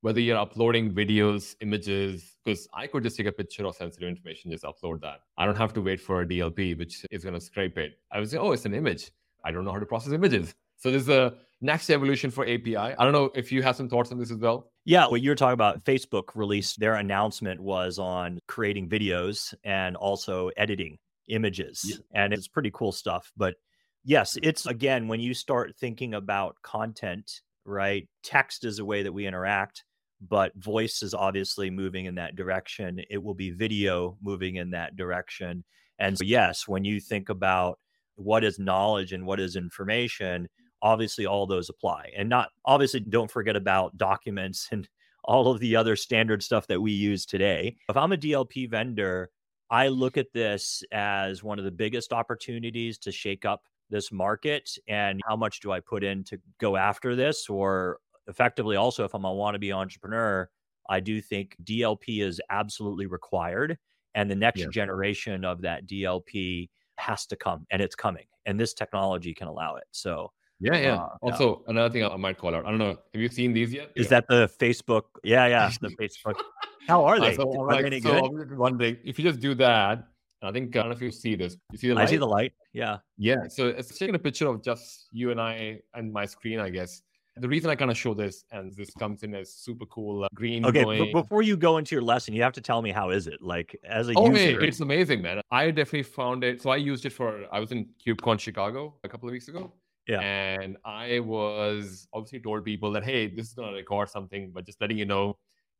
whether 0.01 0.21
you're 0.21 0.37
uploading 0.37 0.93
videos, 0.93 1.55
images, 1.59 2.37
because 2.43 2.67
I 2.73 2.87
could 2.87 3.03
just 3.03 3.17
take 3.17 3.27
a 3.27 3.31
picture 3.31 3.65
of 3.65 3.75
sensitive 3.75 4.07
information, 4.07 4.49
just 4.49 4.63
upload 4.63 5.01
that. 5.01 5.21
I 5.37 5.45
don't 5.45 5.57
have 5.57 5.73
to 5.73 5.81
wait 5.81 5.99
for 5.99 6.21
a 6.21 6.25
DLP, 6.25 6.77
which 6.77 7.05
is 7.11 7.23
going 7.23 7.33
to 7.33 7.41
scrape 7.41 7.77
it. 7.77 7.99
I 8.11 8.19
would 8.19 8.29
say, 8.29 8.37
oh, 8.37 8.53
it's 8.53 8.65
an 8.65 8.73
image. 8.73 9.11
I 9.43 9.51
don't 9.51 9.65
know 9.65 9.73
how 9.73 9.79
to 9.79 9.85
process 9.85 10.13
images. 10.13 10.55
So 10.77 10.89
there's 10.89 11.09
a 11.09 11.33
next 11.61 11.89
evolution 11.89 12.31
for 12.31 12.45
API. 12.45 12.77
I 12.77 12.95
don't 12.95 13.11
know 13.11 13.31
if 13.35 13.51
you 13.51 13.61
have 13.63 13.75
some 13.75 13.89
thoughts 13.89 14.11
on 14.11 14.17
this 14.17 14.31
as 14.31 14.37
well. 14.37 14.71
Yeah, 14.85 15.07
what 15.07 15.21
you 15.21 15.29
were 15.29 15.35
talking 15.35 15.53
about, 15.53 15.83
Facebook 15.83 16.35
released 16.35 16.79
their 16.79 16.95
announcement 16.95 17.59
was 17.59 17.99
on 17.99 18.39
creating 18.47 18.89
videos 18.89 19.53
and 19.63 19.95
also 19.95 20.49
editing 20.57 20.97
images. 21.27 21.81
Yeah. 21.85 22.23
And 22.23 22.33
it's 22.33 22.47
pretty 22.47 22.71
cool 22.73 22.91
stuff. 22.91 23.31
But 23.37 23.55
yes, 24.03 24.37
it's 24.41 24.65
again, 24.65 25.07
when 25.07 25.19
you 25.19 25.33
start 25.33 25.75
thinking 25.79 26.13
about 26.13 26.55
content, 26.63 27.41
right? 27.65 28.07
Text 28.23 28.65
is 28.65 28.79
a 28.79 28.85
way 28.85 29.03
that 29.03 29.13
we 29.13 29.27
interact 29.27 29.83
but 30.27 30.53
voice 30.55 31.01
is 31.01 31.13
obviously 31.13 31.69
moving 31.69 32.05
in 32.05 32.15
that 32.15 32.35
direction. 32.35 33.01
It 33.09 33.23
will 33.23 33.33
be 33.33 33.51
video 33.51 34.17
moving 34.21 34.55
in 34.55 34.71
that 34.71 34.95
direction. 34.95 35.63
And 35.97 36.17
so, 36.17 36.23
yes, 36.25 36.67
when 36.67 36.83
you 36.83 36.99
think 36.99 37.29
about 37.29 37.79
what 38.15 38.43
is 38.43 38.59
knowledge 38.59 39.13
and 39.13 39.25
what 39.25 39.39
is 39.39 39.55
information, 39.55 40.47
obviously 40.81 41.25
all 41.25 41.45
those 41.45 41.69
apply. 41.69 42.11
And 42.17 42.29
not 42.29 42.49
obviously, 42.65 43.01
don't 43.01 43.31
forget 43.31 43.55
about 43.55 43.97
documents 43.97 44.67
and 44.71 44.87
all 45.23 45.51
of 45.51 45.59
the 45.59 45.75
other 45.75 45.95
standard 45.95 46.41
stuff 46.41 46.65
that 46.67 46.81
we 46.81 46.91
use 46.91 47.25
today. 47.25 47.75
If 47.89 47.97
I'm 47.97 48.13
a 48.13 48.17
DLP 48.17 48.69
vendor, 48.69 49.29
I 49.69 49.89
look 49.89 50.17
at 50.17 50.33
this 50.33 50.81
as 50.91 51.43
one 51.43 51.59
of 51.59 51.65
the 51.65 51.71
biggest 51.71 52.13
opportunities 52.13 52.97
to 52.99 53.11
shake 53.11 53.45
up 53.45 53.63
this 53.89 54.11
market 54.11 54.71
and 54.87 55.19
how 55.27 55.35
much 55.35 55.59
do 55.59 55.71
I 55.71 55.81
put 55.81 56.03
in 56.03 56.23
to 56.25 56.39
go 56.59 56.77
after 56.77 57.15
this 57.15 57.49
or 57.49 57.99
effectively 58.29 58.75
also 58.77 59.03
if 59.03 59.13
i'm 59.13 59.25
a 59.25 59.29
wannabe 59.29 59.75
entrepreneur 59.75 60.47
i 60.89 60.99
do 60.99 61.19
think 61.19 61.57
dlp 61.63 62.23
is 62.23 62.39
absolutely 62.49 63.07
required 63.07 63.77
and 64.15 64.29
the 64.31 64.35
next 64.35 64.61
yeah. 64.61 64.67
generation 64.71 65.43
of 65.43 65.61
that 65.61 65.85
dlp 65.87 66.69
has 66.95 67.25
to 67.25 67.35
come 67.35 67.65
and 67.71 67.81
it's 67.81 67.95
coming 67.95 68.25
and 68.45 68.59
this 68.59 68.73
technology 68.73 69.33
can 69.33 69.47
allow 69.47 69.75
it 69.75 69.85
so 69.91 70.31
yeah, 70.59 70.77
yeah. 70.77 70.95
Uh, 70.95 71.09
also, 71.21 71.63
yeah. 71.65 71.71
another 71.71 71.91
thing 71.91 72.03
I 72.03 72.15
might 72.17 72.37
call 72.37 72.53
out. 72.55 72.65
I 72.65 72.69
don't 72.69 72.79
know. 72.79 72.97
Have 73.13 73.21
you 73.21 73.29
seen 73.29 73.53
these 73.53 73.73
yet? 73.73 73.91
Is 73.95 74.05
yeah. 74.05 74.09
that 74.09 74.27
the 74.27 74.49
Facebook? 74.59 75.03
Yeah, 75.23 75.47
yeah. 75.47 75.71
The 75.81 75.89
Facebook. 76.01 76.39
How 76.87 77.05
are 77.05 77.19
they? 77.19 77.35
So, 77.35 77.61
are 77.61 77.67
like, 77.67 77.89
they 77.89 78.01
so 78.01 78.29
good? 78.29 78.57
Wondering 78.57 78.97
if 79.03 79.19
you 79.19 79.25
just 79.25 79.39
do 79.39 79.55
that. 79.55 80.07
I 80.41 80.51
think 80.51 80.75
I 80.75 80.79
don't 80.79 80.89
know 80.89 80.95
if 80.95 81.01
you 81.01 81.11
see 81.11 81.35
this. 81.35 81.57
You 81.71 81.77
see 81.77 81.87
the 81.89 81.95
light? 81.95 82.03
I 82.03 82.05
see 82.05 82.17
the 82.17 82.27
light. 82.27 82.53
Yeah. 82.73 82.97
Yeah. 83.17 83.47
So 83.49 83.67
it's 83.67 83.97
taking 83.97 84.15
a 84.15 84.19
picture 84.19 84.47
of 84.47 84.63
just 84.63 85.07
you 85.11 85.31
and 85.31 85.39
I 85.39 85.81
and 85.93 86.11
my 86.11 86.25
screen, 86.25 86.59
I 86.59 86.69
guess. 86.69 87.01
The 87.35 87.47
reason 87.47 87.69
I 87.69 87.75
kind 87.75 87.89
of 87.89 87.97
show 87.97 88.13
this, 88.13 88.43
and 88.51 88.75
this 88.75 88.89
comes 88.95 89.23
in 89.23 89.33
as 89.33 89.53
super 89.53 89.85
cool 89.85 90.25
uh, 90.25 90.27
green. 90.33 90.65
Okay, 90.65 90.83
going... 90.83 91.11
before 91.13 91.41
you 91.41 91.55
go 91.55 91.77
into 91.77 91.95
your 91.95 92.01
lesson, 92.01 92.33
you 92.33 92.41
have 92.41 92.53
to 92.53 92.61
tell 92.61 92.81
me 92.81 92.91
how 92.91 93.11
is 93.11 93.27
it 93.27 93.41
like 93.41 93.79
as 93.85 94.09
a 94.09 94.13
oh, 94.15 94.29
user. 94.29 94.61
it's 94.61 94.81
amazing, 94.81 95.21
man. 95.21 95.41
I 95.51 95.71
definitely 95.71 96.03
found 96.03 96.43
it. 96.43 96.61
So 96.61 96.69
I 96.69 96.75
used 96.77 97.05
it 97.05 97.11
for. 97.11 97.45
I 97.51 97.59
was 97.59 97.71
in 97.71 97.87
KubeCon 98.05 98.39
Chicago 98.39 98.95
a 99.03 99.09
couple 99.09 99.29
of 99.29 99.33
weeks 99.33 99.47
ago. 99.47 99.71
Yeah. 100.09 100.21
And 100.21 100.77
I 100.83 101.19
was 101.19 102.07
obviously 102.13 102.39
told 102.39 102.65
people 102.65 102.91
that 102.93 103.03
hey, 103.03 103.27
this 103.27 103.47
is 103.47 103.53
gonna 103.53 103.73
record 103.73 104.09
something, 104.09 104.51
but 104.53 104.65
just 104.65 104.81
letting 104.81 104.97
you 104.97 105.05
know, 105.05 105.37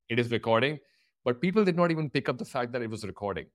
it 0.08 0.20
is 0.20 0.32
recording. 0.32 0.80
But 1.26 1.42
people 1.42 1.66
did 1.66 1.76
not 1.76 1.92
even 1.92 2.10
pick 2.10 2.30
up 2.30 2.38
the 2.38 2.46
fact 2.46 2.72
that 2.74 2.82
it 2.82 2.90
was 2.90 3.04
recording. 3.04 3.48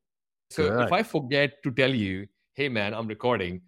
So 0.50 0.80
if 0.80 0.92
I 0.92 1.02
forget 1.02 1.62
to 1.62 1.70
tell 1.70 1.94
you, 1.94 2.26
hey 2.54 2.68
man, 2.68 2.92
I'm 2.92 3.06
recording, 3.06 3.62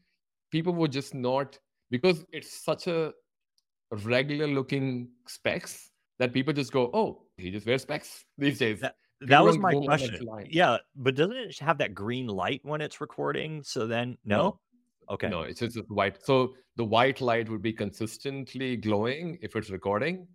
people 0.51 0.75
would 0.75 0.92
just 0.92 1.14
not 1.14 1.59
because 1.90 2.25
it's 2.33 2.64
such 2.64 2.87
a 2.87 3.12
regular 4.05 4.47
looking 4.47 5.09
specs 5.27 5.90
that 6.19 6.33
people 6.33 6.53
just 6.53 6.73
go, 6.73 6.90
oh, 6.92 7.23
he 7.37 7.51
just 7.51 7.66
wears 7.66 7.83
specs 7.83 8.25
these 8.38 8.59
days. 8.59 8.81
That, 8.81 8.97
that 9.23 9.45
was 9.45 9.59
my 9.59 9.73
question. 9.73 10.27
Yeah, 10.51 10.79
but 10.95 11.14
doesn't 11.14 11.37
it 11.37 11.59
have 11.61 11.79
that 11.79 11.95
green 11.95 12.27
light 12.27 12.61
when 12.62 12.81
it's 12.81 13.01
recording? 13.01 13.62
So 13.62 13.87
then, 13.87 14.19
no. 14.25 14.37
no. 14.37 14.61
Okay. 15.11 15.29
No, 15.29 15.42
it's 15.42 15.61
just 15.61 15.79
white. 15.88 16.25
So 16.25 16.55
the 16.77 16.85
white 16.85 17.21
light 17.21 17.49
would 17.49 17.62
be 17.62 17.73
consistently 17.73 18.77
glowing 18.77 19.38
if 19.40 19.55
it's 19.57 19.71
recording. 19.71 20.27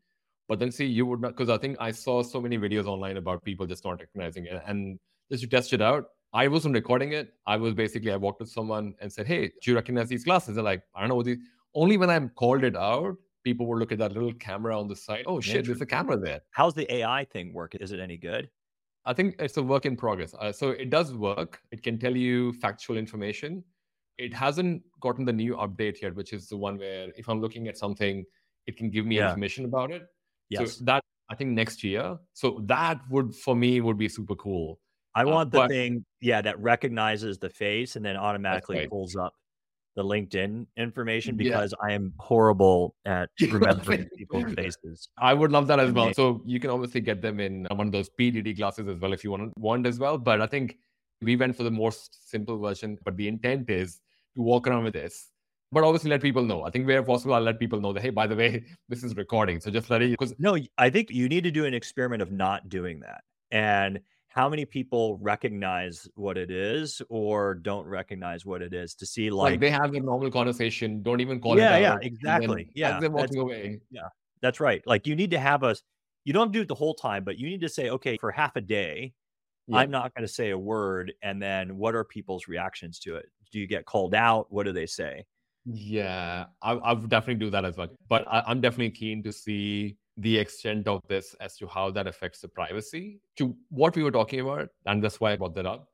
But 0.47 0.59
then 0.59 0.71
see, 0.71 0.85
you 0.85 1.05
would 1.05 1.21
not, 1.21 1.29
because 1.29 1.49
I 1.49 1.57
think 1.57 1.77
I 1.79 1.91
saw 1.91 2.23
so 2.23 2.41
many 2.41 2.57
videos 2.57 2.85
online 2.85 3.17
about 3.17 3.43
people 3.43 3.65
just 3.65 3.85
not 3.85 3.99
recognizing 3.99 4.45
it. 4.45 4.61
And 4.65 4.99
just 5.31 5.43
to 5.43 5.49
test 5.49 5.71
it 5.73 5.81
out, 5.81 6.05
I 6.33 6.47
wasn't 6.47 6.75
recording 6.75 7.13
it. 7.13 7.33
I 7.45 7.57
was 7.57 7.73
basically, 7.73 8.11
I 8.11 8.17
walked 8.17 8.39
with 8.39 8.49
someone 8.49 8.93
and 9.01 9.11
said, 9.11 9.27
Hey, 9.27 9.47
do 9.61 9.71
you 9.71 9.75
recognize 9.75 10.09
these 10.09 10.23
glasses? 10.23 10.55
They're 10.55 10.63
like, 10.63 10.83
I 10.95 10.99
don't 11.01 11.09
know 11.09 11.15
what 11.15 11.25
these. 11.25 11.37
Only 11.73 11.97
when 11.97 12.09
I 12.09 12.19
called 12.19 12.63
it 12.63 12.75
out, 12.75 13.15
people 13.43 13.65
will 13.65 13.77
look 13.77 13.91
at 13.91 13.97
that 13.99 14.11
little 14.13 14.33
camera 14.33 14.77
on 14.77 14.87
the 14.87 14.95
side. 14.95 15.23
Oh 15.25 15.39
shit, 15.39 15.65
there's 15.65 15.81
a 15.81 15.85
camera 15.85 16.17
there. 16.17 16.41
How's 16.51 16.73
the 16.73 16.91
AI 16.93 17.25
thing 17.25 17.53
work? 17.53 17.75
Is 17.75 17.91
it 17.91 17.99
any 17.99 18.17
good? 18.17 18.49
I 19.05 19.13
think 19.13 19.35
it's 19.39 19.57
a 19.57 19.63
work 19.63 19.85
in 19.85 19.95
progress. 19.95 20.35
Uh, 20.37 20.51
so 20.51 20.69
it 20.69 20.89
does 20.89 21.13
work. 21.13 21.61
It 21.71 21.81
can 21.81 21.97
tell 21.97 22.15
you 22.15 22.53
factual 22.53 22.97
information. 22.97 23.63
It 24.21 24.33
hasn't 24.33 24.83
gotten 24.99 25.25
the 25.25 25.33
new 25.33 25.55
update 25.55 26.01
yet, 26.01 26.15
which 26.15 26.33
is 26.33 26.47
the 26.47 26.57
one 26.57 26.77
where 26.77 27.09
if 27.17 27.27
I'm 27.27 27.41
looking 27.41 27.67
at 27.67 27.77
something, 27.77 28.23
it 28.67 28.77
can 28.77 28.89
give 28.89 29.05
me 29.05 29.17
yeah. 29.17 29.29
information 29.29 29.65
about 29.65 29.91
it. 29.91 30.03
Yes. 30.49 30.77
So 30.77 30.85
that 30.85 31.03
I 31.29 31.35
think 31.35 31.51
next 31.51 31.83
year. 31.83 32.17
So 32.33 32.61
that 32.65 32.99
would 33.09 33.33
for 33.33 33.55
me 33.55 33.81
would 33.81 33.97
be 33.97 34.09
super 34.09 34.35
cool. 34.35 34.79
I 35.15 35.23
uh, 35.23 35.27
want 35.27 35.47
uh, 35.47 35.51
the 35.51 35.57
but, 35.57 35.69
thing, 35.69 36.05
yeah, 36.19 36.41
that 36.41 36.59
recognizes 36.59 37.39
the 37.39 37.49
face 37.49 37.95
and 37.95 38.05
then 38.05 38.17
automatically 38.17 38.77
right. 38.77 38.89
pulls 38.89 39.15
up 39.15 39.33
the 39.95 40.03
LinkedIn 40.03 40.67
information 40.77 41.35
because 41.35 41.73
yeah. 41.77 41.87
I 41.87 41.93
am 41.93 42.13
horrible 42.17 42.95
at 43.05 43.29
remembering 43.49 44.07
people's 44.17 44.53
faces. 44.53 45.09
I 45.17 45.33
would 45.33 45.51
love 45.51 45.67
that 45.67 45.79
as 45.79 45.91
well. 45.91 46.13
So 46.13 46.41
you 46.45 46.59
can 46.59 46.69
obviously 46.69 47.01
get 47.01 47.21
them 47.21 47.39
in 47.39 47.67
one 47.71 47.87
of 47.87 47.91
those 47.91 48.09
PDD 48.19 48.55
glasses 48.55 48.87
as 48.87 48.99
well 48.99 49.13
if 49.13 49.23
you 49.23 49.31
want 49.31 49.57
want 49.57 49.85
as 49.85 49.99
well. 49.99 50.17
But 50.17 50.41
I 50.41 50.47
think 50.47 50.77
we 51.21 51.35
went 51.35 51.55
for 51.55 51.63
the 51.63 51.71
most 51.71 52.29
simple 52.29 52.57
version. 52.59 52.97
But 53.03 53.17
the 53.17 53.27
intent 53.27 53.69
is 53.69 53.99
to 54.35 54.41
walk 54.41 54.67
around 54.67 54.83
with 54.83 54.93
this. 54.93 55.27
But 55.71 55.83
obviously, 55.85 56.09
let 56.09 56.21
people 56.21 56.43
know. 56.43 56.63
I 56.63 56.69
think 56.69 56.85
where 56.85 57.01
possible, 57.01 57.33
I'll 57.33 57.41
let 57.41 57.57
people 57.57 57.79
know 57.79 57.93
that 57.93 58.01
hey, 58.01 58.09
by 58.09 58.27
the 58.27 58.35
way, 58.35 58.65
this 58.89 59.03
is 59.03 59.15
recording. 59.15 59.61
So 59.61 59.71
just 59.71 59.89
let 59.89 60.01
it. 60.01 60.11
Because 60.11 60.33
no, 60.37 60.57
I 60.77 60.89
think 60.89 61.11
you 61.11 61.29
need 61.29 61.43
to 61.45 61.51
do 61.51 61.65
an 61.65 61.73
experiment 61.73 62.21
of 62.21 62.31
not 62.31 62.67
doing 62.67 62.99
that 63.01 63.21
and 63.51 63.99
how 64.31 64.47
many 64.47 64.63
people 64.63 65.17
recognize 65.17 66.07
what 66.15 66.37
it 66.37 66.51
is 66.51 67.01
or 67.09 67.53
don't 67.53 67.85
recognize 67.85 68.45
what 68.45 68.61
it 68.61 68.73
is 68.73 68.95
to 68.95 69.05
see 69.05 69.29
like, 69.29 69.51
like 69.51 69.59
they 69.59 69.69
have 69.69 69.93
a 69.93 69.99
normal 69.99 70.31
conversation 70.31 71.03
don't 71.03 71.19
even 71.19 71.39
call 71.39 71.57
yeah, 71.57 71.75
it 71.75 71.81
yeah 71.81 71.97
exactly 72.01 72.71
yeah 72.73 72.99
they're 72.99 73.11
walking 73.11 73.39
away 73.39 73.79
yeah 73.91 74.07
that's 74.41 74.59
right 74.59 74.81
like 74.85 75.05
you 75.05 75.15
need 75.15 75.31
to 75.31 75.39
have 75.39 75.63
us 75.63 75.83
you 76.23 76.33
don't 76.33 76.51
do 76.53 76.61
it 76.61 76.67
the 76.67 76.75
whole 76.75 76.93
time 76.93 77.23
but 77.23 77.37
you 77.37 77.47
need 77.49 77.61
to 77.61 77.69
say 77.69 77.89
okay 77.89 78.17
for 78.17 78.31
half 78.31 78.55
a 78.55 78.61
day 78.61 79.13
yeah. 79.67 79.77
i'm 79.77 79.91
not 79.91 80.13
going 80.15 80.25
to 80.25 80.33
say 80.33 80.51
a 80.51 80.57
word 80.57 81.13
and 81.21 81.41
then 81.41 81.77
what 81.77 81.93
are 81.93 82.05
people's 82.05 82.47
reactions 82.47 82.99
to 82.99 83.17
it 83.17 83.25
do 83.51 83.59
you 83.59 83.67
get 83.67 83.85
called 83.85 84.15
out 84.15 84.47
what 84.49 84.65
do 84.65 84.71
they 84.71 84.85
say 84.85 85.25
yeah 85.65 86.45
i, 86.61 86.71
I 86.73 86.93
would 86.93 87.09
definitely 87.09 87.45
do 87.45 87.51
that 87.51 87.65
as 87.65 87.77
well 87.77 87.87
but 88.09 88.27
I, 88.27 88.43
i'm 88.47 88.61
definitely 88.61 88.91
keen 88.91 89.21
to 89.23 89.31
see 89.31 89.97
the 90.17 90.37
extent 90.37 90.87
of 90.87 91.01
this 91.07 91.35
as 91.39 91.57
to 91.57 91.67
how 91.67 91.89
that 91.91 92.07
affects 92.07 92.41
the 92.41 92.47
privacy 92.47 93.19
to 93.37 93.55
what 93.69 93.95
we 93.95 94.03
were 94.03 94.11
talking 94.11 94.41
about. 94.41 94.69
And 94.85 95.03
that's 95.03 95.19
why 95.19 95.33
I 95.33 95.35
brought 95.35 95.55
that 95.55 95.65
up. 95.65 95.87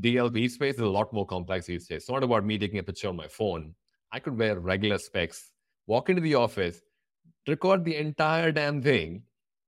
DLP 0.00 0.50
space 0.50 0.74
is 0.74 0.80
a 0.80 0.86
lot 0.86 1.12
more 1.12 1.26
complex 1.26 1.66
these 1.66 1.86
days. 1.86 2.02
It's 2.02 2.10
not 2.10 2.22
about 2.22 2.44
me 2.44 2.58
taking 2.58 2.78
a 2.78 2.82
picture 2.82 3.08
on 3.08 3.16
my 3.16 3.28
phone. 3.28 3.74
I 4.12 4.18
could 4.18 4.38
wear 4.38 4.58
regular 4.58 4.98
specs, 4.98 5.50
walk 5.86 6.08
into 6.08 6.22
the 6.22 6.34
office, 6.34 6.80
record 7.46 7.84
the 7.84 7.96
entire 7.96 8.52
damn 8.52 8.82
thing. 8.82 9.22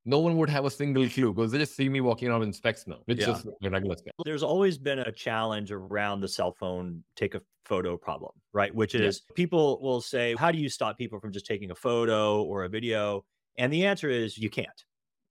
No 0.08 0.20
one 0.20 0.36
would 0.36 0.48
have 0.48 0.64
a 0.64 0.70
single 0.70 1.08
clue 1.08 1.34
because 1.34 1.50
they 1.50 1.58
just 1.58 1.74
see 1.74 1.88
me 1.88 2.00
walking 2.00 2.28
around 2.28 2.44
in 2.44 2.52
specs 2.52 2.86
now, 2.86 2.98
which 3.06 3.18
yeah. 3.18 3.32
is 3.32 3.46
regular 3.60 3.96
specs. 3.96 4.14
There's 4.24 4.44
always 4.44 4.78
been 4.78 5.00
a 5.00 5.10
challenge 5.10 5.72
around 5.72 6.20
the 6.20 6.28
cell 6.28 6.52
phone 6.52 7.02
take 7.16 7.34
a 7.34 7.42
photo 7.64 7.96
problem, 7.96 8.30
right? 8.52 8.72
Which 8.72 8.94
is 8.94 9.22
yeah. 9.28 9.34
people 9.34 9.80
will 9.82 10.00
say, 10.00 10.36
How 10.38 10.52
do 10.52 10.58
you 10.58 10.68
stop 10.68 10.96
people 10.96 11.18
from 11.18 11.32
just 11.32 11.44
taking 11.44 11.72
a 11.72 11.74
photo 11.74 12.40
or 12.42 12.62
a 12.62 12.68
video? 12.68 13.24
And 13.58 13.72
the 13.72 13.86
answer 13.86 14.08
is 14.08 14.38
you 14.38 14.48
can't, 14.48 14.84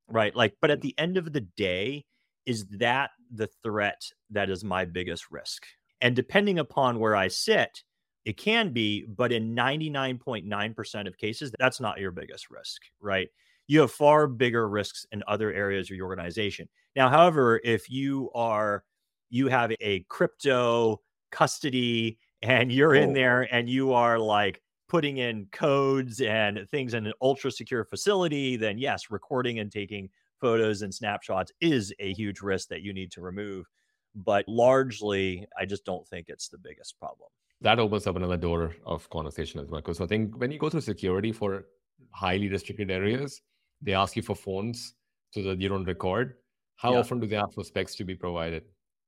right? 0.09 0.35
Like, 0.35 0.55
but 0.61 0.71
at 0.71 0.81
the 0.81 0.93
end 0.97 1.15
of 1.15 1.31
the 1.31 1.41
day, 1.41 2.03
is 2.45 2.65
that 2.79 3.11
the 3.33 3.47
threat 3.63 4.01
that 4.31 4.49
is 4.49 4.63
my 4.63 4.83
biggest 4.85 5.31
risk? 5.31 5.65
And 6.01 6.15
depending 6.15 6.59
upon 6.59 6.99
where 6.99 7.15
I 7.15 7.29
sit, 7.29 7.81
it 8.25 8.37
can 8.37 8.73
be, 8.73 9.05
but 9.05 9.31
in 9.31 9.55
99.9% 9.55 11.07
of 11.07 11.17
cases, 11.17 11.51
that's 11.59 11.79
not 11.79 11.99
your 11.99 12.11
biggest 12.11 12.49
risk, 12.49 12.81
right? 12.99 13.29
You 13.67 13.81
have 13.81 13.91
far 13.91 14.27
bigger 14.27 14.69
risks 14.69 15.05
in 15.11 15.23
other 15.27 15.53
areas 15.53 15.89
of 15.89 15.97
your 15.97 16.07
organization. 16.07 16.67
Now, 16.95 17.09
however, 17.09 17.59
if 17.63 17.89
you 17.89 18.29
are, 18.35 18.83
you 19.29 19.47
have 19.47 19.73
a 19.81 20.01
crypto 20.09 21.01
custody 21.31 22.19
and 22.41 22.71
you're 22.71 22.95
oh. 22.95 23.01
in 23.01 23.13
there 23.13 23.53
and 23.53 23.69
you 23.69 23.93
are 23.93 24.19
like 24.19 24.61
putting 24.87 25.17
in 25.17 25.47
codes 25.51 26.21
and 26.21 26.67
things 26.69 26.93
in 26.93 27.07
an 27.07 27.13
ultra 27.21 27.51
secure 27.51 27.83
facility, 27.83 28.55
then 28.55 28.77
yes, 28.77 29.09
recording 29.09 29.59
and 29.59 29.71
taking 29.71 30.09
photos 30.39 30.81
and 30.83 30.93
snapshots 30.93 31.51
is 31.59 31.93
a 31.99 32.13
huge 32.13 32.41
risk 32.41 32.69
that 32.69 32.81
you 32.81 32.93
need 32.93 33.11
to 33.11 33.21
remove. 33.21 33.65
But 34.13 34.47
largely, 34.47 35.45
I 35.59 35.65
just 35.65 35.85
don't 35.85 36.07
think 36.07 36.27
it's 36.29 36.47
the 36.47 36.57
biggest 36.57 36.97
problem. 36.99 37.29
That 37.61 37.79
opens 37.79 38.05
up 38.07 38.15
another 38.15 38.37
door 38.37 38.75
of 38.85 39.09
conversation 39.09 39.59
as 39.59 39.67
well. 39.67 39.81
Because 39.81 40.01
I 40.01 40.05
think 40.05 40.37
when 40.37 40.51
you 40.51 40.59
go 40.59 40.69
through 40.69 40.81
security 40.81 41.31
for 41.31 41.65
highly 42.11 42.47
restricted 42.47 42.91
areas, 42.91 43.41
they 43.81 43.93
ask 43.93 44.15
you 44.15 44.21
for 44.21 44.35
phones 44.35 44.95
so 45.31 45.41
that 45.43 45.61
you 45.61 45.69
don't 45.69 45.85
record. 45.85 46.35
How 46.77 46.93
Yeah. 46.93 46.99
often 46.99 47.19
do 47.19 47.27
they 47.27 47.35
ask 47.35 47.53
for 47.53 47.63
specs 47.63 47.95
to 47.95 48.03
be 48.03 48.15
provided? 48.15 48.63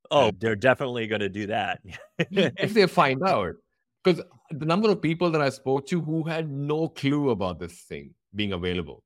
Oh, 0.09 0.31
they're 0.39 0.55
definitely 0.55 1.07
going 1.07 1.21
to 1.21 1.29
do 1.29 1.47
that. 1.47 1.81
if 2.19 2.73
they 2.73 2.87
find 2.87 3.21
out. 3.23 3.55
Because 4.03 4.23
the 4.51 4.65
number 4.65 4.89
of 4.89 5.01
people 5.01 5.29
that 5.31 5.41
I 5.41 5.49
spoke 5.49 5.85
to 5.87 5.99
who 5.99 6.23
had 6.23 6.49
no 6.49 6.87
clue 6.87 7.31
about 7.31 7.59
this 7.59 7.81
thing 7.81 8.13
being 8.35 8.53
available. 8.53 9.03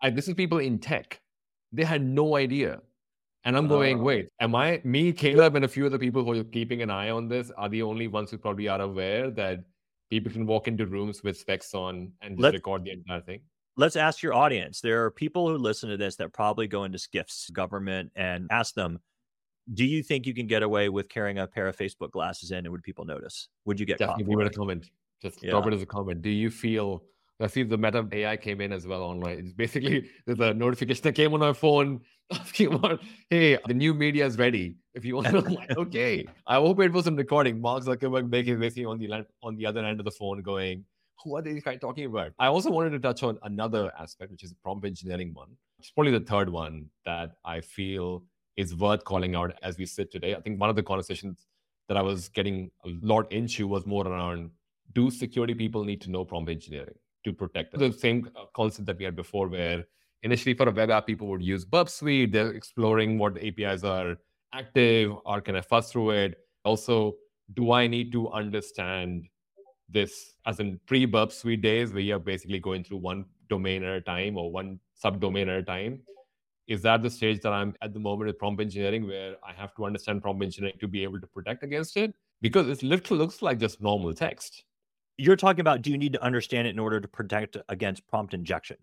I, 0.00 0.10
this 0.10 0.28
is 0.28 0.34
people 0.34 0.58
in 0.58 0.78
tech. 0.78 1.20
They 1.72 1.82
had 1.82 2.02
no 2.04 2.36
idea. 2.36 2.80
And 3.44 3.56
I'm 3.56 3.66
going, 3.66 3.98
Oh. 3.98 4.02
wait, 4.02 4.28
am 4.40 4.54
I, 4.54 4.80
me, 4.84 5.12
Caleb, 5.12 5.56
and 5.56 5.64
a 5.64 5.68
few 5.68 5.86
other 5.86 5.98
people 5.98 6.24
who 6.24 6.32
are 6.38 6.44
keeping 6.44 6.82
an 6.82 6.90
eye 6.90 7.10
on 7.10 7.28
this 7.28 7.50
are 7.58 7.68
the 7.68 7.82
only 7.82 8.06
ones 8.06 8.30
who 8.30 8.38
probably 8.38 8.68
are 8.68 8.80
aware 8.80 9.30
that 9.32 9.64
people 10.08 10.30
can 10.32 10.46
walk 10.46 10.68
into 10.68 10.86
rooms 10.86 11.22
with 11.24 11.36
specs 11.36 11.74
on 11.74 12.12
and 12.22 12.38
just 12.38 12.54
record 12.54 12.84
the 12.84 12.92
entire 12.92 13.20
thing? 13.22 13.40
Let's 13.76 13.96
ask 13.96 14.22
your 14.22 14.34
audience. 14.34 14.80
There 14.80 15.04
are 15.04 15.10
people 15.10 15.48
who 15.48 15.56
listen 15.56 15.88
to 15.90 15.96
this 15.96 16.16
that 16.16 16.32
probably 16.32 16.66
go 16.68 16.84
into 16.84 16.98
SCIFs, 16.98 17.52
government, 17.52 18.12
and 18.14 18.46
ask 18.50 18.74
them, 18.74 19.00
do 19.72 19.84
you 19.84 20.02
think 20.02 20.26
you 20.26 20.34
can 20.34 20.46
get 20.46 20.62
away 20.62 20.88
with 20.90 21.08
carrying 21.08 21.38
a 21.38 21.46
pair 21.46 21.66
of 21.66 21.76
Facebook 21.76 22.10
glasses 22.10 22.50
in 22.50 22.58
and 22.58 22.70
would 22.70 22.82
people 22.82 23.04
notice? 23.04 23.48
Would 23.64 23.80
you 23.80 23.86
get 23.86 23.98
caught 23.98 24.18
Definitely 24.18 24.36
leave 24.36 24.46
it? 24.46 24.46
it 24.50 24.54
a 24.54 24.58
comment. 24.58 24.90
Just 25.22 25.42
Yeah. 25.42 25.50
drop 25.50 25.66
it 25.66 25.72
as 25.72 25.82
a 25.82 25.86
comment. 25.86 26.22
Do 26.22 26.30
you 26.30 26.50
feel? 26.50 27.02
I 27.40 27.48
see 27.48 27.64
the 27.64 27.76
Meta 27.76 28.06
AI 28.12 28.36
came 28.36 28.60
in 28.60 28.72
as 28.72 28.86
well 28.86 29.02
online. 29.02 29.38
It's 29.38 29.52
basically 29.52 30.08
there's 30.26 30.38
a 30.38 30.54
notification 30.54 31.02
that 31.02 31.14
came 31.14 31.34
on 31.34 31.42
our 31.42 31.54
phone 31.54 32.00
asking 32.30 32.74
about, 32.74 33.00
hey, 33.28 33.58
the 33.66 33.74
new 33.74 33.92
media 33.92 34.24
is 34.26 34.38
ready. 34.38 34.76
If 34.94 35.04
you 35.04 35.16
want 35.16 35.26
to, 35.28 35.40
like, 35.40 35.76
okay. 35.76 36.26
I 36.46 36.56
hope 36.56 36.78
it 36.80 36.92
wasn't 36.92 37.16
recording. 37.16 37.60
Mark 37.60 37.82
Zuckerberg 37.82 38.28
making 38.30 38.60
basically 38.60 38.84
on 38.84 38.98
the 38.98 39.26
on 39.42 39.56
the 39.56 39.66
other 39.66 39.84
end 39.84 39.98
of 39.98 40.04
the 40.04 40.12
phone, 40.12 40.42
going, 40.42 40.84
"What 41.24 41.46
are 41.46 41.52
these 41.52 41.62
guys 41.62 41.78
talking 41.80 42.06
about?" 42.06 42.32
I 42.38 42.46
also 42.48 42.70
wanted 42.70 42.90
to 42.90 42.98
touch 42.98 43.22
on 43.22 43.38
another 43.42 43.92
aspect, 43.98 44.30
which 44.30 44.44
is 44.44 44.50
the 44.50 44.56
prompt 44.62 44.86
engineering 44.86 45.32
one. 45.34 45.56
It's 45.78 45.90
probably 45.90 46.12
the 46.12 46.24
third 46.24 46.48
one 46.48 46.86
that 47.04 47.32
I 47.44 47.60
feel 47.60 48.24
is 48.56 48.74
worth 48.74 49.04
calling 49.04 49.34
out 49.34 49.54
as 49.62 49.78
we 49.78 49.86
sit 49.86 50.10
today. 50.10 50.34
I 50.34 50.40
think 50.40 50.60
one 50.60 50.70
of 50.70 50.76
the 50.76 50.82
conversations 50.82 51.46
that 51.88 51.96
I 51.96 52.02
was 52.02 52.28
getting 52.28 52.70
a 52.84 52.90
lot 53.02 53.30
into 53.32 53.66
was 53.66 53.84
more 53.86 54.06
around 54.06 54.50
do 54.92 55.10
security 55.10 55.54
people 55.54 55.84
need 55.84 56.00
to 56.02 56.10
know 56.10 56.24
prompt 56.24 56.50
engineering 56.50 56.94
to 57.24 57.32
protect 57.32 57.72
them? 57.72 57.80
The 57.80 57.92
same 57.96 58.30
uh, 58.36 58.44
concept 58.54 58.86
that 58.86 58.98
we 58.98 59.04
had 59.04 59.16
before, 59.16 59.48
where 59.48 59.84
initially 60.22 60.54
for 60.54 60.68
a 60.68 60.72
web 60.72 60.90
app, 60.90 61.06
people 61.06 61.26
would 61.28 61.42
use 61.42 61.64
Burp 61.64 61.88
Suite, 61.88 62.32
they're 62.32 62.52
exploring 62.52 63.18
what 63.18 63.36
APIs 63.42 63.82
are 63.84 64.16
active 64.52 65.12
or 65.24 65.40
can 65.40 65.56
I 65.56 65.60
fuzz 65.60 65.90
through 65.90 66.10
it? 66.10 66.38
Also, 66.64 67.16
do 67.54 67.72
I 67.72 67.86
need 67.86 68.12
to 68.12 68.30
understand 68.30 69.28
this 69.88 70.34
as 70.46 70.60
in 70.60 70.80
pre 70.86 71.06
Burp 71.06 71.32
Suite 71.32 71.62
days 71.62 71.92
where 71.92 72.02
you're 72.02 72.18
basically 72.18 72.58
going 72.58 72.84
through 72.84 72.98
one 72.98 73.24
domain 73.48 73.82
at 73.84 73.96
a 73.96 74.00
time 74.00 74.36
or 74.36 74.50
one 74.50 74.80
subdomain 75.02 75.42
at 75.42 75.58
a 75.58 75.62
time? 75.62 76.02
Is 76.66 76.80
that 76.82 77.02
the 77.02 77.10
stage 77.10 77.40
that 77.40 77.52
I'm 77.52 77.74
at 77.82 77.92
the 77.92 78.00
moment 78.00 78.28
with 78.28 78.38
prompt 78.38 78.60
engineering 78.60 79.06
where 79.06 79.36
I 79.46 79.52
have 79.52 79.74
to 79.74 79.84
understand 79.84 80.22
prompt 80.22 80.42
engineering 80.42 80.76
to 80.80 80.88
be 80.88 81.02
able 81.02 81.20
to 81.20 81.26
protect 81.26 81.62
against 81.62 81.96
it? 81.96 82.14
Because 82.40 82.68
it 82.68 82.82
literally 82.82 83.22
looks 83.22 83.42
like 83.42 83.58
just 83.58 83.82
normal 83.82 84.14
text. 84.14 84.64
You're 85.18 85.36
talking 85.36 85.60
about 85.60 85.82
do 85.82 85.90
you 85.90 85.98
need 85.98 86.14
to 86.14 86.22
understand 86.22 86.66
it 86.66 86.70
in 86.70 86.78
order 86.78 87.00
to 87.00 87.08
protect 87.08 87.56
against 87.68 88.06
prompt 88.08 88.34
injection? 88.34 88.78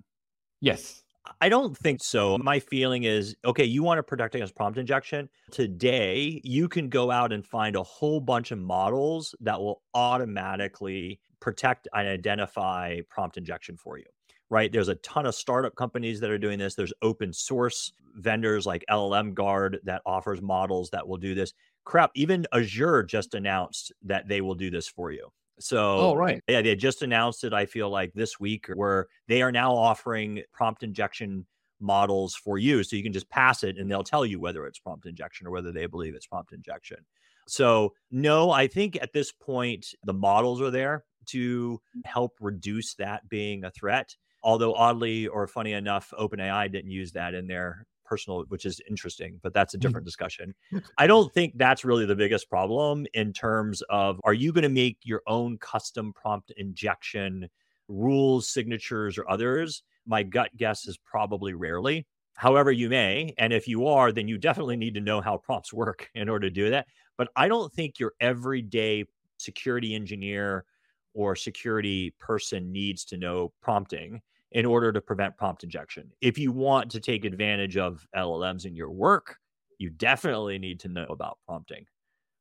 Yes. 0.61 1.00
I 1.39 1.49
don't 1.49 1.77
think 1.77 2.03
so. 2.03 2.37
My 2.39 2.59
feeling 2.59 3.03
is 3.03 3.35
okay, 3.45 3.65
you 3.65 3.83
want 3.83 3.99
to 3.99 4.03
protect 4.03 4.35
against 4.35 4.55
prompt 4.55 4.77
injection. 4.77 5.29
Today, 5.51 6.41
you 6.43 6.67
can 6.67 6.89
go 6.89 7.11
out 7.11 7.31
and 7.31 7.45
find 7.45 7.75
a 7.75 7.83
whole 7.83 8.19
bunch 8.19 8.51
of 8.51 8.59
models 8.59 9.35
that 9.39 9.59
will 9.59 9.81
automatically 9.93 11.19
protect 11.39 11.87
and 11.93 12.07
identify 12.07 12.99
prompt 13.09 13.37
injection 13.37 13.77
for 13.77 13.97
you. 13.97 14.05
Right? 14.49 14.71
There's 14.71 14.89
a 14.89 14.95
ton 14.95 15.25
of 15.25 15.35
startup 15.35 15.75
companies 15.75 16.19
that 16.19 16.29
are 16.29 16.37
doing 16.37 16.59
this. 16.59 16.75
There's 16.75 16.93
open 17.01 17.31
source 17.31 17.93
vendors 18.15 18.65
like 18.65 18.83
LLM 18.89 19.33
Guard 19.33 19.79
that 19.83 20.01
offers 20.05 20.41
models 20.41 20.89
that 20.89 21.07
will 21.07 21.17
do 21.17 21.33
this. 21.33 21.53
Crap, 21.85 22.11
even 22.15 22.45
Azure 22.53 23.03
just 23.03 23.33
announced 23.33 23.93
that 24.03 24.27
they 24.27 24.41
will 24.41 24.55
do 24.55 24.69
this 24.69 24.87
for 24.87 25.11
you. 25.11 25.31
So, 25.61 25.97
Oh, 26.01 26.15
right. 26.15 26.41
yeah, 26.47 26.61
they 26.61 26.75
just 26.75 27.01
announced 27.01 27.43
it, 27.43 27.53
I 27.53 27.65
feel 27.65 27.89
like 27.89 28.13
this 28.13 28.39
week, 28.39 28.67
where 28.73 29.07
they 29.27 29.41
are 29.41 29.51
now 29.51 29.75
offering 29.75 30.43
prompt 30.53 30.83
injection 30.83 31.45
models 31.79 32.35
for 32.35 32.57
you. 32.57 32.83
So 32.83 32.95
you 32.95 33.03
can 33.03 33.13
just 33.13 33.29
pass 33.29 33.63
it 33.63 33.77
and 33.77 33.89
they'll 33.89 34.03
tell 34.03 34.25
you 34.25 34.39
whether 34.39 34.65
it's 34.67 34.79
prompt 34.79 35.05
injection 35.05 35.47
or 35.47 35.51
whether 35.51 35.71
they 35.71 35.85
believe 35.87 36.15
it's 36.15 36.27
prompt 36.27 36.53
injection. 36.53 37.05
So, 37.47 37.93
no, 38.11 38.51
I 38.51 38.67
think 38.67 38.97
at 39.01 39.13
this 39.13 39.31
point, 39.31 39.93
the 40.03 40.13
models 40.13 40.61
are 40.61 40.71
there 40.71 41.05
to 41.27 41.81
help 42.05 42.37
reduce 42.39 42.95
that 42.95 43.27
being 43.29 43.63
a 43.63 43.71
threat. 43.71 44.15
Although, 44.43 44.73
oddly 44.73 45.27
or 45.27 45.47
funny 45.47 45.73
enough, 45.73 46.13
OpenAI 46.17 46.71
didn't 46.71 46.91
use 46.91 47.11
that 47.13 47.33
in 47.33 47.47
their 47.47 47.85
personal, 48.11 48.43
which 48.49 48.65
is 48.65 48.81
interesting, 48.89 49.39
but 49.41 49.53
that's 49.53 49.73
a 49.73 49.77
mm. 49.77 49.79
different 49.79 50.05
discussion. 50.05 50.53
I 50.97 51.07
don't 51.07 51.33
think 51.33 51.53
that's 51.55 51.85
really 51.85 52.05
the 52.05 52.15
biggest 52.15 52.49
problem 52.49 53.07
in 53.13 53.31
terms 53.31 53.81
of 53.89 54.19
are 54.25 54.33
you 54.33 54.51
going 54.51 54.63
to 54.63 54.69
make 54.69 54.97
your 55.03 55.21
own 55.27 55.57
custom 55.59 56.11
prompt 56.11 56.51
injection 56.57 57.47
rules, 57.87 58.49
signatures, 58.49 59.17
or 59.17 59.29
others? 59.29 59.83
My 60.05 60.23
gut 60.23 60.49
guess 60.57 60.87
is 60.87 60.97
probably 60.97 61.53
rarely. 61.53 62.05
However, 62.35 62.69
you 62.69 62.89
may. 62.89 63.33
And 63.37 63.53
if 63.53 63.65
you 63.65 63.87
are, 63.87 64.11
then 64.11 64.27
you 64.27 64.37
definitely 64.37 64.75
need 64.75 64.95
to 64.95 65.01
know 65.01 65.21
how 65.21 65.37
prompts 65.37 65.71
work 65.83 66.09
in 66.13 66.27
order 66.27 66.49
to 66.49 66.53
do 66.53 66.69
that. 66.69 66.87
But 67.17 67.29
I 67.37 67.47
don't 67.47 67.71
think 67.71 67.97
your 67.97 68.11
everyday 68.19 69.05
security 69.37 69.95
engineer 69.95 70.65
or 71.13 71.37
security 71.37 72.13
person 72.19 72.73
needs 72.73 73.05
to 73.05 73.17
know 73.17 73.53
prompting 73.61 74.21
in 74.51 74.65
order 74.65 74.91
to 74.91 75.01
prevent 75.01 75.37
prompt 75.37 75.63
injection. 75.63 76.11
If 76.21 76.37
you 76.37 76.51
want 76.51 76.91
to 76.91 76.99
take 76.99 77.25
advantage 77.25 77.77
of 77.77 78.05
LLMs 78.15 78.65
in 78.65 78.75
your 78.75 78.91
work, 78.91 79.37
you 79.77 79.89
definitely 79.89 80.59
need 80.59 80.79
to 80.81 80.89
know 80.89 81.05
about 81.09 81.39
prompting. 81.45 81.85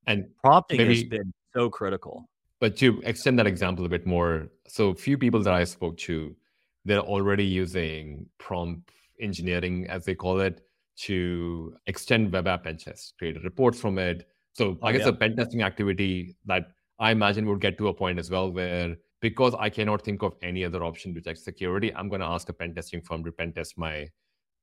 And 0.06 0.26
Prompting 0.42 0.80
has 0.80 1.04
been 1.04 1.32
so 1.54 1.70
critical. 1.70 2.28
But 2.58 2.76
to 2.78 3.00
extend 3.04 3.38
that 3.38 3.46
example 3.46 3.86
a 3.86 3.88
bit 3.88 4.06
more, 4.06 4.48
so 4.66 4.92
few 4.92 5.16
people 5.16 5.42
that 5.42 5.54
I 5.54 5.64
spoke 5.64 5.96
to, 5.98 6.34
they're 6.84 7.00
already 7.00 7.44
using 7.44 8.26
prompt 8.38 8.90
engineering, 9.20 9.86
as 9.88 10.04
they 10.04 10.14
call 10.14 10.40
it, 10.40 10.62
to 11.02 11.74
extend 11.86 12.32
web 12.32 12.46
app 12.46 12.64
pen 12.64 12.76
tests, 12.76 13.14
create 13.18 13.42
reports 13.44 13.80
from 13.80 13.98
it. 13.98 14.26
So 14.52 14.78
Oh, 14.82 14.86
I 14.86 14.92
guess 14.92 15.02
yeah. 15.02 15.08
a 15.08 15.12
pen 15.12 15.36
testing 15.36 15.62
activity 15.62 16.36
that 16.46 16.72
I 16.98 17.12
imagine 17.12 17.46
would 17.46 17.60
get 17.60 17.78
to 17.78 17.88
a 17.88 17.94
point 17.94 18.18
as 18.18 18.30
well 18.30 18.50
where 18.50 18.96
because 19.20 19.54
I 19.58 19.68
cannot 19.68 20.02
think 20.02 20.22
of 20.22 20.34
any 20.42 20.64
other 20.64 20.82
option 20.82 21.14
to 21.14 21.20
check 21.20 21.36
security, 21.36 21.94
I'm 21.94 22.08
going 22.08 22.20
to 22.20 22.26
ask 22.26 22.48
a 22.48 22.52
pen 22.52 22.74
testing 22.74 23.02
firm 23.02 23.24
to 23.24 23.32
pen 23.32 23.52
test 23.52 23.78
my 23.78 24.08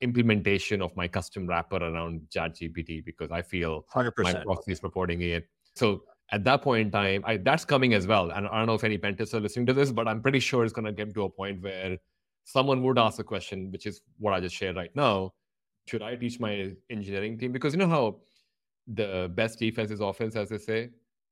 implementation 0.01 0.81
of 0.81 0.95
my 0.95 1.07
custom 1.07 1.47
wrapper 1.47 1.77
around 1.77 2.21
ChatGPT 2.33 3.03
because 3.05 3.31
I 3.31 3.41
feel 3.41 3.85
100%. 3.93 4.11
my 4.19 4.33
proxy 4.33 4.71
is 4.71 4.83
reporting 4.83 5.21
it. 5.21 5.47
So 5.75 6.03
at 6.31 6.43
that 6.43 6.61
point 6.61 6.87
in 6.87 6.91
time, 6.91 7.23
I, 7.25 7.37
that's 7.37 7.65
coming 7.65 7.93
as 7.93 8.07
well. 8.07 8.31
And 8.31 8.47
I 8.47 8.57
don't 8.57 8.67
know 8.67 8.73
if 8.73 8.83
any 8.83 8.97
pen 8.97 9.15
testers 9.15 9.35
are 9.35 9.41
listening 9.41 9.65
to 9.67 9.73
this, 9.73 9.91
but 9.91 10.07
I'm 10.07 10.21
pretty 10.21 10.39
sure 10.39 10.63
it's 10.63 10.73
going 10.73 10.85
to 10.85 10.91
get 10.91 11.13
to 11.13 11.23
a 11.23 11.29
point 11.29 11.61
where 11.61 11.97
someone 12.43 12.83
would 12.83 12.97
ask 12.97 13.19
a 13.19 13.23
question, 13.23 13.71
which 13.71 13.85
is 13.85 14.01
what 14.17 14.33
I 14.33 14.39
just 14.39 14.55
shared 14.55 14.75
right 14.75 14.95
now. 14.95 15.33
Should 15.87 16.01
I 16.01 16.15
teach 16.15 16.39
my 16.39 16.73
engineering 16.89 17.37
team? 17.37 17.51
Because 17.51 17.73
you 17.73 17.79
know 17.79 17.87
how 17.87 18.17
the 18.87 19.31
best 19.35 19.59
defense 19.59 19.91
is 19.91 19.99
offense, 19.99 20.35
as 20.35 20.49
they 20.49 20.57
say. 20.57 20.89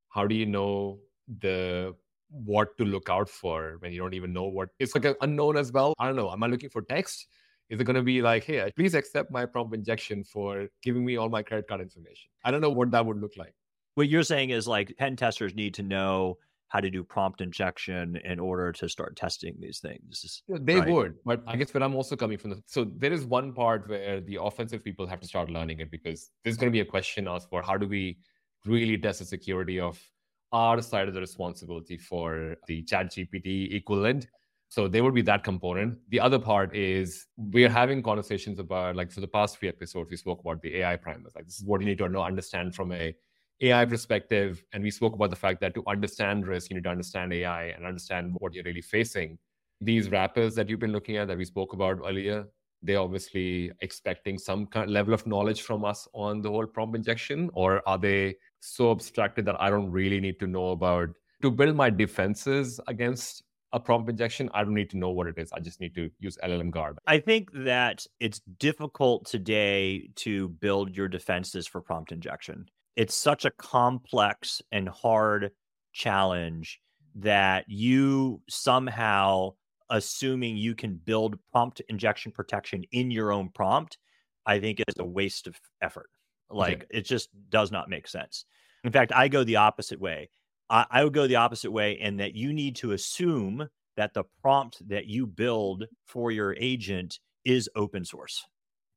How 0.10 0.28
do 0.28 0.36
you 0.36 0.46
know 0.46 1.00
the 1.40 1.96
what 2.44 2.78
to 2.78 2.86
look 2.86 3.10
out 3.10 3.30
for 3.30 3.78
when 3.80 3.92
you 3.92 4.00
don't 4.00 4.14
even 4.14 4.34
know 4.34 4.44
what 4.44 4.70
it's 4.80 4.94
like 4.94 5.06
an 5.06 5.16
unknown 5.22 5.58
as 5.58 5.72
well? 5.72 5.94
I 6.00 6.08
don't 6.08 6.16
know. 6.16 6.32
Am 6.32 6.44
I 6.44 6.48
looking 6.48 6.70
for 6.70 6.82
text? 6.82 7.28
Is 7.70 7.80
it 7.80 7.84
going 7.84 7.96
to 7.96 8.04
be 8.04 8.22
like, 8.22 8.44
hey, 8.44 8.60
uh, 8.60 8.70
please 8.76 8.94
accept 8.94 9.32
my 9.32 9.46
prompt 9.46 9.74
injection 9.74 10.24
for 10.24 10.68
giving 10.84 11.04
me 11.04 11.18
all 11.18 11.30
my 11.30 11.42
credit 11.42 11.68
card 11.68 11.82
information? 11.82 12.30
I 12.44 12.52
don't 12.52 12.62
know 12.62 12.70
what 12.70 12.92
that 12.92 13.06
would 13.06 13.20
look 13.20 13.38
like. 13.38 13.56
What 13.96 14.10
you're 14.10 14.24
saying 14.24 14.50
is 14.52 14.68
like 14.68 14.94
pen 14.98 15.16
testers 15.16 15.56
need 15.56 15.74
to 15.76 15.84
know 15.84 16.38
how 16.68 16.80
to 16.80 16.90
do 16.90 17.04
prompt 17.04 17.42
injection 17.42 18.18
in 18.26 18.40
order 18.40 18.72
to 18.74 18.90
start 18.90 19.16
testing 19.16 19.56
these 19.60 19.80
things. 19.80 20.44
They 20.50 20.80
Right. 20.80 20.90
would, 20.90 21.16
but 21.24 21.42
I 21.48 21.56
guess 21.56 21.74
where 21.74 21.82
I'm 21.82 21.96
also 21.96 22.16
coming 22.16 22.38
from. 22.38 22.50
The, 22.52 22.62
so 22.66 22.84
there 22.84 23.14
is 23.14 23.26
one 23.26 23.54
part 23.54 23.88
where 23.88 24.20
the 24.20 24.40
offensive 24.42 24.84
people 24.84 25.08
have 25.08 25.22
to 25.22 25.28
start 25.28 25.50
learning 25.50 25.80
it 25.80 25.90
because 25.90 26.32
there's 26.44 26.58
going 26.58 26.68
to 26.68 26.76
be 26.76 26.82
a 26.82 26.86
question 26.86 27.28
asked 27.28 27.50
for 27.50 27.62
how 27.62 27.78
do 27.78 27.88
we 27.88 28.18
really 28.66 28.98
test 28.98 29.20
the 29.20 29.26
security 29.26 29.80
of 29.80 30.02
our 30.52 30.82
side 30.82 31.08
of 31.08 31.14
the 31.14 31.20
responsibility 31.20 31.98
for 31.98 32.56
the 32.68 32.82
chat 32.84 33.12
GPT 33.12 33.76
equivalent. 33.76 34.28
So 34.70 34.88
there 34.88 35.04
would 35.04 35.14
be 35.14 35.22
that 35.24 35.44
component. 35.44 36.00
The 36.10 36.20
other 36.20 36.40
part 36.40 36.76
is 36.76 37.28
we're 37.38 37.70
having 37.70 38.02
conversations 38.02 38.60
about 38.60 38.96
like 38.96 39.12
for 39.12 39.22
the 39.22 39.28
past 39.28 39.58
few 39.58 39.70
episodes, 39.70 40.10
we 40.10 40.18
spoke 40.18 40.42
about 40.42 40.62
the 40.62 40.78
AI 40.78 40.98
primers. 40.98 41.34
Like 41.36 41.46
this 41.46 41.60
is 41.60 41.66
what 41.66 41.82
you 41.82 41.88
need 41.88 41.98
to 42.00 42.10
know, 42.10 42.24
understand 42.24 42.76
from 42.76 42.92
a 42.92 43.16
AI 43.62 43.86
perspective. 43.86 44.64
And 44.74 44.84
we 44.84 44.92
spoke 44.92 45.14
about 45.14 45.30
the 45.30 45.36
fact 45.36 45.62
that 45.62 45.74
to 45.76 45.84
understand 45.88 46.48
risk, 46.48 46.70
you 46.70 46.76
need 46.76 46.84
to 46.84 46.90
understand 46.90 47.32
AI 47.34 47.66
and 47.68 47.86
understand 47.86 48.36
what 48.40 48.54
you're 48.54 48.64
really 48.64 48.82
facing. 48.82 49.38
These 49.82 50.10
wrappers 50.10 50.56
that 50.56 50.70
you've 50.70 50.80
been 50.80 50.92
looking 50.92 51.18
at 51.18 51.28
that 51.28 51.38
we 51.38 51.46
spoke 51.46 51.74
about 51.74 52.00
earlier, 52.06 52.46
they're 52.82 53.00
obviously 53.00 53.72
expecting 53.82 54.38
some 54.38 54.68
kind 54.68 54.86
of 54.86 54.92
level 54.92 55.14
of 55.14 55.26
knowledge 55.26 55.62
from 55.62 55.86
us 55.86 56.08
on 56.14 56.42
the 56.42 56.50
whole 56.50 56.66
prompt 56.66 56.96
injection, 56.96 57.50
or 57.54 57.82
are 57.88 57.98
they 57.98 58.36
so 58.66 58.92
abstracted 58.92 59.46
that 59.46 59.62
I 59.62 59.70
don't 59.70 59.92
really 59.92 60.20
need 60.20 60.40
to 60.40 60.48
know 60.48 60.72
about 60.72 61.10
to 61.42 61.52
build 61.52 61.76
my 61.76 61.90
defenses 61.90 62.80
against 62.88 63.44
a 63.74 63.80
prompt 63.80 64.10
injection, 64.10 64.50
I 64.54 64.64
don't 64.64 64.74
need 64.74 64.90
to 64.92 64.98
know 64.98 65.10
what 65.10 65.28
it 65.28 65.38
is. 65.38 65.52
I 65.52 65.60
just 65.60 65.82
need 65.82 65.94
to 65.96 66.10
use 66.20 66.38
LLM 66.44 66.72
guard. 66.72 66.98
I 67.08 67.20
think 67.20 67.50
that 67.54 68.06
it's 68.20 68.40
difficult 68.58 69.26
today 69.26 70.10
to 70.16 70.48
build 70.48 70.96
your 70.96 71.10
defenses 71.10 71.68
for 71.68 71.82
prompt 71.82 72.14
injection. 72.14 72.68
It's 72.96 73.14
such 73.14 73.44
a 73.44 73.52
complex 73.52 74.62
and 74.72 74.88
hard 74.88 75.52
challenge 75.92 76.80
that 77.16 77.66
you 77.68 78.42
somehow 78.50 79.52
assuming 79.90 80.58
you 80.58 80.74
can 80.74 80.96
build 80.96 81.38
prompt 81.52 81.82
injection 81.90 82.32
protection 82.32 82.84
in 82.92 83.12
your 83.12 83.32
own 83.32 83.50
prompt, 83.50 83.98
I 84.46 84.60
think 84.60 84.80
is 84.80 84.96
a 85.00 85.06
waste 85.06 85.48
of 85.48 85.60
effort. 85.82 86.10
Like 86.50 86.84
okay. 86.84 86.86
it 86.90 87.02
just 87.02 87.30
does 87.50 87.72
not 87.72 87.90
make 87.90 88.08
sense. 88.08 88.46
In 88.84 88.92
fact, 88.92 89.12
I 89.14 89.28
go 89.28 89.44
the 89.44 89.58
opposite 89.58 90.00
way. 90.00 90.30
I, 90.70 90.86
I 90.90 91.04
would 91.04 91.14
go 91.14 91.28
the 91.28 91.38
opposite 91.38 91.72
way 91.72 91.94
in 91.94 92.18
that 92.18 92.36
you 92.36 92.54
need 92.54 92.76
to 92.78 92.92
assume 92.92 93.68
that 93.98 94.14
the 94.14 94.24
prompt 94.42 94.88
that 94.90 95.08
you 95.08 95.26
build 95.26 95.86
for 96.06 96.32
your 96.32 96.56
agent 96.60 97.20
is 97.44 97.70
open 97.76 98.06
source 98.06 98.44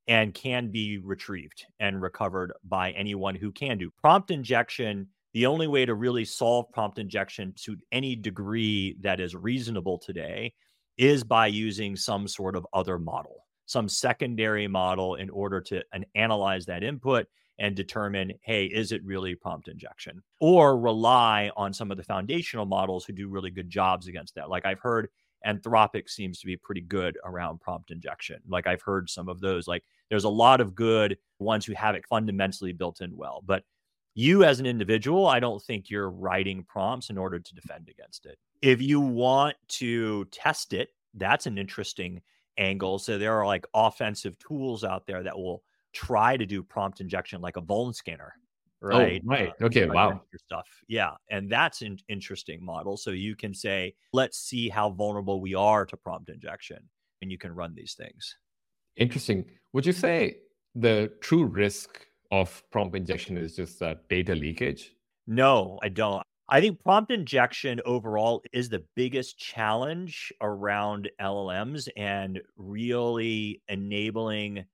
and 0.06 0.34
can 0.34 0.70
be 0.70 0.98
retrieved 0.98 1.66
and 1.78 2.00
recovered 2.00 2.52
by 2.64 2.90
anyone 2.92 3.34
who 3.34 3.52
can 3.52 3.78
do 3.78 3.90
prompt 4.00 4.30
injection 4.30 5.06
the 5.34 5.46
only 5.46 5.66
way 5.66 5.84
to 5.84 5.94
really 5.94 6.24
solve 6.24 6.66
prompt 6.72 6.98
injection 6.98 7.52
to 7.56 7.76
any 7.92 8.16
degree 8.16 8.96
that 9.00 9.20
is 9.20 9.34
reasonable 9.34 9.98
today 9.98 10.52
is 10.96 11.22
by 11.22 11.46
using 11.46 11.96
some 11.96 12.26
sort 12.26 12.56
of 12.56 12.66
other 12.72 12.98
model, 12.98 13.46
some 13.68 13.86
secondary 13.86 14.66
model 14.66 15.16
in 15.16 15.28
order 15.28 15.60
to 15.60 15.84
an, 15.92 16.06
analyze 16.14 16.64
that 16.66 16.82
input 16.82 17.26
and 17.58 17.76
determine, 17.76 18.32
hey, 18.40 18.64
is 18.64 18.92
it 18.92 19.04
really 19.04 19.34
prompt 19.34 19.68
injection? 19.68 20.22
Or 20.40 20.80
rely 20.80 21.50
on 21.54 21.74
some 21.74 21.90
of 21.90 21.98
the 21.98 22.02
foundational 22.02 22.64
models 22.64 23.04
who 23.04 23.12
do 23.12 23.28
really 23.28 23.50
good 23.50 23.68
jobs 23.68 24.08
against 24.08 24.34
that. 24.36 24.48
Like 24.48 24.64
I've 24.64 24.80
heard 24.80 25.08
Anthropic 25.46 26.08
seems 26.08 26.40
to 26.40 26.46
be 26.46 26.56
pretty 26.56 26.80
good 26.80 27.18
around 27.24 27.60
prompt 27.60 27.90
injection. 27.90 28.40
Like 28.48 28.66
I've 28.66 28.80
heard 28.80 29.10
some 29.10 29.28
of 29.28 29.40
those. 29.40 29.68
Like 29.68 29.84
there's 30.08 30.24
a 30.24 30.30
lot 30.30 30.62
of 30.62 30.74
good 30.74 31.18
ones 31.38 31.66
who 31.66 31.74
have 31.74 31.94
it 31.94 32.06
fundamentally 32.08 32.72
built 32.72 33.02
in 33.02 33.14
well. 33.14 33.42
But 33.44 33.64
you 34.14 34.44
as 34.44 34.60
an 34.60 34.66
individual, 34.66 35.26
I 35.26 35.40
don't 35.40 35.62
think 35.62 35.90
you're 35.90 36.10
writing 36.10 36.64
prompts 36.66 37.10
in 37.10 37.18
order 37.18 37.38
to 37.38 37.54
defend 37.54 37.90
against 37.90 38.24
it. 38.24 38.38
If 38.62 38.80
you 38.80 38.98
want 38.98 39.56
to 39.68 40.24
test 40.26 40.72
it, 40.72 40.88
that's 41.14 41.46
an 41.46 41.58
interesting 41.58 42.22
angle. 42.58 42.98
So 42.98 43.18
there 43.18 43.34
are 43.34 43.46
like 43.46 43.66
offensive 43.74 44.38
tools 44.38 44.84
out 44.84 45.06
there 45.06 45.22
that 45.22 45.36
will 45.36 45.62
try 45.92 46.36
to 46.36 46.44
do 46.44 46.62
prompt 46.62 47.00
injection 47.00 47.40
like 47.40 47.56
a 47.56 47.62
vuln 47.62 47.94
scanner. 47.94 48.34
Right. 48.80 49.22
Oh, 49.24 49.28
right. 49.28 49.52
Uh, 49.60 49.66
okay. 49.66 49.86
Wow. 49.86 50.22
Stuff. 50.36 50.68
Yeah. 50.86 51.12
And 51.30 51.50
that's 51.50 51.82
an 51.82 51.98
interesting 52.08 52.64
model. 52.64 52.96
So 52.96 53.10
you 53.10 53.34
can 53.34 53.52
say, 53.52 53.94
let's 54.12 54.38
see 54.38 54.68
how 54.68 54.90
vulnerable 54.90 55.40
we 55.40 55.54
are 55.54 55.84
to 55.86 55.96
prompt 55.96 56.28
injection. 56.28 56.78
And 57.20 57.32
you 57.32 57.38
can 57.38 57.52
run 57.52 57.74
these 57.74 57.94
things. 57.94 58.36
Interesting. 58.96 59.44
Would 59.72 59.84
you 59.84 59.92
say 59.92 60.38
the 60.74 61.10
true 61.20 61.44
risk 61.44 62.06
of 62.30 62.62
prompt 62.70 62.94
injection 62.94 63.36
is 63.36 63.56
just 63.56 63.80
that 63.80 64.08
data 64.08 64.34
leakage? 64.34 64.92
No, 65.26 65.78
I 65.82 65.88
don't. 65.88 66.22
I 66.48 66.60
think 66.60 66.82
prompt 66.82 67.10
injection 67.10 67.80
overall 67.84 68.42
is 68.52 68.68
the 68.68 68.84
biggest 68.94 69.38
challenge 69.38 70.32
around 70.40 71.10
LLMs 71.20 71.88
and 71.96 72.40
really 72.56 73.62
enabling 73.68 74.64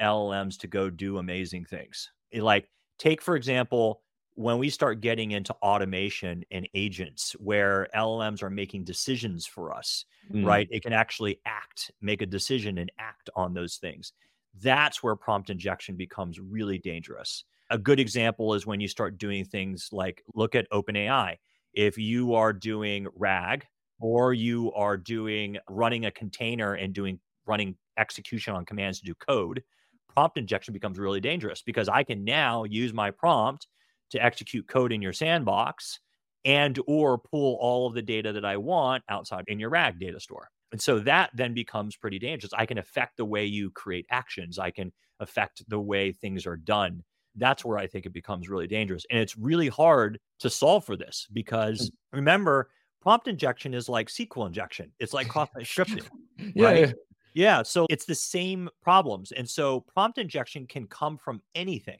LLMs 0.00 0.58
to 0.58 0.66
go 0.66 0.90
do 0.90 1.18
amazing 1.18 1.64
things. 1.64 2.10
Like, 2.34 2.68
take, 2.98 3.22
for 3.22 3.36
example, 3.36 4.02
when 4.34 4.58
we 4.58 4.68
start 4.70 5.00
getting 5.00 5.30
into 5.30 5.54
automation 5.62 6.44
and 6.50 6.68
agents 6.74 7.32
where 7.38 7.88
LLMs 7.94 8.42
are 8.42 8.50
making 8.50 8.84
decisions 8.84 9.46
for 9.46 9.74
us, 9.74 10.04
mm. 10.30 10.44
right? 10.44 10.68
It 10.70 10.82
can 10.82 10.92
actually 10.92 11.40
act, 11.46 11.90
make 12.00 12.22
a 12.22 12.26
decision 12.26 12.78
and 12.78 12.90
act 12.98 13.30
on 13.36 13.54
those 13.54 13.76
things 13.76 14.12
that's 14.60 15.02
where 15.02 15.16
prompt 15.16 15.50
injection 15.50 15.96
becomes 15.96 16.38
really 16.40 16.78
dangerous. 16.78 17.44
A 17.72 17.78
good 17.78 17.98
example 17.98 18.52
is 18.52 18.66
when 18.66 18.80
you 18.80 18.88
start 18.88 19.16
doing 19.16 19.46
things 19.46 19.88
like 19.92 20.22
look 20.34 20.54
at 20.54 20.70
OpenAI. 20.70 21.36
If 21.72 21.96
you 21.96 22.34
are 22.34 22.52
doing 22.52 23.06
RAG 23.16 23.64
or 23.98 24.34
you 24.34 24.70
are 24.74 24.98
doing 24.98 25.56
running 25.70 26.04
a 26.04 26.10
container 26.10 26.74
and 26.74 26.92
doing 26.92 27.18
running 27.46 27.76
execution 27.96 28.54
on 28.54 28.66
commands 28.66 28.98
to 28.98 29.06
do 29.06 29.14
code, 29.14 29.62
prompt 30.06 30.36
injection 30.36 30.74
becomes 30.74 30.98
really 30.98 31.20
dangerous 31.20 31.62
because 31.62 31.88
I 31.88 32.02
can 32.02 32.24
now 32.24 32.64
use 32.64 32.92
my 32.92 33.10
prompt 33.10 33.68
to 34.10 34.22
execute 34.22 34.68
code 34.68 34.92
in 34.92 35.00
your 35.00 35.14
sandbox 35.14 35.98
and 36.44 36.78
or 36.86 37.16
pull 37.16 37.56
all 37.58 37.86
of 37.86 37.94
the 37.94 38.02
data 38.02 38.34
that 38.34 38.44
I 38.44 38.58
want 38.58 39.02
outside 39.08 39.44
in 39.46 39.58
your 39.58 39.70
RAG 39.70 39.98
data 39.98 40.20
store. 40.20 40.50
And 40.72 40.80
so 40.82 40.98
that 41.00 41.30
then 41.32 41.54
becomes 41.54 41.96
pretty 41.96 42.18
dangerous. 42.18 42.52
I 42.52 42.66
can 42.66 42.76
affect 42.76 43.16
the 43.16 43.24
way 43.24 43.46
you 43.46 43.70
create 43.70 44.04
actions. 44.10 44.58
I 44.58 44.72
can 44.72 44.92
affect 45.20 45.66
the 45.68 45.80
way 45.80 46.12
things 46.12 46.44
are 46.44 46.58
done. 46.58 47.02
That's 47.36 47.64
where 47.64 47.78
I 47.78 47.86
think 47.86 48.06
it 48.06 48.12
becomes 48.12 48.48
really 48.48 48.66
dangerous. 48.66 49.06
And 49.10 49.20
it's 49.20 49.36
really 49.36 49.68
hard 49.68 50.18
to 50.40 50.50
solve 50.50 50.84
for 50.84 50.96
this 50.96 51.26
because 51.32 51.90
mm. 51.90 51.94
remember, 52.16 52.70
prompt 53.00 53.28
injection 53.28 53.74
is 53.74 53.88
like 53.88 54.08
SQL 54.08 54.46
injection. 54.46 54.92
It's 54.98 55.12
like 55.12 55.28
cross 55.28 55.48
site 55.54 55.64
scripting. 55.64 56.08
yeah, 56.54 56.66
right? 56.66 56.78
yeah. 56.88 56.92
Yeah. 57.34 57.62
So 57.62 57.86
it's 57.88 58.04
the 58.04 58.14
same 58.14 58.68
problems. 58.82 59.32
And 59.32 59.48
so 59.48 59.80
prompt 59.80 60.18
injection 60.18 60.66
can 60.66 60.86
come 60.86 61.16
from 61.16 61.40
anything. 61.54 61.98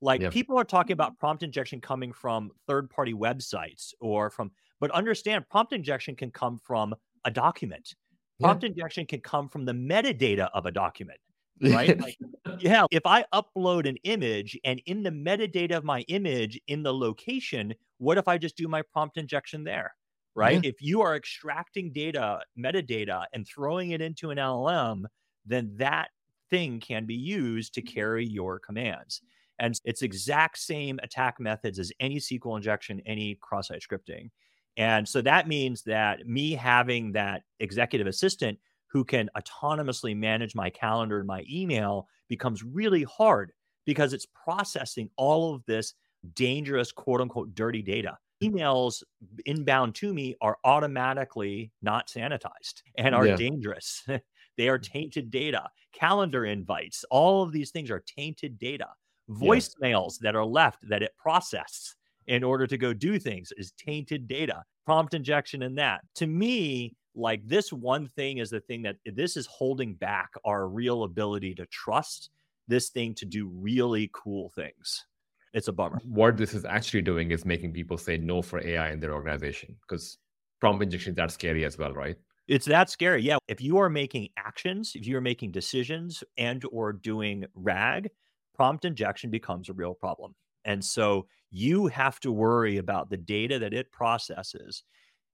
Like 0.00 0.32
people 0.32 0.58
are 0.58 0.64
talking 0.64 0.94
about 0.94 1.16
prompt 1.16 1.44
injection 1.44 1.80
coming 1.80 2.12
from 2.12 2.50
third 2.66 2.90
party 2.90 3.14
websites 3.14 3.94
or 4.00 4.30
from, 4.30 4.50
but 4.80 4.90
understand 4.90 5.48
prompt 5.48 5.72
injection 5.72 6.16
can 6.16 6.32
come 6.32 6.58
from 6.58 6.92
a 7.24 7.30
document. 7.30 7.94
Prompt 8.40 8.64
yeah. 8.64 8.70
injection 8.70 9.06
can 9.06 9.20
come 9.20 9.48
from 9.48 9.64
the 9.64 9.72
metadata 9.72 10.48
of 10.54 10.66
a 10.66 10.72
document, 10.72 11.20
right? 11.62 12.00
like, 12.00 12.18
yeah. 12.58 12.86
If 12.90 13.06
I 13.06 13.24
upload 13.32 13.88
an 13.88 13.96
image 14.04 14.58
and 14.64 14.80
in 14.86 15.02
the 15.02 15.10
metadata 15.10 15.76
of 15.76 15.84
my 15.84 16.00
image 16.02 16.60
in 16.66 16.82
the 16.82 16.92
location, 16.92 17.74
what 17.98 18.18
if 18.18 18.28
I 18.28 18.38
just 18.38 18.56
do 18.56 18.68
my 18.68 18.82
prompt 18.92 19.16
injection 19.16 19.64
there? 19.64 19.94
Right. 20.34 20.62
Yeah. 20.62 20.70
If 20.70 20.76
you 20.80 21.02
are 21.02 21.14
extracting 21.14 21.92
data, 21.92 22.40
metadata, 22.58 23.24
and 23.32 23.46
throwing 23.46 23.90
it 23.90 24.00
into 24.00 24.30
an 24.30 24.38
LLM, 24.38 25.04
then 25.44 25.74
that 25.76 26.08
thing 26.50 26.80
can 26.80 27.06
be 27.06 27.14
used 27.14 27.74
to 27.74 27.82
carry 27.82 28.26
your 28.26 28.58
commands. 28.58 29.20
And 29.58 29.78
it's 29.84 30.02
exact 30.02 30.58
same 30.58 30.98
attack 31.02 31.38
methods 31.38 31.78
as 31.78 31.92
any 32.00 32.16
SQL 32.16 32.56
injection, 32.56 33.00
any 33.06 33.38
cross-site 33.40 33.82
scripting. 33.82 34.30
And 34.76 35.06
so 35.06 35.20
that 35.22 35.48
means 35.48 35.82
that 35.82 36.26
me 36.26 36.52
having 36.52 37.12
that 37.12 37.42
executive 37.60 38.06
assistant 38.06 38.58
who 38.92 39.04
can 39.04 39.30
autonomously 39.36 40.14
manage 40.14 40.54
my 40.54 40.68
calendar 40.68 41.18
and 41.18 41.26
my 41.26 41.44
email 41.50 42.06
becomes 42.28 42.62
really 42.62 43.04
hard 43.04 43.52
because 43.86 44.12
it's 44.12 44.26
processing 44.26 45.08
all 45.16 45.54
of 45.54 45.64
this 45.66 45.94
dangerous, 46.34 46.92
quote 46.92 47.20
unquote, 47.20 47.54
dirty 47.54 47.82
data. 47.82 48.18
Mm. 48.42 48.52
Emails 48.52 49.02
inbound 49.46 49.94
to 49.96 50.12
me 50.12 50.36
are 50.40 50.58
automatically 50.64 51.72
not 51.80 52.08
sanitized 52.08 52.82
and 52.98 53.14
are 53.14 53.26
yeah. 53.26 53.36
dangerous. 53.36 54.04
they 54.56 54.68
are 54.68 54.78
mm. 54.78 54.82
tainted 54.82 55.30
data. 55.30 55.68
Calendar 55.92 56.44
invites, 56.44 57.04
all 57.10 57.42
of 57.42 57.52
these 57.52 57.70
things 57.70 57.90
are 57.90 58.04
tainted 58.06 58.58
data. 58.58 58.88
Voicemails 59.30 60.18
yeah. 60.20 60.28
that 60.28 60.36
are 60.36 60.44
left 60.44 60.86
that 60.88 61.02
it 61.02 61.16
processes 61.16 61.96
in 62.26 62.44
order 62.44 62.66
to 62.66 62.76
go 62.76 62.92
do 62.92 63.18
things 63.18 63.52
is 63.56 63.72
tainted 63.72 64.28
data, 64.28 64.62
prompt 64.84 65.14
injection 65.14 65.62
in 65.62 65.74
that. 65.76 66.02
To 66.16 66.26
me, 66.26 66.94
like 67.14 67.46
this 67.46 67.72
one 67.72 68.06
thing 68.06 68.38
is 68.38 68.50
the 68.50 68.60
thing 68.60 68.82
that 68.82 68.96
eh, 69.06 69.10
this 69.14 69.36
is 69.36 69.46
holding 69.46 69.94
back 69.94 70.30
our 70.44 70.68
real 70.68 71.04
ability 71.04 71.54
to 71.56 71.66
trust 71.66 72.30
this 72.68 72.90
thing 72.90 73.14
to 73.16 73.24
do 73.24 73.50
really 73.52 74.10
cool 74.12 74.50
things. 74.50 75.04
It's 75.52 75.68
a 75.68 75.72
bummer. 75.72 76.00
What 76.04 76.36
this 76.36 76.54
is 76.54 76.64
actually 76.64 77.02
doing 77.02 77.30
is 77.30 77.44
making 77.44 77.72
people 77.72 77.98
say 77.98 78.16
no 78.16 78.40
for 78.40 78.64
AI 78.66 78.90
in 78.92 79.00
their 79.00 79.12
organization 79.12 79.76
because 79.82 80.18
prompt 80.60 80.82
injection 80.82 81.10
is 81.12 81.16
that 81.16 81.30
scary 81.30 81.64
as 81.64 81.76
well, 81.76 81.92
right? 81.92 82.16
It's 82.48 82.66
that 82.66 82.90
scary. 82.90 83.22
Yeah. 83.22 83.36
If 83.48 83.60
you 83.60 83.78
are 83.78 83.90
making 83.90 84.28
actions, 84.36 84.92
if 84.94 85.06
you 85.06 85.16
are 85.16 85.22
making 85.22 85.52
decisions 85.52 86.24
and 86.38 86.64
or 86.72 86.92
doing 86.92 87.44
RAG, 87.54 88.10
prompt 88.54 88.84
injection 88.84 89.30
becomes 89.30 89.68
a 89.68 89.72
real 89.72 89.94
problem. 89.94 90.34
And 90.64 90.84
so 90.84 91.26
you 91.50 91.86
have 91.88 92.18
to 92.20 92.32
worry 92.32 92.78
about 92.78 93.10
the 93.10 93.16
data 93.16 93.58
that 93.58 93.74
it 93.74 93.92
processes. 93.92 94.84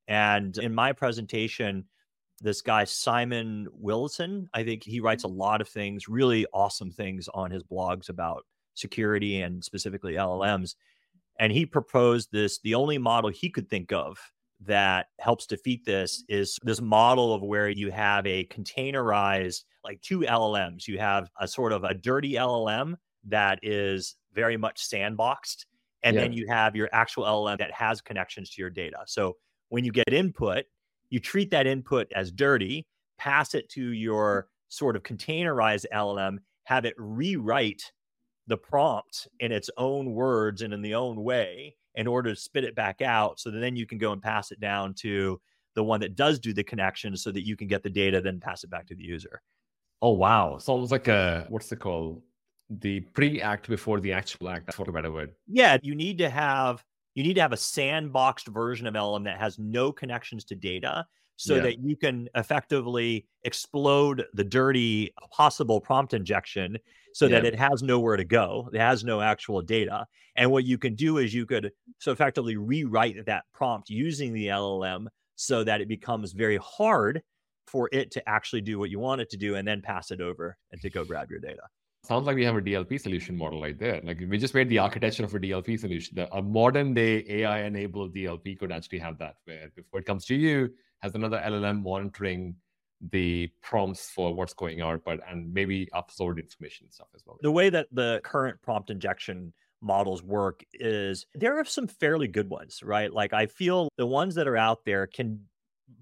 And 0.08 0.56
in 0.58 0.74
my 0.74 0.92
presentation, 0.92 1.84
this 2.40 2.62
guy, 2.62 2.84
Simon 2.84 3.68
Willison, 3.72 4.48
I 4.54 4.64
think 4.64 4.82
he 4.82 5.00
writes 5.00 5.24
a 5.24 5.28
lot 5.28 5.60
of 5.60 5.68
things, 5.68 6.08
really 6.08 6.46
awesome 6.52 6.90
things 6.90 7.28
on 7.34 7.50
his 7.50 7.62
blogs 7.62 8.08
about 8.08 8.44
security 8.74 9.42
and 9.42 9.62
specifically 9.62 10.14
LLMs. 10.14 10.74
And 11.38 11.52
he 11.52 11.66
proposed 11.66 12.30
this 12.32 12.58
the 12.60 12.74
only 12.74 12.98
model 12.98 13.30
he 13.30 13.50
could 13.50 13.68
think 13.68 13.92
of 13.92 14.18
that 14.60 15.06
helps 15.20 15.46
defeat 15.46 15.84
this 15.84 16.24
is 16.28 16.58
this 16.62 16.80
model 16.80 17.32
of 17.32 17.42
where 17.42 17.68
you 17.68 17.90
have 17.90 18.26
a 18.26 18.44
containerized, 18.46 19.64
like 19.84 20.00
two 20.00 20.20
LLMs. 20.20 20.88
You 20.88 20.98
have 20.98 21.30
a 21.38 21.46
sort 21.46 21.72
of 21.72 21.84
a 21.84 21.94
dirty 21.94 22.32
LLM 22.32 22.96
that 23.24 23.60
is 23.62 24.16
very 24.32 24.56
much 24.56 24.88
sandboxed. 24.88 25.66
And 26.02 26.14
yeah. 26.14 26.22
then 26.22 26.32
you 26.32 26.46
have 26.48 26.74
your 26.74 26.88
actual 26.92 27.24
LLM 27.24 27.58
that 27.58 27.72
has 27.72 28.00
connections 28.00 28.50
to 28.50 28.62
your 28.62 28.70
data. 28.70 28.98
So 29.06 29.36
when 29.68 29.84
you 29.84 29.92
get 29.92 30.12
input, 30.12 30.64
you 31.10 31.20
treat 31.20 31.50
that 31.50 31.66
input 31.66 32.10
as 32.14 32.30
dirty, 32.30 32.86
pass 33.18 33.54
it 33.54 33.68
to 33.70 33.92
your 33.92 34.48
sort 34.68 34.96
of 34.96 35.02
containerized 35.02 35.86
LLM, 35.92 36.38
have 36.64 36.84
it 36.84 36.94
rewrite 36.98 37.92
the 38.46 38.56
prompt 38.56 39.28
in 39.40 39.52
its 39.52 39.70
own 39.76 40.12
words 40.12 40.62
and 40.62 40.72
in 40.72 40.82
the 40.82 40.94
own 40.94 41.22
way 41.22 41.76
in 41.94 42.06
order 42.06 42.34
to 42.34 42.40
spit 42.40 42.64
it 42.64 42.74
back 42.74 43.02
out 43.02 43.38
so 43.38 43.50
then 43.50 43.76
you 43.76 43.86
can 43.86 43.98
go 43.98 44.12
and 44.12 44.22
pass 44.22 44.50
it 44.50 44.60
down 44.60 44.94
to 44.94 45.40
the 45.74 45.84
one 45.84 46.00
that 46.00 46.16
does 46.16 46.38
do 46.38 46.52
the 46.52 46.64
connection 46.64 47.16
so 47.16 47.30
that 47.30 47.46
you 47.46 47.56
can 47.56 47.68
get 47.68 47.82
the 47.82 47.90
data 47.90 48.20
then 48.20 48.40
pass 48.40 48.64
it 48.64 48.70
back 48.70 48.86
to 48.86 48.94
the 48.94 49.04
user. 49.04 49.42
Oh 50.00 50.12
wow. 50.12 50.56
It's 50.56 50.68
almost 50.68 50.92
like 50.92 51.08
a 51.08 51.46
what's 51.48 51.70
it 51.72 51.80
called? 51.80 52.22
The 52.70 53.00
pre-act 53.00 53.68
before 53.68 54.00
the 54.00 54.12
actual 54.12 54.48
act 54.48 54.78
what 54.78 54.88
a 54.88 54.92
better 54.92 55.12
word. 55.12 55.32
Yeah 55.46 55.76
you 55.82 55.94
need 55.94 56.18
to 56.18 56.30
have 56.30 56.82
you 57.18 57.24
need 57.24 57.34
to 57.34 57.40
have 57.40 57.52
a 57.52 57.56
sandboxed 57.56 58.46
version 58.46 58.86
of 58.86 58.94
LLM 58.94 59.24
that 59.24 59.40
has 59.40 59.58
no 59.58 59.90
connections 59.90 60.44
to 60.44 60.54
data 60.54 61.04
so 61.34 61.56
yeah. 61.56 61.62
that 61.62 61.80
you 61.80 61.96
can 61.96 62.28
effectively 62.36 63.26
explode 63.42 64.24
the 64.34 64.44
dirty 64.44 65.12
possible 65.32 65.80
prompt 65.80 66.14
injection 66.14 66.78
so 67.14 67.26
yeah. 67.26 67.40
that 67.40 67.44
it 67.44 67.56
has 67.56 67.82
nowhere 67.82 68.16
to 68.16 68.24
go. 68.24 68.70
It 68.72 68.78
has 68.78 69.02
no 69.02 69.20
actual 69.20 69.62
data. 69.62 70.06
And 70.36 70.52
what 70.52 70.64
you 70.64 70.78
can 70.78 70.94
do 70.94 71.18
is 71.18 71.34
you 71.34 71.44
could 71.44 71.72
so 71.98 72.12
effectively 72.12 72.56
rewrite 72.56 73.26
that 73.26 73.42
prompt 73.52 73.90
using 73.90 74.32
the 74.32 74.46
LLM 74.46 75.08
so 75.34 75.64
that 75.64 75.80
it 75.80 75.88
becomes 75.88 76.30
very 76.30 76.58
hard 76.58 77.22
for 77.66 77.88
it 77.90 78.12
to 78.12 78.28
actually 78.28 78.60
do 78.60 78.78
what 78.78 78.90
you 78.90 79.00
want 79.00 79.20
it 79.20 79.30
to 79.30 79.36
do 79.36 79.56
and 79.56 79.66
then 79.66 79.82
pass 79.82 80.12
it 80.12 80.20
over 80.20 80.56
and 80.70 80.80
to 80.82 80.88
go 80.88 81.02
grab 81.02 81.32
your 81.32 81.40
data. 81.40 81.62
Sounds 82.08 82.26
like 82.26 82.36
we 82.36 82.44
have 82.46 82.56
a 82.56 82.62
DLP 82.62 82.98
solution 82.98 83.36
model 83.36 83.60
right 83.60 83.78
there. 83.78 84.00
Like 84.02 84.18
we 84.26 84.38
just 84.38 84.54
made 84.54 84.70
the 84.70 84.78
architecture 84.78 85.24
of 85.24 85.34
a 85.34 85.38
DLP 85.38 85.78
solution. 85.78 86.26
A 86.32 86.40
modern 86.40 86.94
day 86.94 87.22
AI 87.28 87.64
enabled 87.64 88.14
DLP 88.14 88.58
could 88.58 88.72
actually 88.72 89.00
have 89.00 89.18
that, 89.18 89.34
where 89.44 89.70
before 89.76 90.00
it 90.00 90.06
comes 90.06 90.24
to 90.24 90.34
you, 90.34 90.70
has 91.02 91.14
another 91.14 91.38
LLM 91.44 91.82
monitoring 91.82 92.56
the 93.10 93.52
prompts 93.60 94.08
for 94.08 94.34
what's 94.34 94.54
going 94.54 94.80
on, 94.80 95.02
but 95.04 95.20
and 95.28 95.52
maybe 95.52 95.86
upload 95.94 96.38
information 96.38 96.86
and 96.86 96.94
stuff 96.94 97.08
as 97.14 97.20
well. 97.26 97.36
The 97.42 97.52
way 97.52 97.68
that 97.68 97.88
the 97.92 98.22
current 98.24 98.58
prompt 98.62 98.88
injection 98.88 99.52
models 99.82 100.22
work 100.22 100.64
is 100.72 101.26
there 101.34 101.60
are 101.60 101.64
some 101.66 101.86
fairly 101.86 102.26
good 102.26 102.48
ones, 102.48 102.82
right? 102.82 103.12
Like 103.12 103.34
I 103.34 103.44
feel 103.44 103.90
the 103.98 104.06
ones 104.06 104.34
that 104.36 104.48
are 104.48 104.56
out 104.56 104.82
there 104.86 105.06
can 105.06 105.40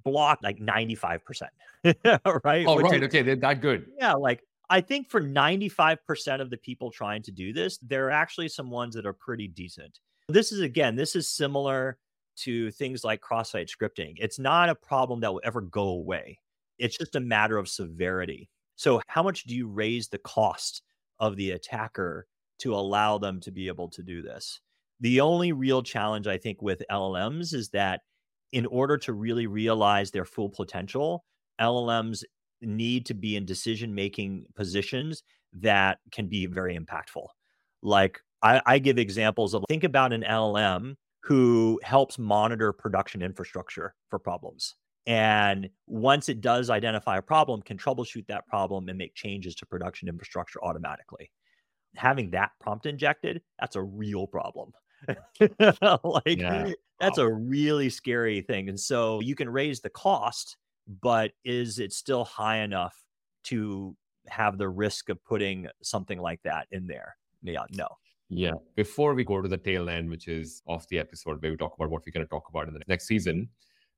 block 0.04 0.38
like 0.40 0.58
95%. 0.60 1.18
right? 2.44 2.64
Oh, 2.64 2.76
Which 2.76 2.84
right. 2.84 3.02
Is, 3.02 3.06
okay. 3.08 3.22
They're 3.22 3.34
that 3.34 3.60
good. 3.60 3.86
Yeah. 3.98 4.12
Like 4.14 4.40
I 4.68 4.80
think 4.80 5.08
for 5.08 5.20
95% 5.20 6.40
of 6.40 6.50
the 6.50 6.56
people 6.56 6.90
trying 6.90 7.22
to 7.22 7.30
do 7.30 7.52
this, 7.52 7.78
there 7.78 8.06
are 8.06 8.10
actually 8.10 8.48
some 8.48 8.70
ones 8.70 8.94
that 8.94 9.06
are 9.06 9.12
pretty 9.12 9.48
decent. 9.48 10.00
This 10.28 10.50
is 10.50 10.60
again, 10.60 10.96
this 10.96 11.14
is 11.14 11.28
similar 11.28 11.98
to 12.38 12.70
things 12.72 13.04
like 13.04 13.20
cross 13.20 13.52
site 13.52 13.68
scripting. 13.68 14.14
It's 14.16 14.38
not 14.38 14.68
a 14.68 14.74
problem 14.74 15.20
that 15.20 15.32
will 15.32 15.40
ever 15.44 15.60
go 15.60 15.88
away. 15.88 16.38
It's 16.78 16.98
just 16.98 17.14
a 17.14 17.20
matter 17.20 17.56
of 17.58 17.68
severity. 17.68 18.48
So, 18.74 19.00
how 19.06 19.22
much 19.22 19.44
do 19.44 19.54
you 19.54 19.68
raise 19.68 20.08
the 20.08 20.18
cost 20.18 20.82
of 21.18 21.36
the 21.36 21.52
attacker 21.52 22.26
to 22.58 22.74
allow 22.74 23.18
them 23.18 23.40
to 23.40 23.50
be 23.50 23.68
able 23.68 23.88
to 23.90 24.02
do 24.02 24.20
this? 24.20 24.60
The 25.00 25.20
only 25.20 25.52
real 25.52 25.82
challenge, 25.82 26.26
I 26.26 26.38
think, 26.38 26.60
with 26.60 26.82
LLMs 26.90 27.54
is 27.54 27.70
that 27.70 28.00
in 28.52 28.66
order 28.66 28.98
to 28.98 29.12
really 29.12 29.46
realize 29.46 30.10
their 30.10 30.24
full 30.24 30.50
potential, 30.50 31.24
LLMs 31.60 32.22
need 32.60 33.06
to 33.06 33.14
be 33.14 33.36
in 33.36 33.44
decision 33.44 33.94
making 33.94 34.46
positions 34.54 35.22
that 35.54 35.98
can 36.12 36.26
be 36.26 36.46
very 36.46 36.78
impactful. 36.78 37.26
Like, 37.82 38.20
I, 38.42 38.60
I 38.66 38.78
give 38.78 38.98
examples 38.98 39.54
of 39.54 39.64
think 39.68 39.84
about 39.84 40.12
an 40.12 40.22
LLM 40.22 40.96
who 41.22 41.80
helps 41.82 42.18
monitor 42.18 42.72
production 42.72 43.22
infrastructure 43.22 43.94
for 44.08 44.18
problems. 44.18 44.74
And 45.06 45.68
once 45.86 46.28
it 46.28 46.40
does 46.40 46.68
identify 46.68 47.18
a 47.18 47.22
problem 47.22 47.62
can 47.62 47.78
troubleshoot 47.78 48.26
that 48.26 48.46
problem 48.46 48.88
and 48.88 48.98
make 48.98 49.14
changes 49.14 49.54
to 49.56 49.66
production 49.66 50.08
infrastructure 50.08 50.62
automatically. 50.64 51.30
Having 51.94 52.30
that 52.30 52.50
prompt 52.60 52.86
injected 52.86 53.42
that's 53.58 53.76
a 53.76 53.82
real 53.82 54.26
problem. 54.26 54.72
Like 55.80 56.38
yeah. 56.38 56.72
that's 57.00 57.18
a 57.18 57.28
really 57.28 57.90
scary 57.90 58.40
thing. 58.40 58.68
And 58.68 58.78
so 58.78 59.20
you 59.20 59.34
can 59.34 59.48
raise 59.48 59.80
the 59.80 59.90
cost 59.90 60.56
but 61.02 61.32
is 61.44 61.78
it 61.78 61.92
still 61.92 62.24
high 62.24 62.58
enough 62.58 62.94
to 63.44 63.96
have 64.28 64.58
the 64.58 64.68
risk 64.68 65.08
of 65.08 65.22
putting 65.24 65.66
something 65.82 66.18
like 66.18 66.40
that 66.42 66.66
in 66.72 66.86
there 66.86 67.16
yeah 67.42 67.64
no 67.72 67.86
yeah 68.28 68.52
before 68.74 69.14
we 69.14 69.24
go 69.24 69.40
to 69.40 69.48
the 69.48 69.56
tail 69.56 69.88
end 69.88 70.10
which 70.10 70.26
is 70.26 70.62
off 70.66 70.86
the 70.88 70.98
episode 70.98 71.40
where 71.42 71.52
we 71.52 71.56
talk 71.56 71.74
about 71.76 71.90
what 71.90 72.02
we're 72.04 72.12
going 72.12 72.26
to 72.26 72.30
talk 72.30 72.48
about 72.48 72.66
in 72.66 72.74
the 72.74 72.80
next 72.88 73.06
season 73.06 73.48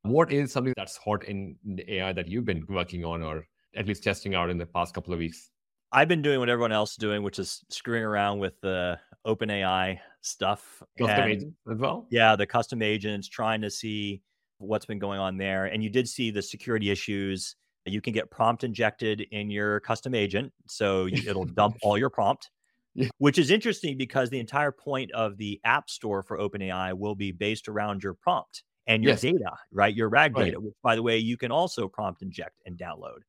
what 0.02 0.32
is 0.32 0.52
something 0.52 0.74
that's 0.76 0.96
hot 0.96 1.24
in 1.24 1.56
the 1.64 1.94
AI 1.94 2.12
that 2.12 2.28
you've 2.28 2.44
been 2.44 2.64
working 2.68 3.04
on 3.04 3.22
or 3.22 3.46
at 3.74 3.86
least 3.86 4.04
testing 4.04 4.34
out 4.34 4.50
in 4.50 4.58
the 4.58 4.66
past 4.66 4.94
couple 4.94 5.12
of 5.12 5.18
weeks? 5.18 5.50
I've 5.90 6.08
been 6.08 6.22
doing 6.22 6.38
what 6.38 6.48
everyone 6.48 6.72
else 6.72 6.92
is 6.92 6.96
doing, 6.96 7.22
which 7.22 7.38
is 7.38 7.64
screwing 7.70 8.02
around 8.02 8.38
with 8.38 8.60
the 8.60 8.98
OpenAI 9.26 9.98
stuff. 10.20 10.82
Custom 10.98 11.20
and, 11.20 11.30
agents 11.30 11.56
as 11.70 11.78
well? 11.78 12.06
Yeah, 12.10 12.36
the 12.36 12.46
custom 12.46 12.82
agents, 12.82 13.28
trying 13.28 13.62
to 13.62 13.70
see 13.70 14.22
what's 14.58 14.86
been 14.86 14.98
going 14.98 15.20
on 15.20 15.36
there. 15.36 15.66
And 15.66 15.82
you 15.82 15.90
did 15.90 16.08
see 16.08 16.30
the 16.30 16.42
security 16.42 16.90
issues. 16.90 17.56
You 17.86 18.00
can 18.00 18.12
get 18.12 18.30
prompt 18.30 18.64
injected 18.64 19.22
in 19.30 19.50
your 19.50 19.80
custom 19.80 20.14
agent. 20.14 20.52
So 20.68 21.06
it'll 21.08 21.44
dump 21.44 21.76
all 21.82 21.96
your 21.96 22.10
prompt, 22.10 22.50
yeah. 22.94 23.08
which 23.18 23.38
is 23.38 23.50
interesting 23.50 23.96
because 23.96 24.30
the 24.30 24.40
entire 24.40 24.72
point 24.72 25.10
of 25.12 25.36
the 25.36 25.60
App 25.64 25.88
Store 25.88 26.22
for 26.22 26.38
OpenAI 26.38 26.92
will 26.92 27.14
be 27.14 27.32
based 27.32 27.68
around 27.68 28.02
your 28.02 28.14
prompt 28.14 28.64
and 28.86 29.02
your 29.02 29.12
yes. 29.12 29.20
data, 29.20 29.52
right? 29.72 29.94
Your 29.94 30.08
RAG 30.08 30.36
right. 30.36 30.46
data, 30.46 30.60
which 30.60 30.74
by 30.82 30.96
the 30.96 31.02
way, 31.02 31.18
you 31.18 31.36
can 31.36 31.50
also 31.50 31.88
prompt 31.88 32.22
inject 32.22 32.60
and 32.66 32.76
download. 32.76 33.20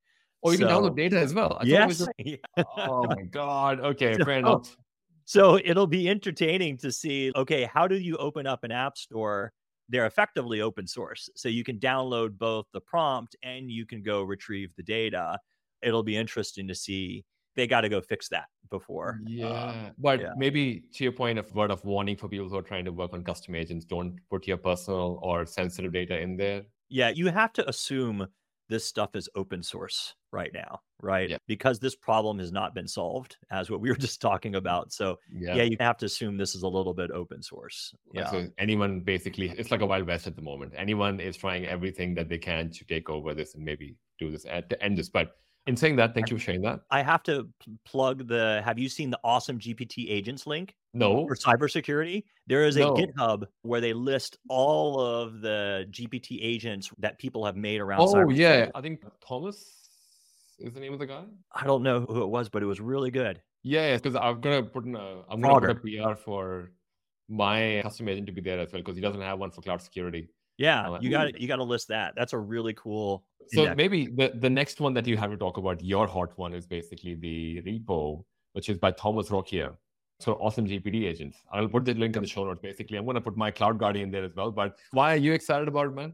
Oh, 0.44 0.52
you 0.52 0.58
so, 0.58 0.68
can 0.68 0.76
download 0.76 0.96
data 0.96 1.20
as 1.20 1.34
well. 1.34 1.58
I 1.60 1.66
yes. 1.66 2.06
oh 2.78 3.04
my 3.08 3.24
God. 3.24 3.80
Okay, 3.82 4.16
so, 4.16 4.30
enough. 4.30 4.76
So 5.26 5.60
it'll 5.64 5.86
be 5.86 6.10
entertaining 6.10 6.78
to 6.78 6.92
see, 6.92 7.32
okay, 7.36 7.70
how 7.72 7.88
do 7.88 7.96
you 7.96 8.18
open 8.18 8.48
up 8.48 8.64
an 8.64 8.72
app 8.72 8.98
store? 8.98 9.54
They're 9.90 10.06
effectively 10.06 10.62
open 10.62 10.88
source. 10.88 11.30
So 11.36 11.50
you 11.50 11.64
can 11.64 11.80
download 11.80 12.38
both 12.38 12.66
the 12.74 12.82
prompt 12.82 13.36
and 13.44 13.72
you 13.72 13.86
can 13.86 14.04
go 14.04 14.22
retrieve 14.22 14.72
the 14.78 14.84
data. 14.84 15.40
It'll 15.82 16.04
be 16.04 16.16
interesting 16.16 16.68
to 16.68 16.76
see 16.76 17.26
they 17.56 17.68
got 17.68 17.82
to 17.82 17.90
go 17.90 18.00
fix 18.00 18.30
that 18.30 18.46
before. 18.70 19.20
Yeah. 19.26 19.48
Uh, 19.48 19.90
but 19.98 20.22
yeah. 20.22 20.34
maybe 20.38 20.84
to 20.94 21.04
your 21.04 21.12
point 21.12 21.40
of 21.40 21.54
word 21.54 21.72
of 21.72 21.84
warning 21.84 22.16
for 22.16 22.30
people 22.30 22.48
who 22.48 22.58
are 22.58 22.62
trying 22.62 22.86
to 22.86 22.92
work 22.92 23.14
on 23.14 23.24
custom 23.24 23.56
agents, 23.56 23.86
don't 23.86 24.20
put 24.30 24.48
your 24.48 24.58
personal 24.58 25.20
or 25.24 25.46
sensitive 25.46 25.92
data 25.92 26.20
in 26.20 26.38
there. 26.38 26.64
Yeah. 26.90 27.10
You 27.10 27.28
have 27.28 27.52
to 27.54 27.68
assume 27.68 28.28
this 28.70 28.86
stuff 28.86 29.16
is 29.16 29.28
open 29.36 29.64
source 29.64 30.16
right 30.32 30.52
now, 30.54 30.80
right? 31.02 31.38
Because 31.48 31.80
this 31.80 31.96
problem 31.96 32.40
has 32.40 32.52
not 32.52 32.76
been 32.76 32.88
solved, 32.88 33.38
as 33.52 33.70
what 33.70 33.82
we 33.82 33.90
were 33.90 33.96
just 34.08 34.22
talking 34.22 34.56
about. 34.56 34.94
So, 34.94 35.18
yeah, 35.34 35.56
yeah 35.56 35.64
you 35.64 35.78
have 35.80 35.98
to 35.98 36.06
assume 36.06 36.38
this 36.38 36.56
is 36.56 36.64
a 36.64 36.68
little 36.68 36.94
bit 36.94 37.12
open 37.12 37.42
source. 37.42 37.94
Yeah. 38.14 38.30
So 38.30 38.48
anyone 38.58 39.02
basically, 39.02 39.50
it's 39.58 39.72
like 39.72 39.82
a 39.82 39.86
wild 39.86 40.08
west 40.08 40.28
at 40.28 40.36
the 40.36 40.42
moment. 40.42 40.74
Anyone 40.78 41.20
is 41.20 41.36
trying 41.36 41.66
everything 41.66 42.14
that 42.16 42.30
they 42.30 42.38
can 42.38 42.70
to 42.72 42.86
take 42.86 43.10
over 43.10 43.34
this 43.34 43.56
and 43.56 43.66
maybe 43.66 43.96
do 44.20 44.32
this 44.32 44.46
at 44.48 44.70
to 44.70 44.82
end 44.84 44.98
this. 44.98 45.10
But 45.10 45.32
in 45.68 45.76
saying 45.76 45.96
that, 45.98 46.14
thank 46.14 46.30
you 46.30 46.38
for 46.38 46.44
sharing 46.44 46.62
that. 46.62 46.82
I 46.92 47.02
have 47.02 47.24
to 47.24 47.48
plug 47.86 48.28
the. 48.28 48.62
Have 48.64 48.80
you 48.80 48.90
seen 48.90 49.10
the 49.10 49.20
awesome 49.24 49.60
GPT 49.60 50.10
agents 50.10 50.48
link? 50.48 50.76
No. 50.94 51.28
For 51.28 51.36
cybersecurity, 51.36 52.24
there 52.48 52.66
is 52.66 52.78
a 52.78 52.82
no. 52.82 52.94
GitHub 52.96 53.44
where 53.62 53.80
they 53.80 53.94
list 53.94 54.38
all 54.50 55.00
of 55.00 55.42
the 55.42 55.86
GPT 55.92 56.40
agents 56.42 56.90
that 56.98 57.20
people 57.20 57.46
have 57.46 57.56
made 57.56 57.80
around. 57.80 58.02
Oh 58.02 58.30
yeah, 58.30 58.70
I 58.74 58.82
think 58.82 59.04
Thomas 59.26 59.90
is 60.58 60.74
the 60.74 60.80
name 60.80 60.94
of 60.94 61.00
the 61.00 61.06
guy. 61.06 61.24
I 61.54 61.66
don't 61.66 61.84
know 61.84 62.02
who 62.02 62.24
it 62.24 62.28
was, 62.28 62.50
but 62.50 62.64
it 62.64 62.66
was 62.66 62.80
really 62.80 63.12
good. 63.12 63.42
Yeah, 63.64 63.96
because 63.96 64.16
I'm 64.16 64.42
gonna 64.42 64.64
put 64.64 64.86
in 64.86 64.96
a. 64.96 65.22
I'm 65.30 65.42
gonna 65.42 65.60
put 65.60 65.70
a 65.70 65.76
PR 65.76 66.16
for 66.16 66.72
my 67.28 67.82
custom 67.84 68.10
agent 68.10 68.28
to 68.28 68.34
be 68.34 68.42
there 68.42 68.60
as 68.60 68.72
well 68.72 68.82
because 68.82 68.96
he 68.96 69.02
doesn't 69.02 69.22
have 69.22 69.40
one 69.40 69.52
for 69.52 69.62
cloud 69.62 69.82
security. 69.82 70.30
Yeah, 70.58 70.90
uh, 70.90 71.00
you 71.02 71.10
got 71.10 71.40
you 71.40 71.48
got 71.48 71.58
to 71.58 71.64
list 71.64 71.88
that. 71.90 72.14
That's 72.18 72.34
a 72.34 72.38
really 72.38 72.74
cool. 72.74 73.24
So 73.54 73.62
index. 73.62 73.78
maybe 73.78 74.08
the 74.08 74.34
the 74.36 74.50
next 74.50 74.82
one 74.82 74.94
that 74.96 75.08
you 75.08 75.18
have 75.18 75.32
to 75.32 75.38
talk 75.38 75.58
about, 75.58 75.84
your 75.84 76.08
hot 76.08 76.38
one, 76.38 76.54
is 76.54 76.66
basically 76.66 77.16
the 77.16 77.62
repo, 77.62 78.24
which 78.54 78.70
is 78.70 78.78
by 78.78 78.92
Thomas 78.92 79.30
Roccia. 79.30 79.76
So 80.20 80.34
awesome 80.34 80.68
GPT 80.68 81.06
agents. 81.06 81.38
I'll 81.52 81.68
put 81.68 81.86
the 81.86 81.94
link 81.94 82.16
in 82.16 82.22
the 82.22 82.28
show 82.28 82.44
notes. 82.44 82.60
Basically, 82.62 82.98
I'm 82.98 83.06
going 83.06 83.16
to 83.16 83.22
put 83.22 83.38
my 83.38 83.52
Cloud 83.52 83.78
Guardian 83.78 84.12
there 84.12 84.24
as 84.24 84.36
well. 84.36 84.52
But 84.52 84.78
why 84.92 85.14
are 85.14 85.18
you 85.18 85.34
excited 85.34 85.68
about 85.68 85.88
it, 85.88 85.96
man? 85.96 86.14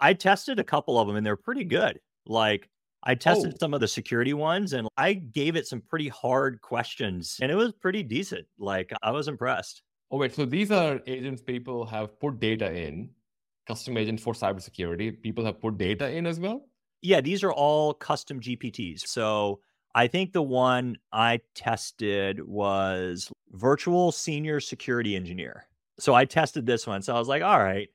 I 0.00 0.12
tested 0.12 0.58
a 0.58 0.64
couple 0.64 0.98
of 0.98 1.06
them 1.06 1.16
and 1.16 1.24
they're 1.24 1.36
pretty 1.36 1.64
good. 1.64 2.00
Like 2.26 2.68
I 3.04 3.14
tested 3.14 3.52
oh. 3.54 3.56
some 3.60 3.74
of 3.74 3.80
the 3.80 3.88
security 3.88 4.34
ones 4.34 4.72
and 4.72 4.88
I 4.96 5.12
gave 5.14 5.56
it 5.56 5.66
some 5.66 5.80
pretty 5.80 6.08
hard 6.08 6.60
questions 6.62 7.38
and 7.40 7.50
it 7.50 7.54
was 7.54 7.72
pretty 7.72 8.02
decent. 8.02 8.46
Like 8.58 8.92
I 9.02 9.12
was 9.12 9.28
impressed. 9.28 9.82
Oh 10.10 10.18
wait, 10.18 10.34
so 10.34 10.44
these 10.44 10.70
are 10.70 11.00
agents 11.06 11.42
people 11.42 11.86
have 11.86 12.18
put 12.20 12.40
data 12.40 12.72
in 12.72 13.10
custom 13.66 13.96
agents 13.96 14.22
for 14.22 14.34
cybersecurity, 14.34 15.20
people 15.22 15.44
have 15.44 15.60
put 15.60 15.78
data 15.78 16.10
in 16.10 16.26
as 16.26 16.38
well? 16.38 16.66
Yeah, 17.02 17.20
these 17.20 17.42
are 17.42 17.52
all 17.52 17.94
custom 17.94 18.40
GPTs. 18.40 19.06
So 19.06 19.60
I 19.94 20.08
think 20.08 20.32
the 20.32 20.42
one 20.42 20.96
I 21.12 21.40
tested 21.54 22.44
was 22.44 23.30
virtual 23.52 24.10
senior 24.10 24.60
security 24.60 25.14
engineer. 25.14 25.68
So 25.98 26.14
I 26.14 26.24
tested 26.24 26.66
this 26.66 26.86
one. 26.86 27.02
So 27.02 27.14
I 27.14 27.18
was 27.18 27.28
like, 27.28 27.42
all 27.42 27.62
right, 27.62 27.88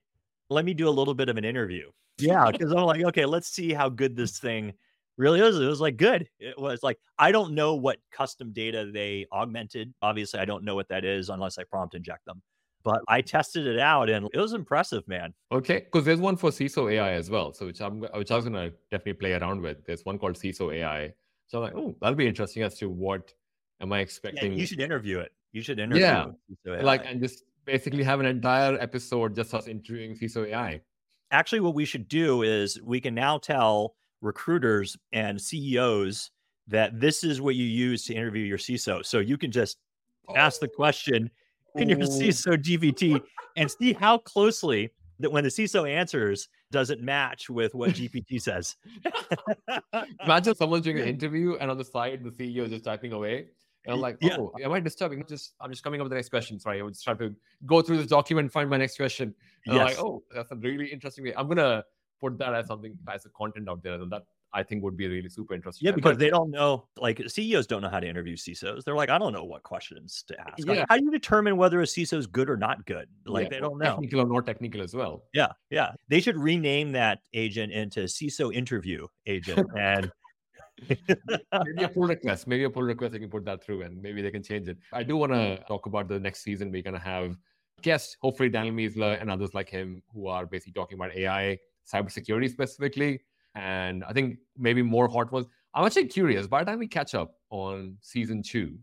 let 0.50 0.64
me 0.64 0.74
do 0.74 0.88
a 0.88 0.92
little 0.92 1.14
bit 1.14 1.30
of 1.30 1.38
an 1.38 1.44
interview. 1.44 1.90
yeah, 2.18 2.50
because 2.52 2.72
I'm 2.72 2.84
like, 2.84 3.04
okay, 3.04 3.26
let's 3.26 3.50
see 3.50 3.74
how 3.74 3.90
good 3.90 4.16
this 4.16 4.40
thing 4.40 4.74
really 5.18 5.42
is. 5.42 5.60
It 5.60 5.66
was 5.66 5.82
like 5.82 5.98
good. 5.98 6.28
It 6.40 6.58
was 6.58 6.82
like 6.82 6.98
I 7.20 7.32
don't 7.32 7.54
know 7.54 7.76
what 7.76 7.98
custom 8.12 8.52
data 8.54 8.90
they 8.92 9.28
augmented. 9.32 9.94
Obviously, 10.02 10.40
I 10.40 10.46
don't 10.46 10.64
know 10.64 10.76
what 10.76 10.88
that 10.90 11.06
is 11.06 11.30
unless 11.30 11.58
I 11.58 11.64
prompt 11.66 11.96
inject 11.96 12.26
them. 12.26 12.42
But 12.82 13.02
I 13.10 13.20
tested 13.20 13.68
it 13.68 13.78
out 13.78 14.10
and 14.10 14.30
it 14.34 14.40
was 14.40 14.54
impressive, 14.54 15.06
man. 15.06 15.34
Okay, 15.52 15.80
because 15.80 16.06
there's 16.06 16.22
one 16.22 16.38
for 16.38 16.50
CISO 16.50 16.92
AI 16.94 17.12
as 17.12 17.30
well, 17.30 17.52
so 17.54 17.66
which 17.66 17.82
I'm 17.82 18.00
which 18.00 18.32
I 18.32 18.38
was 18.38 18.46
gonna 18.46 18.72
definitely 18.90 19.14
play 19.14 19.34
around 19.34 19.62
with. 19.62 19.86
There's 19.86 20.06
one 20.06 20.18
called 20.18 20.36
CISO 20.36 20.74
AI. 20.74 21.14
So 21.50 21.58
I'm 21.58 21.64
like, 21.64 21.76
oh, 21.76 21.96
that'll 22.00 22.16
be 22.16 22.28
interesting 22.28 22.62
as 22.62 22.78
to 22.78 22.90
what 22.90 23.34
am 23.82 23.92
I 23.92 24.00
expecting. 24.00 24.54
Yeah, 24.54 24.60
you 24.60 24.66
should 24.68 24.80
interview 24.80 25.18
it. 25.18 25.32
You 25.52 25.64
should 25.64 25.80
interview. 25.80 26.04
Yeah, 26.04 26.28
like 26.66 27.06
and 27.06 27.20
just 27.20 27.44
basically 27.66 28.04
have 28.04 28.20
an 28.20 28.28
entire 28.28 28.78
episode 28.80 29.36
just 29.36 29.54
us 29.54 29.68
interviewing 29.68 30.16
CISO 30.16 30.48
AI. 30.48 30.80
Actually, 31.32 31.62
what 31.62 31.74
we 31.74 31.86
should 31.86 32.08
do 32.08 32.44
is 32.44 32.80
we 32.84 33.02
can 33.02 33.16
now 33.16 33.40
tell 33.40 33.96
recruiters 34.22 34.96
and 35.12 35.42
CEOs 35.42 36.30
that 36.68 37.00
this 37.00 37.24
is 37.24 37.42
what 37.42 37.56
you 37.56 37.66
use 37.66 38.06
to 38.06 38.14
interview 38.14 38.44
your 38.44 38.60
CISO. 38.60 39.04
So 39.04 39.18
you 39.18 39.38
can 39.38 39.52
just 39.52 39.78
oh. 40.28 40.36
ask 40.36 40.60
the 40.60 40.68
oh. 40.68 40.76
question 40.76 41.32
in 41.76 41.90
your 41.90 42.00
CISO 42.00 42.58
GPT 42.58 43.20
and 43.58 43.72
see 43.72 43.94
how 43.94 44.20
closely 44.20 44.92
that 45.20 45.32
when 45.32 45.44
the 45.44 45.50
CISO 45.50 45.90
answers, 45.90 46.48
doesn't 46.72 47.02
match 47.02 47.50
with 47.50 47.76
what 47.76 47.90
GPT 47.96 48.42
says? 48.42 48.76
Imagine 50.24 50.56
someone's 50.56 50.84
doing 50.84 51.00
an 51.00 51.08
interview 51.08 51.56
and 51.60 51.70
on 51.70 51.78
the 51.78 51.86
side 51.86 52.24
the 52.24 52.32
CEO 52.32 52.66
is 52.66 52.72
just 52.72 52.86
typing 52.86 53.14
away. 53.14 53.48
And 53.86 53.94
I'm 53.96 54.02
like, 54.02 54.18
oh, 54.24 54.52
yeah. 54.58 54.66
am 54.66 54.74
I 54.74 54.80
disturbing? 54.82 55.24
Just 55.28 55.54
I'm 55.62 55.72
just 55.72 55.84
coming 55.84 56.02
up 56.02 56.06
with 56.06 56.12
the 56.12 56.16
next 56.16 56.30
question. 56.30 56.60
Sorry, 56.60 56.80
I 56.80 56.84
was 56.84 57.02
trying 57.02 57.18
to 57.20 57.34
go 57.66 57.82
through 57.82 57.98
this 57.98 58.08
document 58.08 58.46
and 58.46 58.52
find 58.52 58.70
my 58.70 58.78
next 58.78 58.98
question. 58.98 59.34
And 59.66 59.76
yes. 59.76 59.80
I'm 59.80 59.86
like, 59.86 60.00
oh, 60.00 60.24
that's 60.34 60.52
a 60.52 60.56
really 60.56 60.88
interesting 60.88 61.24
way. 61.24 61.34
I'm 61.36 61.48
gonna 61.48 61.84
put 62.20 62.38
that 62.40 62.54
as 62.54 62.68
something 62.68 62.98
as 63.12 63.26
a 63.26 63.30
content 63.30 63.70
out 63.70 63.82
there, 63.82 63.94
and 63.94 64.12
that 64.12 64.26
I 64.54 64.64
think 64.64 64.84
would 64.84 64.98
be 64.98 65.08
really 65.08 65.30
super 65.30 65.54
interesting. 65.54 65.86
Yeah, 65.86 65.92
because 65.92 66.14
but, 66.14 66.20
they 66.20 66.30
don't 66.30 66.50
know, 66.50 66.88
like 66.98 67.22
CEOs 67.28 67.68
don't 67.68 67.82
know 67.82 67.90
how 67.90 68.00
to 68.00 68.08
interview 68.08 68.36
CISOs. 68.36 68.84
They're 68.84 68.96
like, 68.96 69.10
I 69.10 69.18
don't 69.18 69.34
know 69.34 69.44
what 69.44 69.64
questions 69.64 70.24
to 70.28 70.40
ask. 70.40 70.66
Yeah. 70.66 70.86
how 70.90 70.98
do 70.98 71.04
you 71.04 71.12
determine 71.12 71.58
whether 71.58 71.82
a 71.82 71.86
CISO 71.86 72.18
is 72.18 72.28
good 72.28 72.50
or 72.50 72.58
not 72.58 72.86
good? 72.86 73.08
Like 73.26 73.46
yeah, 73.46 73.50
they 73.50 73.60
don't 73.60 73.78
know. 73.78 73.92
Technical 73.92 74.22
or 74.22 74.28
not 74.28 74.46
technical 74.46 74.82
as 74.82 74.96
well. 74.96 75.24
Yeah, 75.34 75.50
yeah. 75.70 75.92
They 76.08 76.20
should 76.20 76.38
rename 76.38 76.92
that 76.94 77.20
agent 77.34 77.72
into 77.72 78.02
CISO 78.02 78.54
interview 78.54 79.08
agent 79.26 79.68
and. 79.78 80.12
maybe 80.90 81.84
a 81.84 81.90
pull 81.90 82.08
request. 82.08 82.48
Maybe 82.48 82.64
a 82.64 82.70
pull 82.70 82.84
request. 82.84 83.12
They 83.12 83.20
can 83.20 83.30
put 83.30 83.44
that 83.44 83.62
through, 83.62 83.82
and 83.82 84.02
maybe 84.02 84.22
they 84.22 84.32
can 84.32 84.42
change 84.42 84.70
it. 84.70 84.78
I 84.94 85.04
do 85.04 85.18
want 85.18 85.34
to 85.34 85.58
talk 85.68 85.88
about 85.88 86.08
the 86.08 86.18
next 86.18 86.42
season. 86.42 86.72
We're 86.72 86.82
gonna 86.82 86.98
have 86.98 87.36
guests, 87.82 88.16
hopefully 88.22 88.48
Daniel 88.48 88.74
Miessler 88.74 89.20
and 89.20 89.30
others 89.30 89.54
like 89.54 89.70
him, 89.70 90.02
who 90.14 90.28
are 90.28 90.46
basically 90.46 90.72
talking 90.72 90.98
about 90.98 91.14
AI, 91.14 91.58
cybersecurity 91.92 92.50
specifically 92.50 93.20
and 93.60 94.04
I 94.04 94.14
think 94.14 94.38
maybe 94.58 94.82
more 94.82 95.08
hot 95.08 95.32
ones. 95.32 95.48
I'm 95.74 95.86
actually 95.86 96.08
curious. 96.08 96.48
By 96.48 96.64
the 96.64 96.72
time 96.72 96.80
we 96.80 96.88
catch 96.88 97.14
up 97.14 97.36
on 97.50 97.98
season 98.02 98.42
two, 98.42 98.78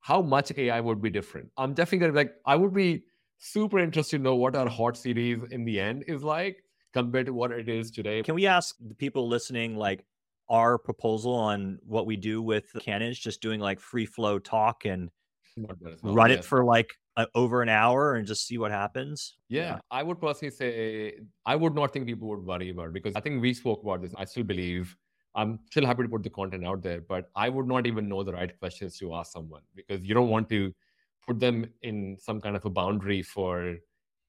how 0.00 0.22
much 0.22 0.52
AI 0.56 0.80
would 0.80 1.02
be 1.02 1.10
different? 1.10 1.50
I'm 1.56 1.74
definitely 1.74 1.98
gonna 1.98 2.12
be 2.12 2.18
like, 2.18 2.34
I 2.46 2.56
would 2.56 2.72
be 2.74 3.04
super 3.38 3.78
interested 3.78 4.18
to 4.18 4.22
know 4.22 4.36
what 4.36 4.56
our 4.56 4.68
hot 4.68 4.96
series 4.96 5.40
in 5.50 5.64
the 5.64 5.80
end 5.80 6.04
is 6.06 6.22
like 6.22 6.62
compared 6.92 7.26
to 7.26 7.34
what 7.34 7.50
it 7.50 7.68
is 7.68 7.90
today. 7.90 8.22
Can 8.22 8.34
we 8.34 8.46
ask 8.46 8.76
the 8.80 8.94
people 8.94 9.28
listening, 9.28 9.76
like, 9.76 10.04
our 10.48 10.78
proposal 10.78 11.34
on 11.34 11.78
what 11.86 12.06
we 12.06 12.16
do 12.16 12.42
with 12.42 12.66
Canons, 12.80 13.18
just 13.18 13.40
doing 13.40 13.60
like 13.60 13.80
free 13.80 14.06
flow 14.06 14.38
talk 14.38 14.84
and 14.84 15.10
well, 15.56 16.14
run 16.14 16.30
yeah. 16.30 16.36
it 16.36 16.44
for 16.44 16.64
like 16.64 16.90
uh, 17.16 17.26
over 17.34 17.62
an 17.62 17.68
hour 17.68 18.14
and 18.14 18.26
just 18.26 18.46
see 18.46 18.58
what 18.58 18.70
happens? 18.70 19.36
Yeah, 19.48 19.60
yeah, 19.60 19.78
I 19.90 20.02
would 20.02 20.20
personally 20.20 20.50
say 20.50 21.14
I 21.46 21.56
would 21.56 21.74
not 21.74 21.92
think 21.92 22.06
people 22.06 22.28
would 22.28 22.44
worry 22.44 22.70
about 22.70 22.88
it 22.88 22.92
because 22.92 23.14
I 23.14 23.20
think 23.20 23.40
we 23.40 23.54
spoke 23.54 23.82
about 23.82 24.02
this. 24.02 24.12
I 24.16 24.24
still 24.24 24.44
believe 24.44 24.96
I'm 25.34 25.58
still 25.70 25.86
happy 25.86 26.04
to 26.04 26.08
put 26.08 26.22
the 26.22 26.30
content 26.30 26.64
out 26.64 26.82
there, 26.82 27.00
but 27.00 27.30
I 27.34 27.48
would 27.48 27.66
not 27.66 27.86
even 27.86 28.08
know 28.08 28.22
the 28.22 28.32
right 28.32 28.56
questions 28.58 28.98
to 28.98 29.14
ask 29.14 29.32
someone 29.32 29.62
because 29.74 30.04
you 30.04 30.14
don't 30.14 30.28
want 30.28 30.48
to 30.50 30.72
put 31.26 31.40
them 31.40 31.66
in 31.82 32.16
some 32.20 32.40
kind 32.40 32.54
of 32.56 32.64
a 32.64 32.70
boundary 32.70 33.22
for, 33.22 33.76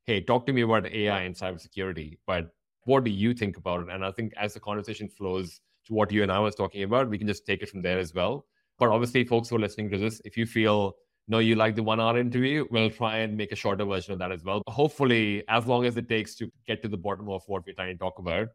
hey, 0.06 0.22
talk 0.22 0.46
to 0.48 0.54
me 0.54 0.62
about 0.62 0.88
AI 0.88 1.22
and 1.22 1.36
cybersecurity, 1.36 2.18
but 2.26 2.50
what 2.86 3.04
do 3.04 3.12
you 3.12 3.34
think 3.34 3.58
about 3.58 3.82
it? 3.82 3.94
And 3.94 4.04
I 4.04 4.12
think 4.12 4.34
as 4.38 4.54
the 4.54 4.60
conversation 4.60 5.08
flows 5.10 5.60
to 5.86 5.94
what 5.94 6.12
you 6.12 6.24
and 6.24 6.32
I 6.32 6.40
was 6.40 6.56
talking 6.56 6.84
about, 6.84 7.10
we 7.10 7.18
can 7.18 7.28
just 7.28 7.46
take 7.46 7.62
it 7.62 7.70
from 7.70 7.82
there 7.82 8.00
as 8.00 8.14
well. 8.14 8.46
But 8.80 8.90
obviously, 8.90 9.24
folks 9.26 9.50
who 9.50 9.58
are 9.58 9.60
listening 9.60 9.90
to 9.92 9.98
this, 9.98 10.22
if 10.26 10.38
you 10.38 10.46
feel 10.46 10.96
no, 11.28 11.40
you 11.40 11.56
like 11.56 11.76
the 11.76 11.84
one 11.84 12.00
hour 12.00 12.18
interview, 12.18 12.66
we'll 12.70 12.90
try 12.90 13.18
and 13.18 13.36
make 13.36 13.52
a 13.52 13.56
shorter 13.56 13.86
version 13.86 14.14
of 14.14 14.20
that 14.20 14.32
as 14.32 14.44
well. 14.44 14.62
Hopefully, 14.68 15.44
as 15.48 15.66
long 15.66 15.86
as 15.86 15.98
it 15.98 16.08
takes 16.08 16.36
to 16.36 16.52
get 16.68 16.82
to 16.84 16.88
the 16.88 16.98
bottom 16.98 17.30
of 17.30 17.44
what 17.48 17.66
we're 17.66 17.74
trying 17.74 17.94
to 17.94 17.98
talk 17.98 18.20
about, 18.20 18.50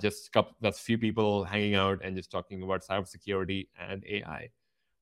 just 0.00 0.28
a 0.28 0.30
couple, 0.30 0.56
that's 0.60 0.78
few 0.78 0.98
people 0.98 1.44
hanging 1.44 1.74
out 1.74 2.00
and 2.02 2.16
just 2.16 2.30
talking 2.30 2.62
about 2.62 2.84
cybersecurity 2.84 3.68
and 3.88 4.04
AI. 4.08 4.48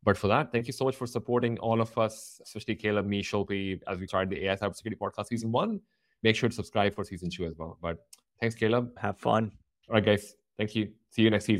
But 0.03 0.17
for 0.17 0.29
that, 0.29 0.51
thank 0.51 0.67
you 0.67 0.73
so 0.73 0.87
much 0.87 0.97
for 0.97 1.07
supporting 1.07 1.59
all 1.59 1.81
of 1.81 1.97
us, 1.99 2.41
especially 2.43 2.75
Caleb, 2.75 3.07
me, 3.07 3.23
Shilpi, 3.23 3.81
as 3.87 3.99
we 3.99 4.07
tried 4.07 4.31
the 4.31 4.47
AI 4.47 4.57
Cybersecurity 4.57 4.97
Podcast 4.99 5.27
season 5.27 5.53
one. 5.53 5.81
Make 6.23 6.37
sure 6.37 6.49
to 6.49 6.55
subscribe 6.55 6.95
for 6.95 7.05
season 7.05 7.29
two 7.29 7.45
as 7.45 7.55
well. 7.59 7.79
But 7.83 7.99
thanks, 8.41 8.55
Caleb. 8.55 8.91
Have 8.99 9.19
fun. 9.19 9.53
All 9.89 9.95
right, 9.95 10.05
guys. 10.05 10.35
Thank 10.57 10.75
you. 10.75 10.91
See 11.11 11.23
you 11.23 11.31
next 11.31 11.45
season. 11.45 11.59